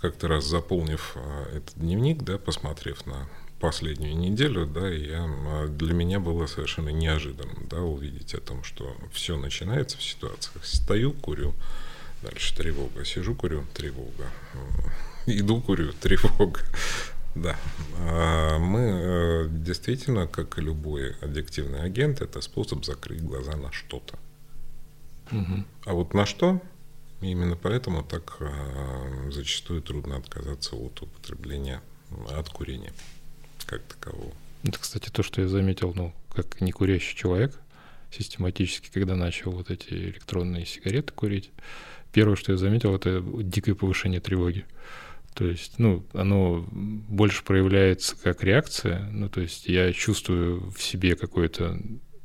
[0.00, 3.28] как-то раз заполнив а, этот дневник, да, посмотрев на
[3.58, 8.96] последнюю неделю, да, я, а, для меня было совершенно неожиданным, да, увидеть о том, что
[9.12, 10.64] все начинается в ситуациях.
[10.64, 11.52] Стою, курю,
[12.22, 13.04] Дальше тревога.
[13.04, 14.30] Сижу, курю, тревога.
[15.26, 16.60] Иду, курю, тревога.
[17.34, 17.56] Да.
[17.98, 24.18] А мы э, действительно, как и любой аддиктивный агент, это способ закрыть глаза на что-то.
[25.30, 25.64] Угу.
[25.84, 26.60] А вот на что?
[27.20, 31.80] Именно поэтому так э, зачастую трудно отказаться от употребления,
[32.30, 32.92] от курения
[33.66, 34.32] как такового.
[34.64, 37.54] Это, кстати, то, что я заметил, ну, как некурящий человек,
[38.10, 41.50] систематически, когда начал вот эти электронные сигареты курить,
[42.12, 44.64] первое, что я заметил, это дикое повышение тревоги.
[45.34, 49.08] То есть, ну, оно больше проявляется как реакция.
[49.12, 51.78] Ну, то есть я чувствую в себе какое-то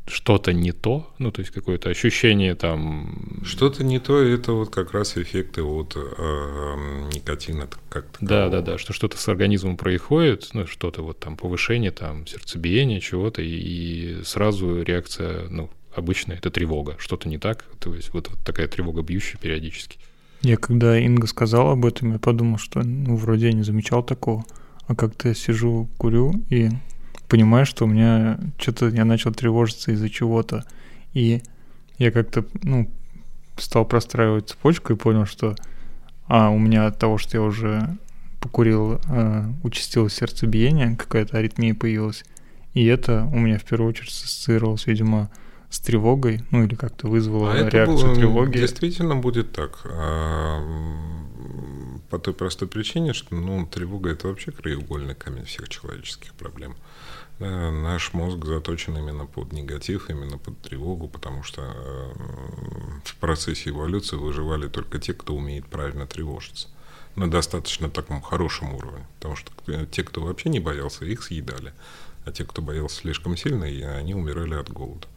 [0.05, 3.41] что-то не то, ну, то есть какое-то ощущение там...
[3.45, 5.99] Что-то не то, это вот как раз эффекты от э,
[7.13, 11.37] никотина как то Да, да, да, что что-то с организмом происходит, ну, что-то вот там
[11.37, 17.93] повышение там сердцебиения, чего-то, и сразу реакция, ну, обычная, это тревога, что-то не так, то
[17.93, 19.99] есть вот, вот такая тревога бьющая периодически.
[20.41, 24.43] Я когда Инга сказала об этом, я подумал, что, ну, вроде я не замечал такого,
[24.87, 26.69] а как-то я сижу, курю и
[27.29, 30.65] понимаю, что у меня что-то я начал тревожиться из-за чего-то.
[31.13, 31.41] И
[31.97, 32.91] я как-то, ну,
[33.57, 35.55] стал простраивать цепочку и понял, что
[36.27, 37.97] а, у меня от того, что я уже
[38.39, 42.25] покурил, э, участилось сердцебиение, какая-то аритмия появилась.
[42.73, 45.31] И это у меня в первую очередь ассоциировалось, видимо,
[45.73, 48.59] с тревогой, ну или как-то вызвало а реакцию это, тревоги.
[48.59, 49.79] Действительно будет так.
[49.85, 50.61] А,
[52.11, 56.75] по той простой причине, что ну, тревога это вообще краеугольный камень всех человеческих проблем.
[57.39, 62.11] Да, наш мозг заточен именно под негатив, именно под тревогу, потому что э,
[63.03, 66.67] в процессе эволюции выживали только те, кто умеет правильно тревожиться.
[67.15, 69.07] На достаточно таком хорошем уровне.
[69.15, 69.51] Потому что
[69.87, 71.73] те, кто вообще не боялся, их съедали.
[72.25, 75.07] А те, кто боялся слишком сильно, они умирали от голода.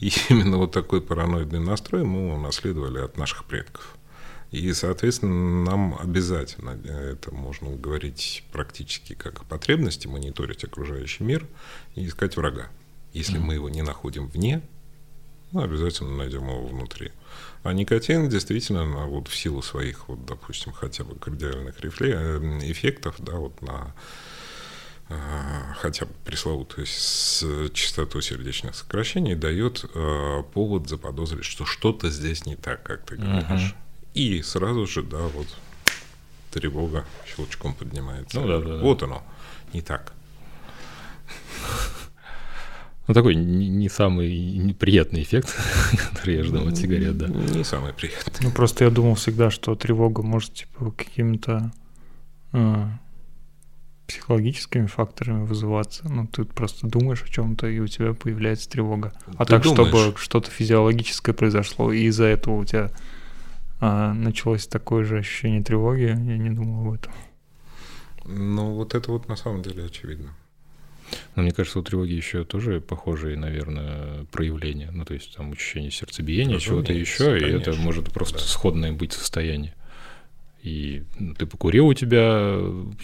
[0.00, 3.96] И именно вот такой параноидный настрой мы унаследовали от наших предков.
[4.52, 11.46] И, соответственно, нам обязательно, это можно говорить практически как потребности, мониторить окружающий мир
[11.94, 12.68] и искать врага.
[13.12, 13.42] Если mm-hmm.
[13.42, 14.62] мы его не находим вне,
[15.50, 17.12] мы обязательно найдем его внутри.
[17.62, 22.14] А никотин действительно вот в силу своих, вот, допустим, хотя бы кардиальных рефле...
[22.14, 23.94] Э, эффектов, да, вот на а,
[25.76, 32.56] хотя бы пресловутую с частоту сердечных сокращений дает э, повод заподозрить, что что-то здесь не
[32.56, 33.48] так, как ты говоришь.
[33.48, 33.74] Uh-huh.
[34.14, 35.46] И сразу же, да, вот
[36.50, 38.40] тревога щелчком поднимается.
[38.40, 39.22] Ну, да, да, вот оно,
[39.72, 40.12] не так.
[43.06, 45.54] Ну, такой не, не самый приятный эффект,
[46.10, 47.28] который я ждал от сигарет, да.
[47.28, 48.40] Не самый приятный.
[48.40, 51.70] Ну, просто я думал всегда, что тревога может, типа, какими-то
[52.52, 52.88] э,
[54.06, 56.08] психологическими факторами вызываться.
[56.08, 59.12] Ну, ты просто думаешь о чем-то, и у тебя появляется тревога.
[59.36, 59.88] А ты так, думаешь?
[59.88, 62.90] чтобы что-то физиологическое произошло, и из-за этого у тебя
[63.78, 67.12] а началось такое же ощущение тревоги, я не думал об этом.
[68.24, 70.34] Ну, вот это вот на самом деле очевидно.
[71.36, 74.90] Но мне кажется, у тревоги еще тоже похожие, наверное, проявления.
[74.90, 78.44] Ну, то есть там учащение сердцебиения, чего-то еще, конечно, и это может просто да.
[78.44, 79.74] сходное быть состояние.
[80.66, 81.04] И
[81.38, 82.58] ты покурил, у тебя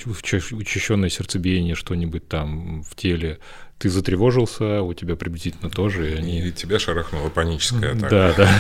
[0.05, 3.39] учащенное сердцебиение, что-нибудь там в теле,
[3.79, 6.11] ты затревожился, у тебя приблизительно тоже.
[6.11, 6.49] И, они...
[6.49, 8.11] и тебя шарахнула паническая атака.
[8.11, 8.51] Да, да.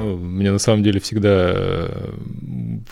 [0.00, 2.12] Ну, мне на самом деле всегда э,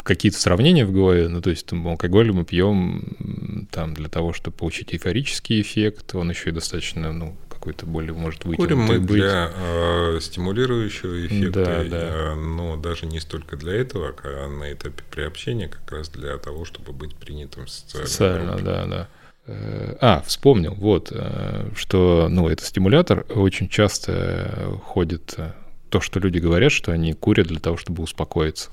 [0.02, 4.56] какие-то сравнения в голове, ну, то есть там, алкоголь мы пьем там для того, чтобы
[4.56, 8.60] получить эйфорический эффект, он еще и достаточно, ну, какой-то более может выйти.
[8.60, 9.06] Курим мы быть.
[9.06, 12.32] для э, стимулирующего эффекта, да, да.
[12.32, 16.64] Э, но даже не столько для этого, а на этапе приобщения как раз для того,
[16.64, 18.08] чтобы быть принятым социально.
[18.08, 19.08] Социально, да, да.
[19.46, 25.52] Э, а, вспомнил, вот, э, что, ну, это стимулятор очень часто ходит э,
[25.88, 28.70] то, что люди говорят, что они курят для того, чтобы успокоиться.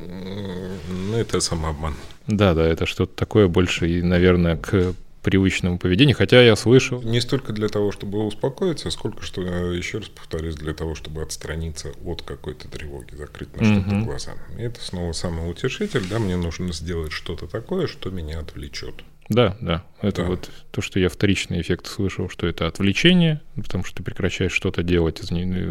[0.00, 1.94] Ну, это самообман.
[2.26, 7.00] Да, да, это что-то такое больше, и, наверное, к привычному поведению, хотя я слышал...
[7.02, 11.92] Не столько для того, чтобы успокоиться, сколько, что, еще раз повторюсь, для того, чтобы отстраниться
[12.04, 14.04] от какой-то тревоги, закрыть на что-то угу.
[14.04, 14.32] глаза.
[14.58, 19.04] И это снова самоутешитель, да, мне нужно сделать что-то такое, что меня отвлечет.
[19.28, 19.84] Да, да.
[20.00, 20.28] Это да.
[20.28, 24.82] вот то, что я вторичный эффект слышал, что это отвлечение, потому что ты прекращаешь что-то
[24.82, 25.20] делать,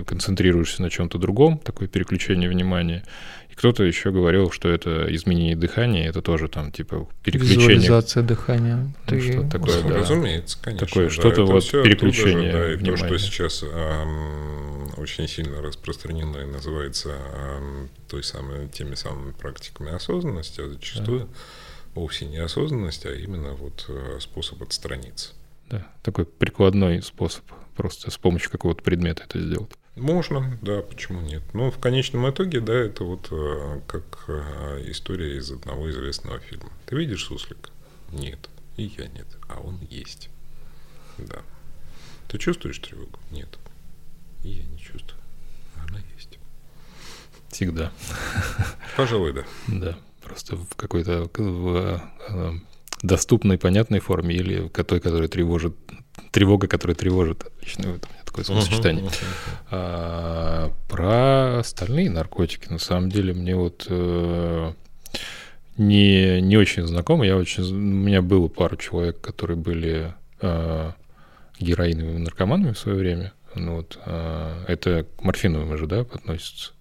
[0.07, 3.03] концентрируешься на чем-то другом, такое переключение внимания.
[3.51, 7.67] И кто-то еще говорил, что это изменение дыхания, это тоже там типа переключение.
[7.67, 8.93] Визуализация дыхания.
[9.09, 9.97] Ну, что такое, да.
[9.97, 10.87] Разумеется, конечно.
[10.87, 16.37] Такое да, что-то вот переключение же, да, и то, что сейчас эм, очень сильно распространено
[16.37, 21.27] и называется эм, той самой, теми самыми практиками осознанности, а зачастую да
[21.95, 25.31] вовсе не осознанность, а именно вот э, способ отстраниться.
[25.69, 27.43] Да, такой прикладной способ,
[27.75, 29.71] просто с помощью какого-то предмета это сделать.
[29.95, 31.43] Можно, да, почему нет.
[31.53, 36.71] Но в конечном итоге, да, это вот э, как э, история из одного известного фильма.
[36.85, 37.69] Ты видишь суслика?
[38.11, 38.49] Нет.
[38.77, 39.27] И я нет.
[39.49, 40.29] А он есть.
[41.17, 41.41] Да.
[42.29, 43.19] Ты чувствуешь тревогу?
[43.31, 43.59] Нет.
[44.43, 45.21] И я не чувствую.
[45.75, 46.39] Она есть.
[47.49, 47.91] Всегда.
[48.95, 49.45] Пожалуй, да.
[49.67, 49.97] Да
[50.31, 52.51] просто в какой-то в, э,
[53.01, 55.75] доступной, понятной форме или той, которая тревожит,
[56.31, 57.43] тревога, которая тревожит.
[57.43, 59.03] Отлично, это у меня такое словосочетание.
[59.03, 59.67] Uh-huh, uh-huh.
[59.71, 63.85] А, про остальные наркотики, на самом деле, мне вот...
[63.89, 64.73] Э,
[65.77, 67.23] не, не очень знаком.
[67.23, 70.91] Я очень, у меня было пару человек, которые были э,
[71.59, 73.33] героиновыми наркоманами в свое время.
[73.55, 76.71] Ну, вот, э, это к морфиновым же, да, относится?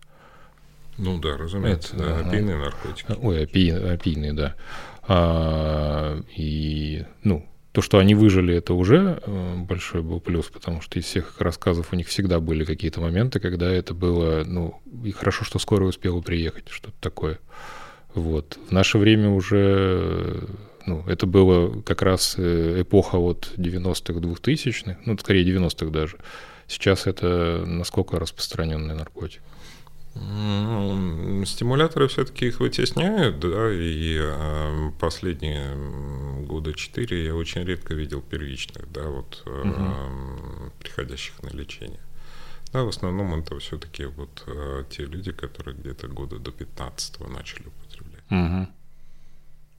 [0.99, 2.29] Ну да, разумеется, это, да, ага.
[2.29, 3.13] опийные наркотики.
[3.23, 4.55] Ой, опий, опийные, да.
[5.03, 10.99] А, и, ну, то, что они выжили, это уже э, большой был плюс, потому что
[10.99, 15.45] из всех рассказов у них всегда были какие-то моменты, когда это было, ну, и хорошо,
[15.45, 17.39] что скоро успела приехать, что-то такое.
[18.15, 18.59] Вот.
[18.69, 20.49] В наше время уже,
[20.85, 26.17] ну, это было как раз э, эпоха вот 90-х, 2000-х, ну, скорее 90-х даже.
[26.67, 29.43] Сейчас это насколько распространенный наркотик?
[30.15, 35.77] Стимуляторы все-таки их вытесняют, да, и э, последние
[36.47, 40.73] года четыре я очень редко видел первичных, да, вот угу.
[40.81, 42.01] приходящих на лечение.
[42.73, 47.67] Да, в основном это все-таки вот э, те люди, которые где-то года до 15 начали
[47.67, 48.25] употреблять.
[48.31, 48.80] Угу.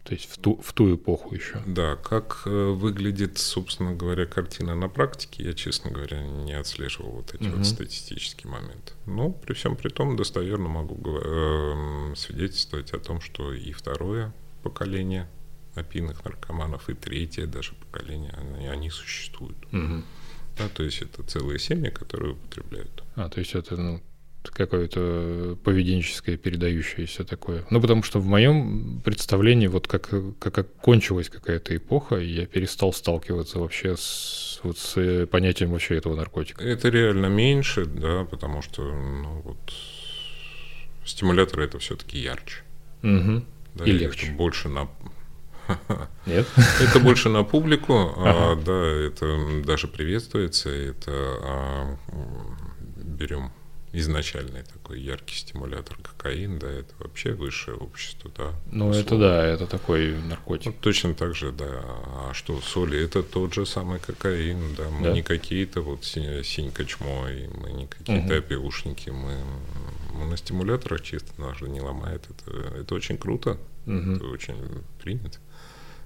[0.03, 1.61] То есть в ту, в ту эпоху еще.
[1.65, 7.35] Да, как э, выглядит, собственно говоря, картина на практике, я, честно говоря, не отслеживал вот
[7.35, 7.57] эти угу.
[7.57, 8.93] вот статистические моменты.
[9.05, 14.33] Но при всем при том достоверно могу э, свидетельствовать о том, что и второе
[14.63, 15.29] поколение
[15.75, 19.57] опийных наркоманов, и третье даже поколение, они, они существуют.
[19.71, 20.03] Угу.
[20.57, 23.03] Да, то есть это целые семьи, которые употребляют.
[23.15, 24.01] А, то есть это ну,
[24.49, 27.63] какое-то поведенческое, передающееся такое.
[27.69, 30.09] Ну, потому что в моем представлении, вот как,
[30.39, 36.63] как кончилась какая-то эпоха, я перестал сталкиваться вообще с, вот с понятием вообще этого наркотика.
[36.63, 39.73] Это реально меньше, да, потому что, ну, вот,
[41.05, 42.63] стимуляторы это все-таки ярче.
[43.03, 43.45] Угу.
[43.75, 44.31] Да, и легче.
[44.31, 44.89] больше на
[46.25, 46.47] нет?
[46.81, 51.97] Это больше на публику, а, да, это даже приветствуется, это а,
[52.97, 53.51] берем
[53.93, 58.51] изначальный такой яркий стимулятор кокаин, да, это вообще высшее общество, да.
[58.71, 59.05] Ну, условно.
[59.05, 60.67] это да, это такой наркотик.
[60.67, 61.65] Вот точно так же, да.
[61.67, 65.13] А что, соли, это тот же самый кокаин, да, мы да.
[65.13, 68.39] не какие-то вот синька чмо, и мы не какие-то угу.
[68.39, 69.37] опиушники, мы,
[70.13, 74.13] мы на стимуляторах чисто нас же не ломает, это, это очень круто, угу.
[74.13, 74.55] это очень
[75.01, 75.39] принято,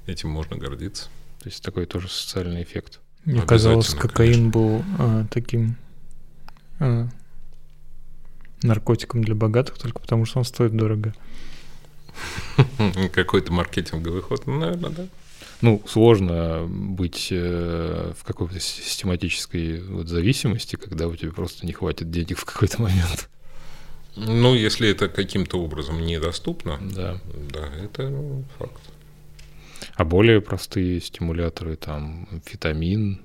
[0.08, 1.06] этим можно гордиться.
[1.40, 3.00] То есть такой тоже социальный эффект.
[3.26, 4.50] Мне казалось, кокаин конечно.
[4.50, 5.76] был а, таким
[6.80, 7.08] а,
[8.66, 11.14] наркотиком для богатых только потому, что он стоит дорого.
[13.14, 15.08] Какой-то маркетинговый ход, ну, наверное, да.
[15.62, 22.12] Ну, сложно быть э, в какой-то систематической вот зависимости, когда у тебя просто не хватит
[22.12, 23.30] денег в какой-то момент.
[24.16, 27.20] Ну, если это каким-то образом недоступно, да,
[27.52, 28.82] да это факт.
[29.96, 33.22] А более простые стимуляторы, там, фитамин,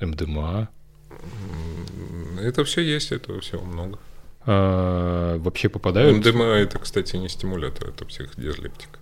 [0.00, 0.68] МДМА.
[2.40, 3.98] Это все есть, этого всего много.
[4.46, 6.24] А, вообще попадают...
[6.24, 8.98] МДМА это, кстати, не стимулятор, это психодиалектика.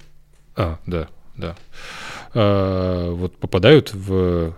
[0.56, 1.56] А, да, да.
[2.32, 4.54] А, вот попадают в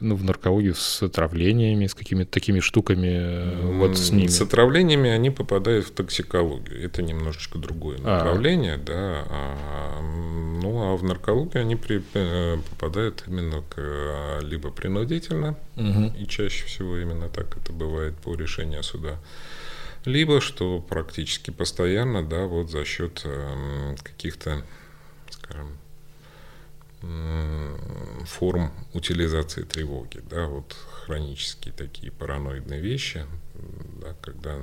[0.00, 4.26] ну, в наркологию с отравлениями, с какими-то такими штуками, вот с ними.
[4.26, 6.84] С отравлениями они попадают в токсикологию.
[6.84, 8.18] Это немножечко другое а.
[8.18, 8.78] направление, а.
[8.78, 9.24] да.
[9.30, 10.00] А,
[10.62, 16.12] ну, а в наркологию они при, э, попадают именно к, либо принудительно, угу.
[16.18, 19.18] и чаще всего именно так это бывает по решению суда,
[20.04, 24.64] либо, что практически постоянно, да, вот за счет э, каких-то,
[25.30, 25.78] скажем,
[27.02, 27.76] э,
[28.26, 33.26] форм утилизации тревоги, да, вот хронические такие параноидные вещи,
[34.00, 34.58] да, когда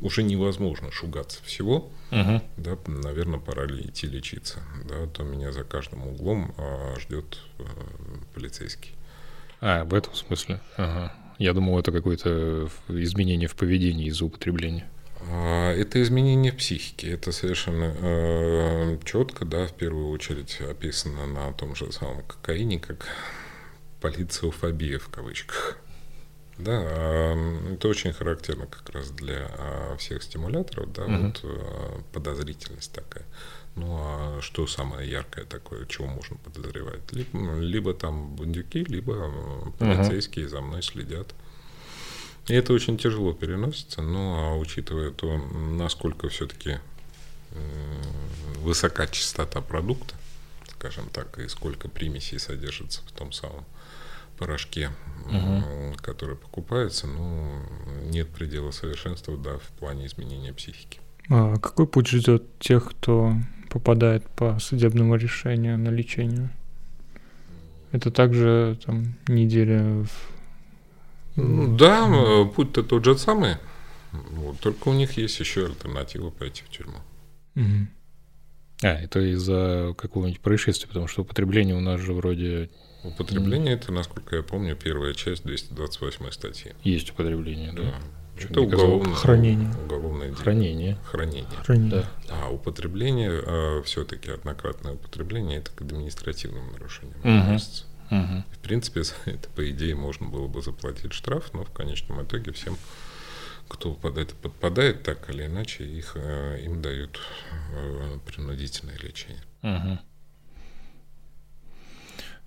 [0.00, 2.42] уже невозможно шугаться всего, угу.
[2.56, 7.64] да, наверное, пора ли идти лечиться, да, то меня за каждым углом а, ждет а,
[8.34, 8.92] полицейский.
[9.60, 10.60] А, в этом смысле.
[10.76, 11.14] Ага.
[11.38, 14.88] Я думал, это какое-то изменение в поведении из-за употребления.
[15.30, 17.10] А, это изменение в психике.
[17.10, 23.06] Это совершенно э, четко, да, в первую очередь описано на том же самом кокаине, как
[24.00, 25.78] полициофобия в кавычках.
[26.58, 31.16] Да, э, это очень характерно как раз для э, всех стимуляторов, да, угу.
[31.16, 33.24] вот э, подозрительность такая.
[33.76, 37.00] Ну а что самое яркое такое, чего можно подозревать?
[37.12, 39.30] Либо, либо там бундюки, либо
[39.78, 41.34] полицейские uh за мной следят.
[42.48, 46.78] И это очень тяжело переносится, ну а учитывая то, насколько все-таки
[48.60, 50.14] высока частота продукта,
[50.72, 53.64] скажем так, и сколько примесей содержится в том самом
[54.38, 54.90] порошке,
[55.26, 57.62] uh который покупается, ну,
[58.04, 61.00] нет предела совершенства, да, в плане изменения психики.
[61.28, 63.34] А какой путь ждет тех, кто
[63.76, 66.48] попадает по судебному решению на лечение.
[67.92, 70.04] Это также там неделя
[71.36, 71.76] в...
[71.76, 73.56] Да, путь-то тот же самый.
[74.12, 76.96] Вот, только у них есть еще альтернатива пойти в тюрьму.
[77.54, 77.86] Угу.
[78.82, 82.70] А, это из-за какого-нибудь происшествия, потому что употребление у нас же вроде...
[83.04, 86.72] Употребление это, насколько я помню, первая часть 228 статьи.
[86.82, 87.82] Есть употребление, да?
[87.82, 87.94] да.
[88.38, 89.70] Это уголовное, хранение.
[89.84, 90.38] Уголовное дело.
[90.38, 90.98] Хранение.
[91.04, 91.58] Хранение.
[91.64, 92.04] Хранение.
[92.28, 92.34] Да.
[92.42, 97.84] А употребление, а, все-таки однократное употребление, это к административным нарушениям относится.
[98.10, 98.44] Мгм.
[98.52, 102.52] В принципе, за это, по идее, можно было бы заплатить штраф, но в конечном итоге
[102.52, 102.76] всем,
[103.68, 107.18] кто под это подпадает, так или иначе, их, э, им дают
[107.72, 109.42] э, принудительное лечение.
[109.62, 109.98] Мгм.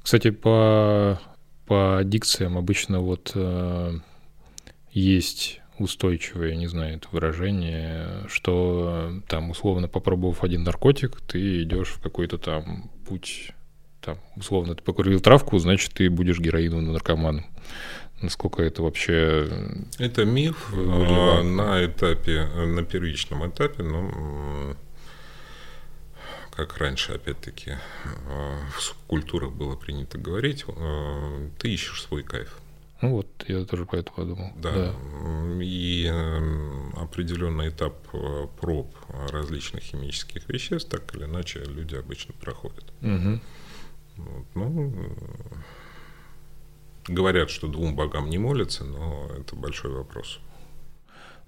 [0.02, 1.20] Кстати, по,
[1.66, 4.00] по дикциям обычно вот э,
[4.92, 11.90] есть устойчивое, не знаю, это выражение, что э, там условно попробовав один наркотик, ты идешь
[11.90, 13.52] в какой-то там путь,
[14.02, 17.46] там условно ты покурил травку, значит ты будешь героиновым наркоманом.
[18.22, 19.48] Насколько это вообще...
[19.50, 21.44] э, Это миф вырелевантно.
[21.66, 24.76] на этапе, на первичном этапе, но
[26.52, 27.76] как раньше, опять-таки,
[28.76, 30.66] в субкультурах было принято говорить,
[31.58, 32.60] ты ищешь свой кайф.
[33.02, 34.52] Ну вот, я тоже по этому подумал.
[34.58, 34.94] Да.
[35.24, 38.94] М, И э, определенный этап э, проб
[39.32, 42.86] различных химических веществ, так или иначе, люди обычно проходят.
[43.02, 43.42] Мгм.
[44.18, 45.12] Вот, ну, э,
[47.08, 50.40] говорят, что двум богам не молятся, но это большой вопрос.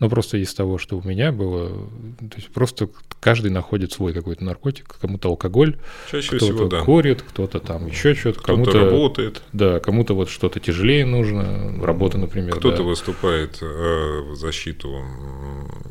[0.01, 4.43] Ну, просто из того, что у меня было, то есть просто каждый находит свой какой-то
[4.43, 5.77] наркотик, кому-то алкоголь,
[6.11, 6.81] Чаще кто-то всего, да.
[6.81, 12.17] курит, кто-то там еще что-то, Кто-то кому-то работает, да, кому-то вот что-то тяжелее нужно, работа,
[12.17, 12.55] например.
[12.55, 12.83] кто-то да.
[12.83, 13.65] выступает э,
[14.31, 15.03] в защиту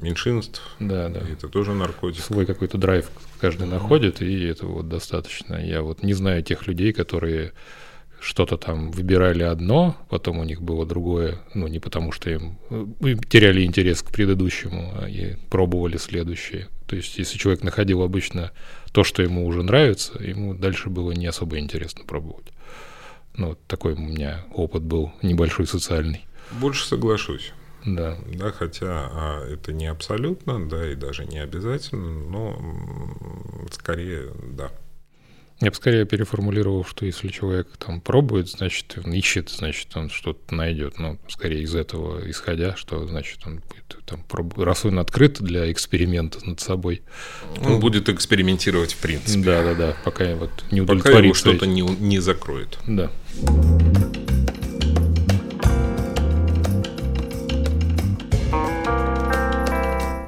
[0.02, 1.20] меньшинств, Да, да.
[1.20, 2.24] это тоже наркотик.
[2.24, 3.08] Свой какой-то драйв
[3.40, 5.54] каждый находит, и это вот достаточно.
[5.54, 7.52] Я вот не знаю тех людей, которые
[8.20, 13.14] что-то там выбирали одно, потом у них было другое, ну, не потому что им э,
[13.28, 16.68] теряли интерес к предыдущему, а и пробовали следующее.
[16.86, 18.52] То есть, если человек находил обычно
[18.92, 22.46] то, что ему уже нравится, ему дальше было не особо интересно пробовать.
[23.36, 26.26] Ну, вот такой у меня опыт был небольшой социальный.
[26.60, 27.52] Больше соглашусь.
[27.86, 28.18] Да.
[28.26, 34.70] Да, хотя а, это не абсолютно, да, и даже не обязательно, но скорее, да.
[35.60, 40.54] Я бы скорее переформулировал, что если человек там пробует, значит, он ищет, значит, он что-то
[40.54, 40.98] найдет.
[40.98, 45.70] Ну, скорее из этого исходя, что значит он будет там проб- раз он открыт для
[45.70, 47.02] эксперимента над собой.
[47.62, 49.42] Он будет экспериментировать в принципе.
[49.42, 51.40] Да, да, да, пока вот не Пока его удовлетворится.
[51.40, 52.78] что-то не, не закроет.
[52.86, 53.10] Да.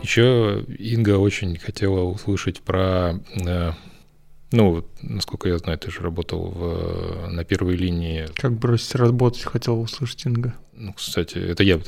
[0.03, 3.15] Еще Инга очень хотела услышать про,
[3.47, 3.73] э,
[4.53, 8.27] ну, насколько я знаю, ты же работал в, на первой линии.
[8.35, 10.55] Как бросить работать, хотел услышать Инга.
[10.75, 11.79] Ну, кстати, это я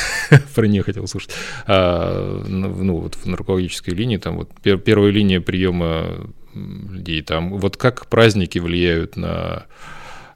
[0.54, 1.30] про нее хотел услышать.
[1.66, 7.58] А, ну, ну, вот в наркологической линии, там вот пер- первая линия приема людей, там
[7.58, 9.66] вот как праздники влияют на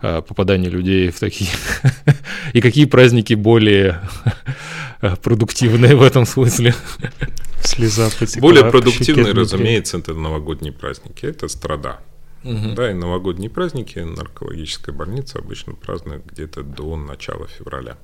[0.01, 1.51] а, попадание людей в такие...
[2.53, 4.01] И какие праздники более
[5.23, 6.75] продуктивные в этом смысле?
[7.63, 11.27] Слеза потекла Более продуктивные, разумеется, это новогодние праздники.
[11.27, 12.01] Это страда.
[12.45, 17.99] Да, и новогодние праздники наркологическая больница обычно празднует где-то до начала февраля.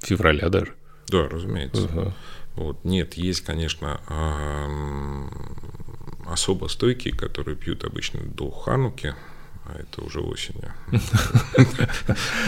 [0.00, 0.74] Февраля даже.
[1.08, 1.88] Да, разумеется.
[1.92, 2.14] Ага.
[2.56, 2.84] Вот.
[2.84, 4.00] Нет, есть, конечно,
[6.26, 9.14] особо стойкие, которые пьют обычно до Хануки,
[9.66, 10.72] а это уже осенью.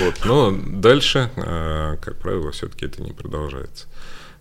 [0.00, 0.14] Вот.
[0.24, 3.86] Но дальше, а, как правило, все-таки это не продолжается.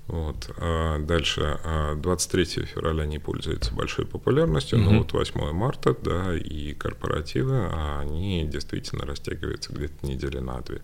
[0.07, 0.49] Вот.
[0.57, 4.97] А Дальше а, 23 февраля не пользуется большой популярностью, но Мгм.
[4.99, 10.81] вот 8 марта, да, и корпоративы, а они действительно растягиваются где-то недели на две.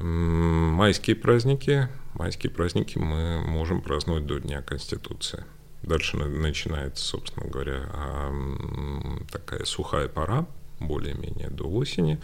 [0.00, 1.88] М, Майские праздники.
[2.14, 5.44] Майские праздники мы можем праздновать до Дня Конституции.
[5.82, 8.32] Дальше на- начинается, собственно говоря, а,
[9.30, 10.46] такая сухая пора,
[10.88, 12.20] более-менее до осени.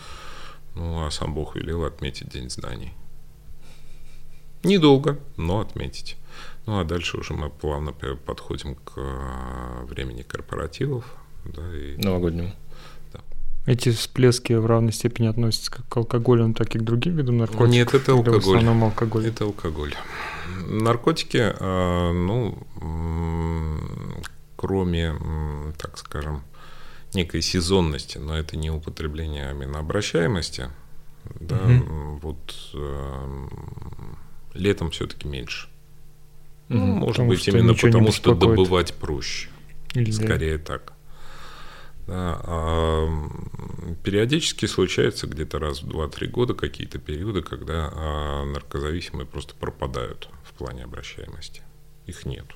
[0.75, 2.93] Ну, а сам Бог велел отметить День знаний.
[4.63, 6.17] Недолго, но отметить.
[6.67, 11.05] Ну, а дальше уже мы плавно подходим к а, времени корпоративов.
[11.45, 12.53] Да, и Новогоднему.
[13.67, 17.69] Эти всплески в равной степени относятся как к алкоголю, так и к другим видам наркотиков?
[17.69, 18.39] Нет, это Или в алкоголь.
[18.41, 19.27] основном алкоголь.
[19.27, 19.95] Это алкоголь.
[20.67, 22.59] Наркотики, а, ну,
[24.57, 25.15] кроме,
[25.77, 26.43] так скажем,
[27.15, 30.71] некой сезонности, но это не употребление аминообращаемости,
[31.41, 31.83] да, Мгм.
[31.83, 34.19] м, вот эм,
[34.55, 35.69] летом все-таки меньше.
[36.69, 36.89] Ну, Мгм.
[36.99, 39.49] может Потому быть, что именно потому, что добывать проще.
[39.95, 40.93] Или Скорее так.
[42.07, 43.07] Да, а,
[44.03, 50.53] периодически случается где-то раз в 2-3 года какие-то периоды, когда а, наркозависимые просто пропадают в
[50.55, 51.63] плане обращаемости.
[52.07, 52.47] Их нет.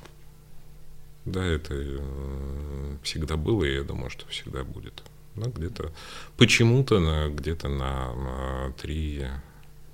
[1.25, 5.03] Да, это э, всегда было, и я думаю, что всегда будет.
[5.37, 5.93] Да, где-то
[6.37, 9.27] почему-то на, где-то на, на 3,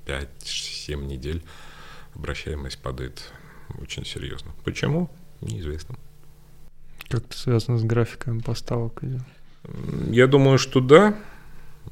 [0.06, 1.42] 5, 7 недель
[2.14, 3.30] обращаемость падает
[3.80, 4.52] очень серьезно.
[4.64, 5.10] Почему?
[5.40, 5.96] Неизвестно.
[7.08, 9.02] Как это связано с графиками поставок?
[10.10, 11.16] Я думаю, что да.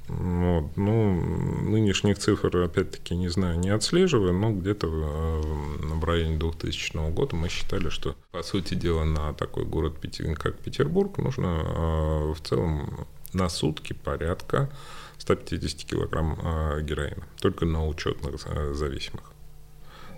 [0.08, 0.76] Вот.
[0.76, 1.14] Ну,
[1.62, 7.34] нынешних цифр, опять-таки, не знаю, не отслеживаю, но где-то в, э, в районе 2000 года
[7.34, 9.98] мы считали, что, по сути дела, на такой город,
[10.36, 14.70] как Петербург, нужно э, в целом на сутки порядка
[15.18, 18.40] 150 килограмм э, героина, только на учетных
[18.74, 19.32] зависимых.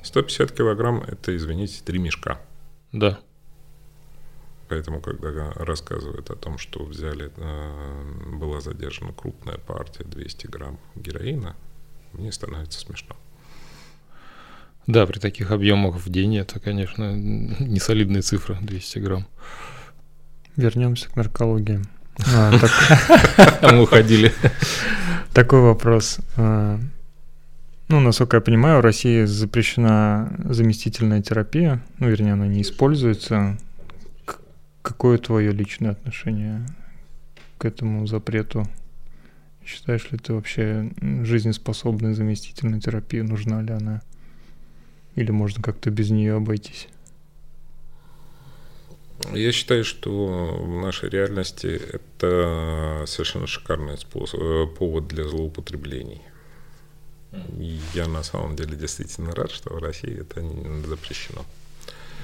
[0.03, 2.41] 150 килограмм– это, извините, три мешка.
[2.93, 3.19] Да.
[4.69, 11.57] Поэтому, когда рассказывают о том, что взяли, э, была задержана крупная партия 200 грамм героина,
[12.13, 13.17] мне становится смешно.
[14.87, 19.27] Да, при таких объемах в день это, конечно, не солидная цифра, 200 грамм.
[20.57, 21.83] Вернемся к наркологии.
[22.35, 22.53] А,
[23.63, 24.33] Мы уходили.
[25.33, 26.19] Такой вопрос.
[26.37, 26.81] А,
[27.89, 31.81] ну, насколько я понимаю, в России запрещена заместительная терапия.
[31.99, 33.57] Ну, вернее, она не используется.
[34.89, 36.67] Какое твое личное отношение
[37.59, 38.67] к этому запрету?
[39.63, 40.91] Считаешь ли ты вообще
[41.25, 43.21] жизнеспособной заместительной терапии?
[43.21, 44.01] Нужна ли она?
[45.15, 46.89] Или можно как-то без нее обойтись?
[49.35, 56.23] Я считаю, что в нашей реальности это совершенно шикарный способ, э, повод для злоупотреблений.
[57.93, 61.45] Я на самом деле действительно рад, что в России это не запрещено.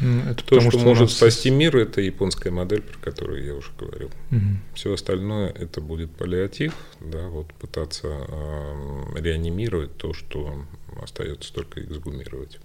[0.01, 1.17] Это То, потому, что, что может нас...
[1.17, 4.11] спасти мир, это японская модель, про которую я уже говорил.
[4.31, 4.41] Угу.
[4.75, 10.65] Все остальное это будет паллиатив, да, вот пытаться э, реанимировать то, что
[11.01, 12.59] остается только эксгумировать.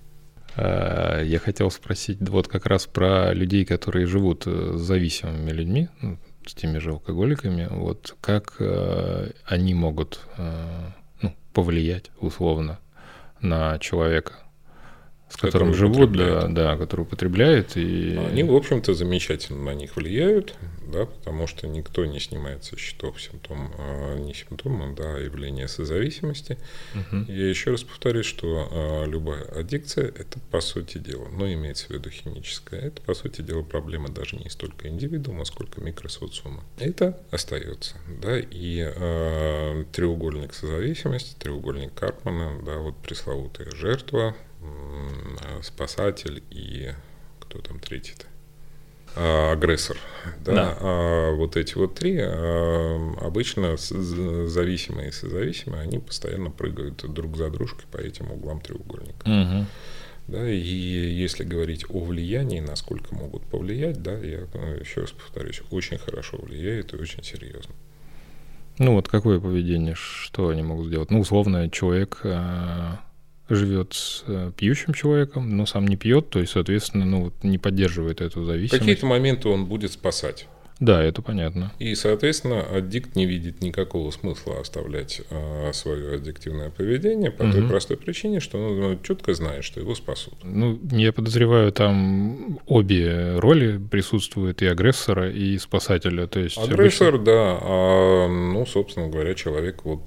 [0.56, 5.89] А, я хотел спросить вот как раз про людей, которые живут э, с зависимыми людьми,
[6.01, 7.68] ну, с теми же алкоголиками.
[7.69, 10.91] Вот как э, они могут э,
[11.22, 12.80] ну, повлиять условно
[13.41, 14.34] на человека?
[15.30, 17.77] С которым живут, да, да, который употребляет.
[17.77, 18.18] И...
[18.18, 20.56] Они, в общем-то, замечательно на них влияют,
[20.91, 25.68] да, потому что никто не снимает со счетов симптом, а, не симптома, да, а явления
[25.68, 26.57] созависимости.
[26.95, 27.31] Угу.
[27.31, 31.89] Я еще раз повторюсь, что а, любая аддикция– это, по сути дела, ну, имеется в
[31.91, 36.64] виду химическая, это, по сути дела, проблема даже не столько индивидуума, сколько микросоциума.
[36.80, 44.35] Это остается, да, и э, треугольник созависимости, треугольник Карпмана, да, вот пресловутая жертва,
[45.61, 46.91] спасатель и
[47.40, 48.26] кто там третий-то?
[49.15, 49.98] А, агрессор.
[50.45, 50.53] Да?
[50.53, 50.77] да.
[50.80, 57.49] А вот эти вот три а, обычно зависимые и созависимые, они постоянно прыгают друг за
[57.49, 59.27] дружкой по этим углам треугольника.
[59.27, 59.65] Угу.
[60.27, 64.41] Да, и если говорить о влиянии, насколько могут повлиять, да, я
[64.80, 67.73] еще раз повторюсь, очень хорошо влияет и очень серьезно.
[68.77, 71.10] Ну вот какое поведение, что они могут сделать?
[71.10, 72.99] Ну, условно, человек а,
[73.55, 78.21] живет с э, пьющим человеком, но сам не пьет, то есть, соответственно, ну, не поддерживает
[78.21, 78.80] эту зависимость.
[78.80, 80.47] Какие-то моменты он будет спасать.
[80.80, 81.73] Да, это понятно.
[81.77, 87.51] И, соответственно, аддикт не видит никакого смысла оставлять э, свое аддиктивное поведение по угу.
[87.51, 90.35] той простой причине, что он ну, четко знает, что его спасут.
[90.43, 96.27] Ну, я подозреваю, там обе роли присутствуют и агрессора, и спасателя.
[96.27, 97.26] То есть Агрессор, обычно...
[97.26, 97.59] да.
[97.61, 100.03] А, ну, собственно говоря, человек вот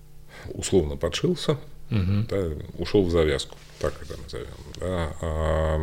[0.54, 1.58] условно подшился,
[1.92, 2.26] угу.
[2.28, 2.48] да,
[2.78, 4.48] ушел в завязку, так это назовем.
[4.80, 5.12] Да.
[5.20, 5.78] А,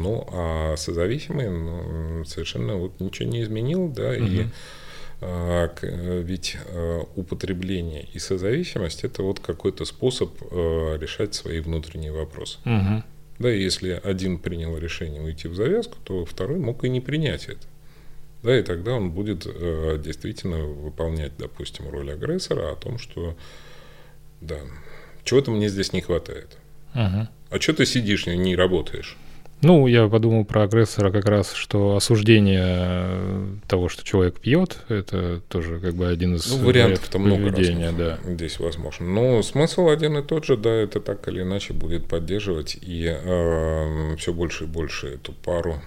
[0.00, 4.24] ну, а созависимый ну, совершенно вот ничего не изменил, да, угу.
[4.24, 4.46] и
[5.20, 12.58] а, ведь а, употребление и созависимость это вот какой-то способ а, решать свои внутренние вопросы.
[12.64, 13.02] Угу.
[13.38, 17.46] Да, и если один принял решение уйти в завязку, то второй мог и не принять
[17.46, 17.66] это.
[18.44, 23.34] Да, и тогда он будет э, действительно выполнять, допустим, роль агрессора о том, что
[24.42, 24.58] да,
[25.24, 26.56] чего-то мне здесь не хватает.
[26.94, 27.28] Угу.
[27.50, 29.16] А что ты сидишь, не, не работаешь?
[29.64, 35.80] Ну, я подумал про агрессора как раз, что осуждение того, что человек пьет, это тоже
[35.80, 38.18] как бы один из ну, вариантов там много разных да.
[38.24, 39.06] здесь возможно.
[39.06, 44.16] Но смысл один и тот же, да, это так или иначе будет поддерживать и э,
[44.18, 45.80] все больше и больше эту пару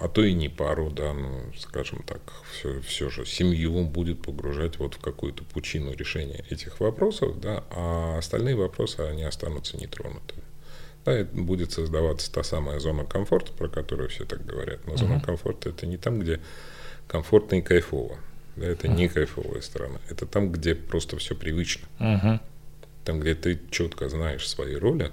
[0.00, 2.20] а то и не пару, да, ну, скажем так,
[2.52, 8.16] все, все же семью будет погружать вот в какую-то пучину решения этих вопросов, да, а
[8.18, 10.42] остальные вопросы, они останутся нетронутыми.
[11.04, 14.86] Да, это будет создаваться та самая зона комфорта, про которую все так говорят.
[14.86, 14.98] Но uh-huh.
[14.98, 16.40] зона комфорта это не там, где
[17.06, 18.18] комфортно и кайфово.
[18.56, 18.94] Да, это uh-huh.
[18.94, 19.98] не кайфовая сторона.
[20.10, 21.88] Это там, где просто все привычно.
[21.98, 22.40] Uh-huh.
[23.04, 25.10] Там, где ты четко знаешь свои роли,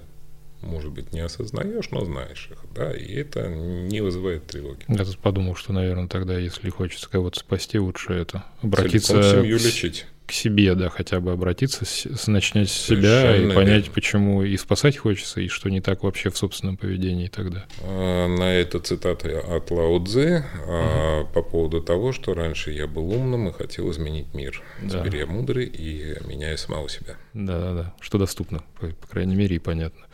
[0.62, 4.84] может быть, не осознаешь, но знаешь их, да, и это не вызывает тревоги.
[4.88, 9.58] Я тут подумал, что, наверное, тогда, если хочется кого-то спасти, лучше это обратиться Целиком семью
[9.58, 13.92] лечить к себе, да, хотя бы обратиться, с, начать с себя Совершенно и понять, верно.
[13.94, 17.64] почему и спасать хочется, и что не так вообще в собственном поведении тогда.
[17.82, 21.28] А, на это цитата от Лао Цзы угу.
[21.32, 24.62] по поводу того, что раньше я был умным и хотел изменить мир.
[24.82, 25.00] Да.
[25.00, 27.16] Теперь я мудрый и меняю самого себя.
[27.32, 30.04] Да-да-да, что доступно, по, по крайней мере, и понятно.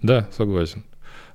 [0.00, 0.84] Да, согласен.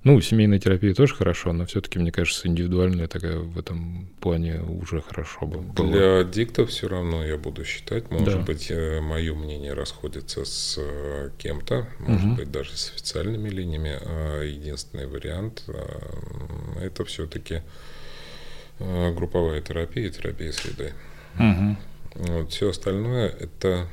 [0.03, 5.01] Ну, семейная терапия тоже хорошо, но все-таки, мне кажется, индивидуальная такая в этом плане уже
[5.01, 5.91] хорошо бы было.
[5.91, 8.11] Для аддиктов все равно я буду считать.
[8.11, 8.41] Может да.
[8.41, 12.35] быть, э, мое мнение расходится с э, кем-то, может угу.
[12.35, 13.97] быть, даже с официальными линиями.
[14.01, 15.73] А единственный вариант э,
[16.81, 17.61] это все-таки
[18.80, 20.93] групповая терапия, терапия среды.
[21.35, 21.77] Угу.
[22.15, 23.88] Вот, все остальное это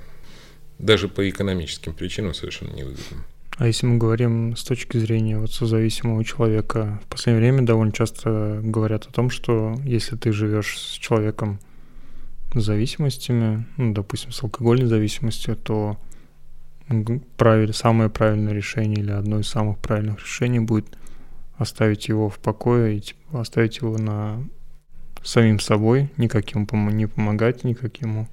[0.80, 3.24] даже по экономическим причинам совершенно невыгодно.
[3.60, 8.58] А если мы говорим с точки зрения вот созависимого человека, в последнее время довольно часто
[8.62, 11.60] говорят о том, что если ты живешь с человеком
[12.54, 15.98] с зависимостями, ну, допустим, с алкогольной зависимостью, то
[17.36, 20.96] правиль, самое правильное решение или одно из самых правильных решений будет
[21.58, 24.42] оставить его в покое и типа, оставить его на
[25.22, 28.26] самим собой, никак ему пом- не помогать, никак ему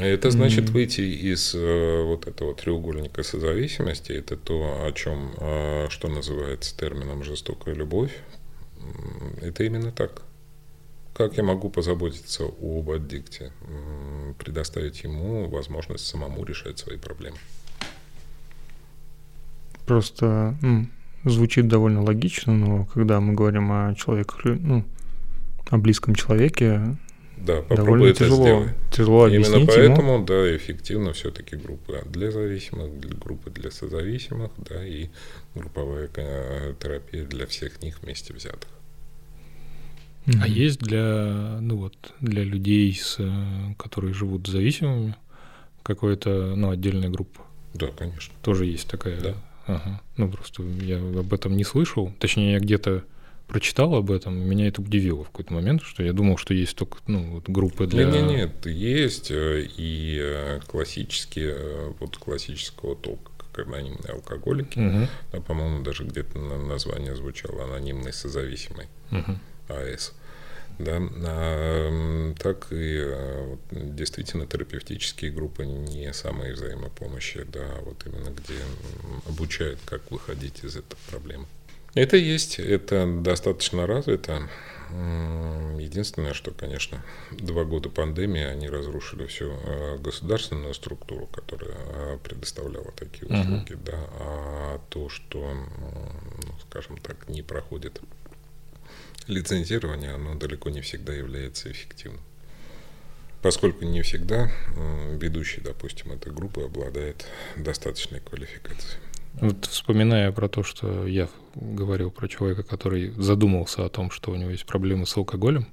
[0.00, 4.12] это значит выйти из э, вот этого треугольника созависимости.
[4.12, 8.12] Это то, о чем, э, что называется термином жестокая любовь.
[9.40, 10.22] Это именно так.
[11.14, 13.52] Как я могу позаботиться об аддикте?
[14.38, 17.36] Предоставить ему возможность самому решать свои проблемы.
[19.84, 20.86] Просто ну,
[21.24, 24.84] звучит довольно логично, но когда мы говорим о человеке, ну,
[25.70, 26.96] о близком человеке,
[27.44, 28.70] да, попробуй это тяжело, сделать.
[28.90, 30.24] Тяжело Именно поэтому, ему.
[30.24, 35.08] да, эффективно все-таки группы для зависимых, для группы для созависимых, да, и
[35.54, 38.68] групповая терапия для всех них вместе взятых.
[40.26, 40.50] А mm-hmm.
[40.50, 43.18] есть для, ну вот, для людей, с,
[43.78, 45.16] которые живут зависимыми,
[45.82, 47.40] какая-то, ну, отдельная группа?
[47.72, 48.34] Да, конечно.
[48.42, 49.18] Тоже есть такая?
[49.20, 49.34] Да.
[49.66, 50.00] Ага.
[50.16, 52.12] Ну, просто я об этом не слышал.
[52.18, 53.04] Точнее, я где-то
[53.48, 56.98] прочитал об этом, меня это удивило в какой-то момент, что я думал, что есть только
[57.06, 58.04] ну, вот группы для...
[58.04, 64.78] Нет, нет, нет, есть э, и э, классические, э, вот классического толка, как анонимные алкоголики,
[64.78, 65.08] угу.
[65.32, 69.38] да, по-моему, даже где-то название звучало анонимный созависимый, угу.
[69.68, 70.14] АС.
[70.78, 73.04] Да, а, так и
[73.48, 73.58] вот,
[73.96, 78.54] действительно терапевтические группы не самые взаимопомощи, да, вот именно где
[79.26, 81.46] обучают, как выходить из этой проблемы.
[81.94, 84.48] Это есть, это достаточно развито.
[84.90, 92.90] Единственное, что, конечно, два года пандемии, они разрушили всю э, государственную структуру, которая э, предоставляла
[92.92, 93.84] такие услуги, uh-huh.
[93.84, 98.00] да, а то, что, ну, скажем так, не проходит
[99.26, 102.22] лицензирование, оно далеко не всегда является эффективным.
[103.42, 104.50] Поскольку не всегда
[105.12, 109.07] ведущий, допустим, этой группы обладает достаточной квалификацией.
[109.40, 114.34] Вот вспоминая про то, что я говорил про человека, который задумался о том, что у
[114.34, 115.66] него есть проблемы с алкоголем,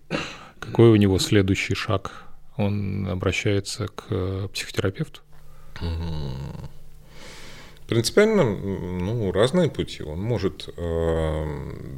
[0.59, 2.11] какой у него следующий шаг?
[2.57, 5.21] Он обращается к психотерапевту?
[7.87, 10.01] Принципиально, ну, разные пути.
[10.01, 11.45] Он может, э,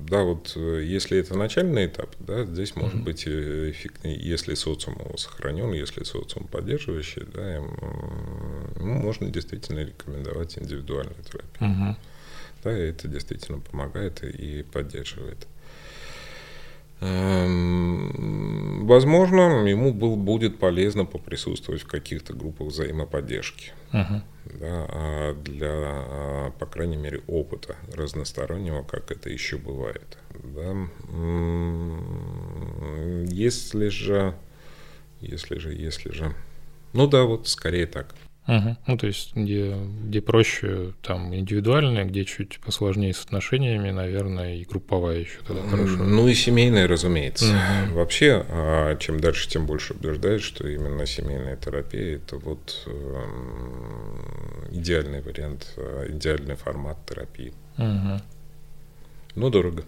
[0.10, 3.04] да, вот если это начальный этап, да, здесь может mm-hmm.
[3.04, 7.72] быть эффектный, если социум его сохранен, если социум поддерживающий, да, ему,
[8.80, 11.70] можно действительно рекомендовать индивидуальную терапию.
[11.70, 11.96] Mm-hmm.
[12.64, 15.48] Да, и это действительно помогает и поддерживает.
[17.00, 23.72] Эм, возможно, ему был, будет полезно поприсутствовать в каких-то группах взаимоподдержки.
[23.94, 24.22] Uh-huh.
[24.46, 30.18] Да, а для, а, по крайней мере, опыта разностороннего, как это еще бывает.
[30.44, 30.76] Да.
[33.30, 34.36] Если же,
[35.20, 36.34] если же, если же,
[36.94, 38.16] ну да, вот скорее так.
[38.48, 38.78] Угу.
[38.88, 39.76] Ну, то есть, где,
[40.06, 45.98] где проще, там, индивидуальная, где чуть посложнее с отношениями, наверное, и групповая еще тогда хорошо.
[45.98, 47.46] Ну, и семейная, разумеется.
[47.46, 47.96] Угу.
[47.96, 55.22] Вообще, а, чем дальше, тем больше убеждает, что именно семейная терапия– это вот эм, идеальный
[55.22, 57.54] вариант, э, идеальный формат терапии.
[57.78, 58.22] Угу.
[59.36, 59.84] Но дорого.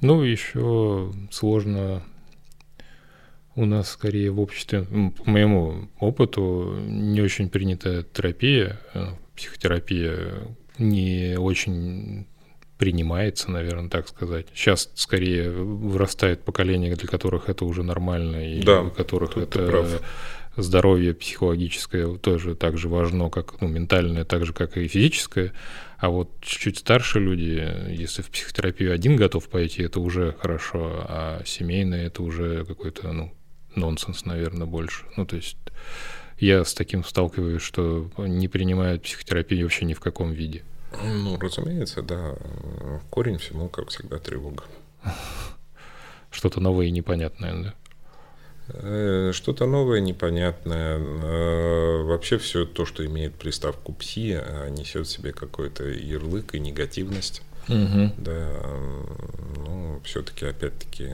[0.00, 2.02] Ну, еще сложно
[3.58, 10.34] у нас скорее в обществе, по моему опыту, не очень принята терапия, э, психотерапия
[10.78, 12.26] не очень
[12.78, 14.46] принимается, наверное, так сказать.
[14.54, 20.00] Сейчас скорее вырастает поколение, для которых это уже нормально, и да, для которых это
[20.56, 25.52] здоровье психологическое тоже так же важно, как ну, ментальное, так же, как и физическое.
[25.98, 31.42] А вот чуть-чуть старше люди, если в психотерапию один готов пойти, это уже хорошо, а
[31.44, 33.32] семейное это уже какой-то, ну,
[33.78, 35.04] нонсенс, наверное, больше.
[35.16, 35.56] Ну, то есть
[36.38, 40.62] я с таким сталкиваюсь, что не принимают психотерапию вообще ни в каком виде.
[40.92, 42.34] Ну, разумеется, да.
[43.10, 44.64] Корень всему, как всегда, тревога.
[46.30, 47.74] Что-то новое и непонятное, да?
[48.68, 50.98] Э, что-то новое, непонятное.
[50.98, 56.60] Э, вообще все то, что имеет приставку пси, э, несет в себе какой-то ярлык и
[56.60, 57.42] негативность.
[57.68, 58.12] Угу.
[58.18, 58.60] Да,
[59.56, 61.10] ну, все-таки, опять-таки,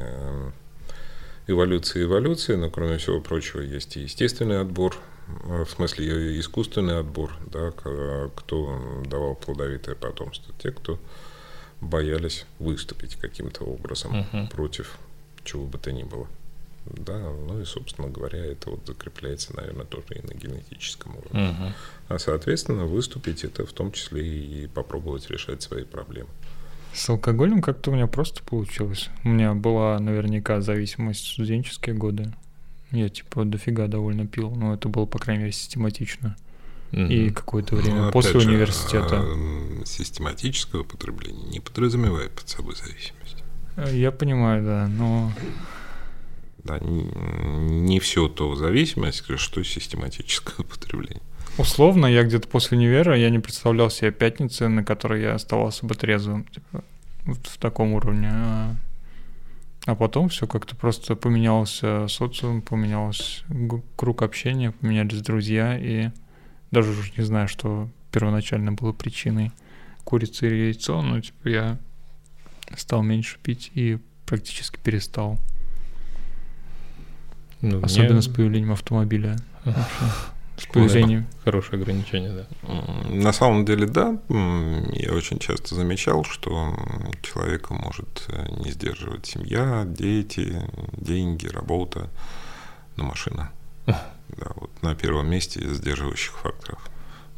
[1.47, 4.97] эволюция эволюции, но кроме всего прочего есть и естественный отбор,
[5.27, 10.99] в смысле искусственный отбор, да, кто давал плодовитое потомство, те, кто
[11.81, 14.49] боялись выступить каким-то образом угу.
[14.51, 14.99] против
[15.45, 16.27] чего бы то ни было.
[16.87, 21.49] Да, ну и, собственно говоря, это вот закрепляется, наверное, тоже и на генетическом уровне.
[21.49, 21.73] Угу.
[22.09, 26.29] А, соответственно, выступить это в том числе и попробовать решать свои проблемы.
[26.95, 29.11] С алкоголем как-то у меня просто получилось.
[29.25, 32.33] У меня была наверняка зависимость в студенческие годы.
[32.93, 36.37] Я типа дофига довольно пил, но это было, по крайней мере, систематично.
[36.93, 37.01] Угу.
[37.03, 39.25] И какое-то время ну, после же, университета.
[39.25, 43.43] А, систематического потребления не подразумевает под собой зависимость.
[43.93, 45.33] Я понимаю, да, но
[46.65, 47.03] да, не,
[47.83, 51.23] не все то зависимость, что систематическое потребление.
[51.57, 55.95] Условно, я где-то после универа, я не представлял себе пятницы, на которой я оставался бы
[55.95, 56.83] трезвым, типа,
[57.25, 58.29] вот в таком уровне.
[58.33, 58.75] А,
[59.87, 63.45] а потом все как-то просто поменялся социум, поменялся
[63.97, 66.11] круг общения, поменялись друзья, и
[66.73, 69.53] даже уже не знаю, что первоначально было причиной
[70.03, 71.79] курицы или яйцо, но типа я
[72.77, 75.39] стал меньше пить и практически перестал.
[77.61, 78.23] Ну, Особенно мне...
[78.23, 79.37] с появлением автомобиля.
[80.57, 81.27] С появлением.
[81.45, 82.47] Хорошее ограничение, да.
[83.09, 84.19] На самом деле, да.
[84.29, 86.75] Я очень часто замечал, что
[87.23, 90.63] человека может э, не сдерживать семья, дети,
[90.93, 92.11] деньги, работа,
[92.97, 93.51] но машина.
[94.37, 96.81] Да, вот на первом месте из сдерживающих факторов.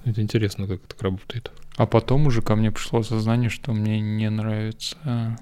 [0.05, 1.51] Это интересно, как это работает.
[1.76, 5.36] А потом уже ко мне пришло сознание, что мне не нравится.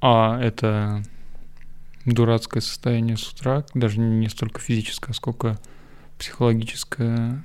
[0.00, 1.02] А, это
[2.04, 5.58] дурацкое состояние с утра, даже не столько физическое, сколько
[6.22, 7.42] психологическое.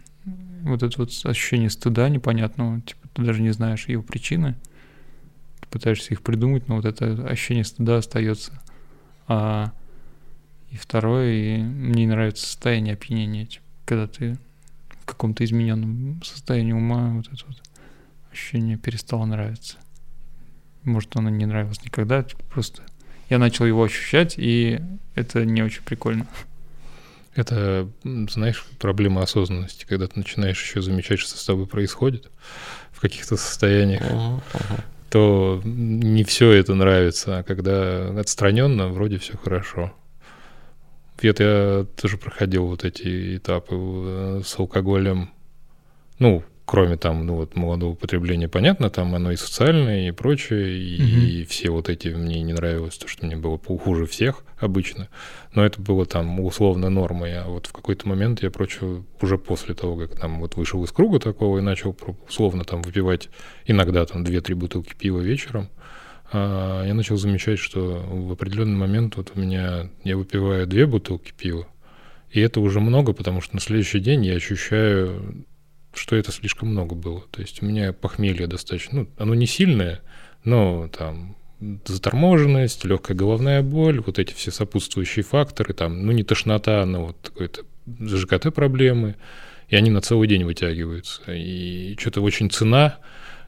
[0.61, 4.55] Вот это вот ощущение стыда непонятного, типа ты даже не знаешь его причины,
[5.61, 8.61] ты пытаешься их придумать, но вот это ощущение стыда остается.
[9.27, 9.73] А
[10.69, 14.37] и второе, и мне не нравится состояние опьянения, типа, когда ты
[15.01, 17.63] в каком-то измененном состоянии ума, вот это вот
[18.31, 19.77] ощущение перестало нравиться.
[20.83, 22.83] Может, оно не нравилось никогда, типа, просто
[23.29, 24.79] я начал его ощущать, и
[25.15, 26.27] это не очень прикольно.
[27.37, 32.31] Это, знаешь, проблема осознанности, когда ты начинаешь еще замечать, что с тобой происходит
[32.91, 34.81] в каких-то состояниях, uh-huh, uh-huh.
[35.11, 39.93] то не все это нравится, а когда отстраненно, вроде все хорошо.
[41.21, 45.29] Это я тоже проходил вот эти этапы э, с алкоголем.
[46.17, 50.95] Ну, кроме там, ну вот молодого потребления, понятно, там оно и социальное, и прочее, и,
[51.01, 51.25] угу.
[51.25, 55.07] и все вот эти мне не нравилось, то, что мне было хуже всех обычно,
[55.55, 59.75] но это было там условно нормой, а вот в какой-то момент я прочее уже после
[59.75, 61.95] того, как там вот вышел из круга такого и начал
[62.27, 63.29] условно там выпивать
[63.65, 65.69] иногда там 2-3 бутылки пива вечером,
[66.33, 71.31] а, я начал замечать, что в определенный момент вот у меня я выпиваю две бутылки
[71.31, 71.65] пива,
[72.29, 75.45] и это уже много, потому что на следующий день я ощущаю
[75.97, 77.23] что это слишком много было.
[77.31, 80.01] То есть у меня похмелье достаточно, ну, оно не сильное,
[80.43, 81.37] но там
[81.85, 87.17] заторможенность, легкая головная боль, вот эти все сопутствующие факторы, там, ну, не тошнота, но вот
[87.23, 87.63] какой-то
[87.99, 89.15] ЖКТ проблемы,
[89.67, 91.21] и они на целый день вытягиваются.
[91.33, 92.99] И что-то очень цена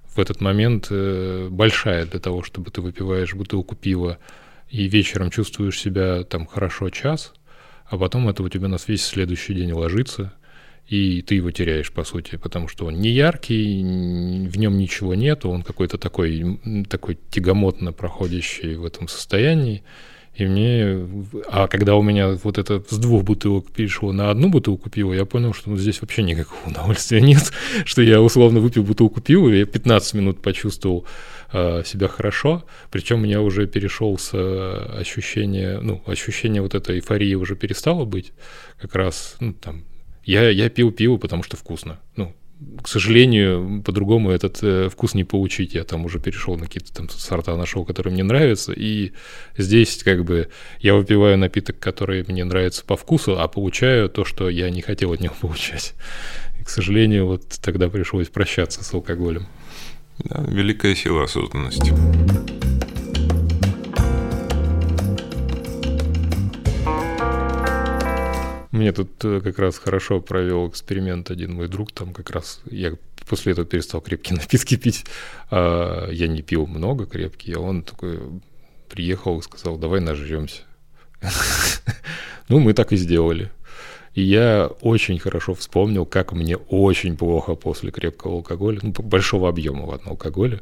[0.07, 4.17] в этот момент э, большая для того, чтобы ты выпиваешь бутылку пива
[4.69, 7.34] и вечером чувствуешь себя там хорошо час,
[7.85, 10.34] а потом это у тебя на весь следующий день ложится,
[10.90, 13.84] и ты его теряешь, по сути, потому что он не яркий,
[14.48, 16.60] в нем ничего нет, он какой-то такой,
[16.90, 19.84] такой тягомотно проходящий в этом состоянии.
[20.34, 21.07] И мне...
[21.52, 25.26] А когда у меня вот это с двух бутылок перешло на одну бутылку пива, я
[25.26, 27.52] понял, что вот здесь вообще никакого удовольствия нет,
[27.86, 31.06] что я условно выпил бутылку пива, и я 15 минут почувствовал
[31.53, 34.34] э, себя хорошо, причем у меня уже перешел с
[34.98, 38.32] ощущения, ну, ощущение вот этой эйфории уже перестало быть,
[38.80, 39.84] как раз, ну, там,
[40.24, 42.00] я, я пил пиво, потому что вкусно.
[42.16, 42.34] Ну,
[42.82, 45.74] к сожалению, по-другому этот э, вкус не получить.
[45.76, 48.74] Я там уже перешел на какие-то там сорта нашел, которые мне нравятся.
[48.74, 49.14] И
[49.58, 50.50] здесь как бы
[50.82, 55.14] я выпиваю напиток, который мне нравится по вкусу, а получаю то, что я не хотел
[55.14, 55.94] от него получать.
[56.60, 59.48] И, к сожалению, вот тогда пришлось прощаться с алкоголем.
[60.18, 61.94] Да, великая сила осознанности.
[68.72, 72.94] Мне тут э, как раз хорошо провел эксперимент один мой друг, там как раз я
[73.28, 75.06] после этого перестал крепкие напитки пить.
[75.50, 78.20] А я не пил много крепкие, а он такой
[78.90, 80.64] приехал и сказал, давай нажремся.
[82.48, 83.52] Ну, мы так и сделали.
[84.16, 89.84] И я очень хорошо вспомнил, как мне очень плохо после крепкого алкоголя, ну, большого объема
[89.86, 90.60] ладно, алкоголя.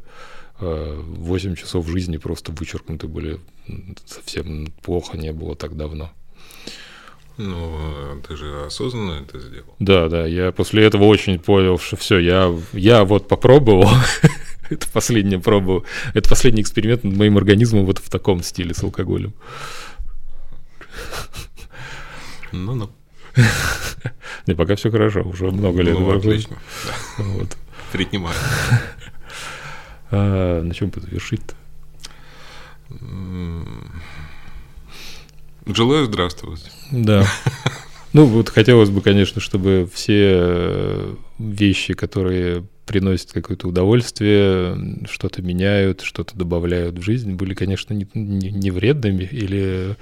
[0.60, 3.40] 8 часов жизни просто вычеркнуты были.
[4.06, 6.12] Совсем плохо не было так давно.
[7.38, 9.76] Ну, ты же осознанно это сделал.
[9.80, 13.88] Да, да, я после этого очень понял, что все, я, я вот попробовал,
[14.70, 15.84] это последняя проба,
[16.16, 19.34] это последний эксперимент над моим организмом вот в таком стиле с алкоголем.
[22.52, 22.90] Ну-ну.
[24.48, 25.98] Не, пока все хорошо, уже много лет.
[25.98, 26.58] Ну, отлично.
[27.18, 27.56] Вот.
[27.92, 28.36] Принимаю.
[30.10, 31.56] А, на чем бы завершить-то?
[35.68, 36.72] Желаю здравствовать.
[36.92, 37.26] Да.
[38.14, 46.02] Ну, вот хотелось бы, конечно, чтобы все э, вещи, которые приносят какое-то удовольствие, что-то меняют,
[46.02, 49.98] что-то добавляют в жизнь, были, конечно, не, не, не вредными или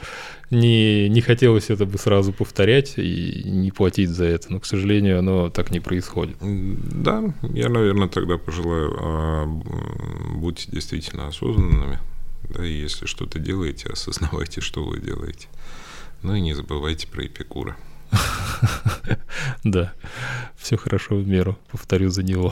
[0.52, 4.54] не, не хотелось это бы сразу повторять и не платить за это.
[4.54, 6.38] Но, к сожалению, оно так не происходит.
[6.40, 9.46] Да, я, наверное, тогда пожелаю, а,
[10.36, 12.00] будьте действительно осознанными.
[12.50, 15.48] Да, и если что-то делаете, осознавайте, что вы делаете.
[16.26, 17.78] Ну и не забывайте про Эпикура.
[19.64, 19.94] Да,
[20.58, 22.52] все хорошо в меру, повторю за него.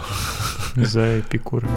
[0.76, 1.68] За Эпикура.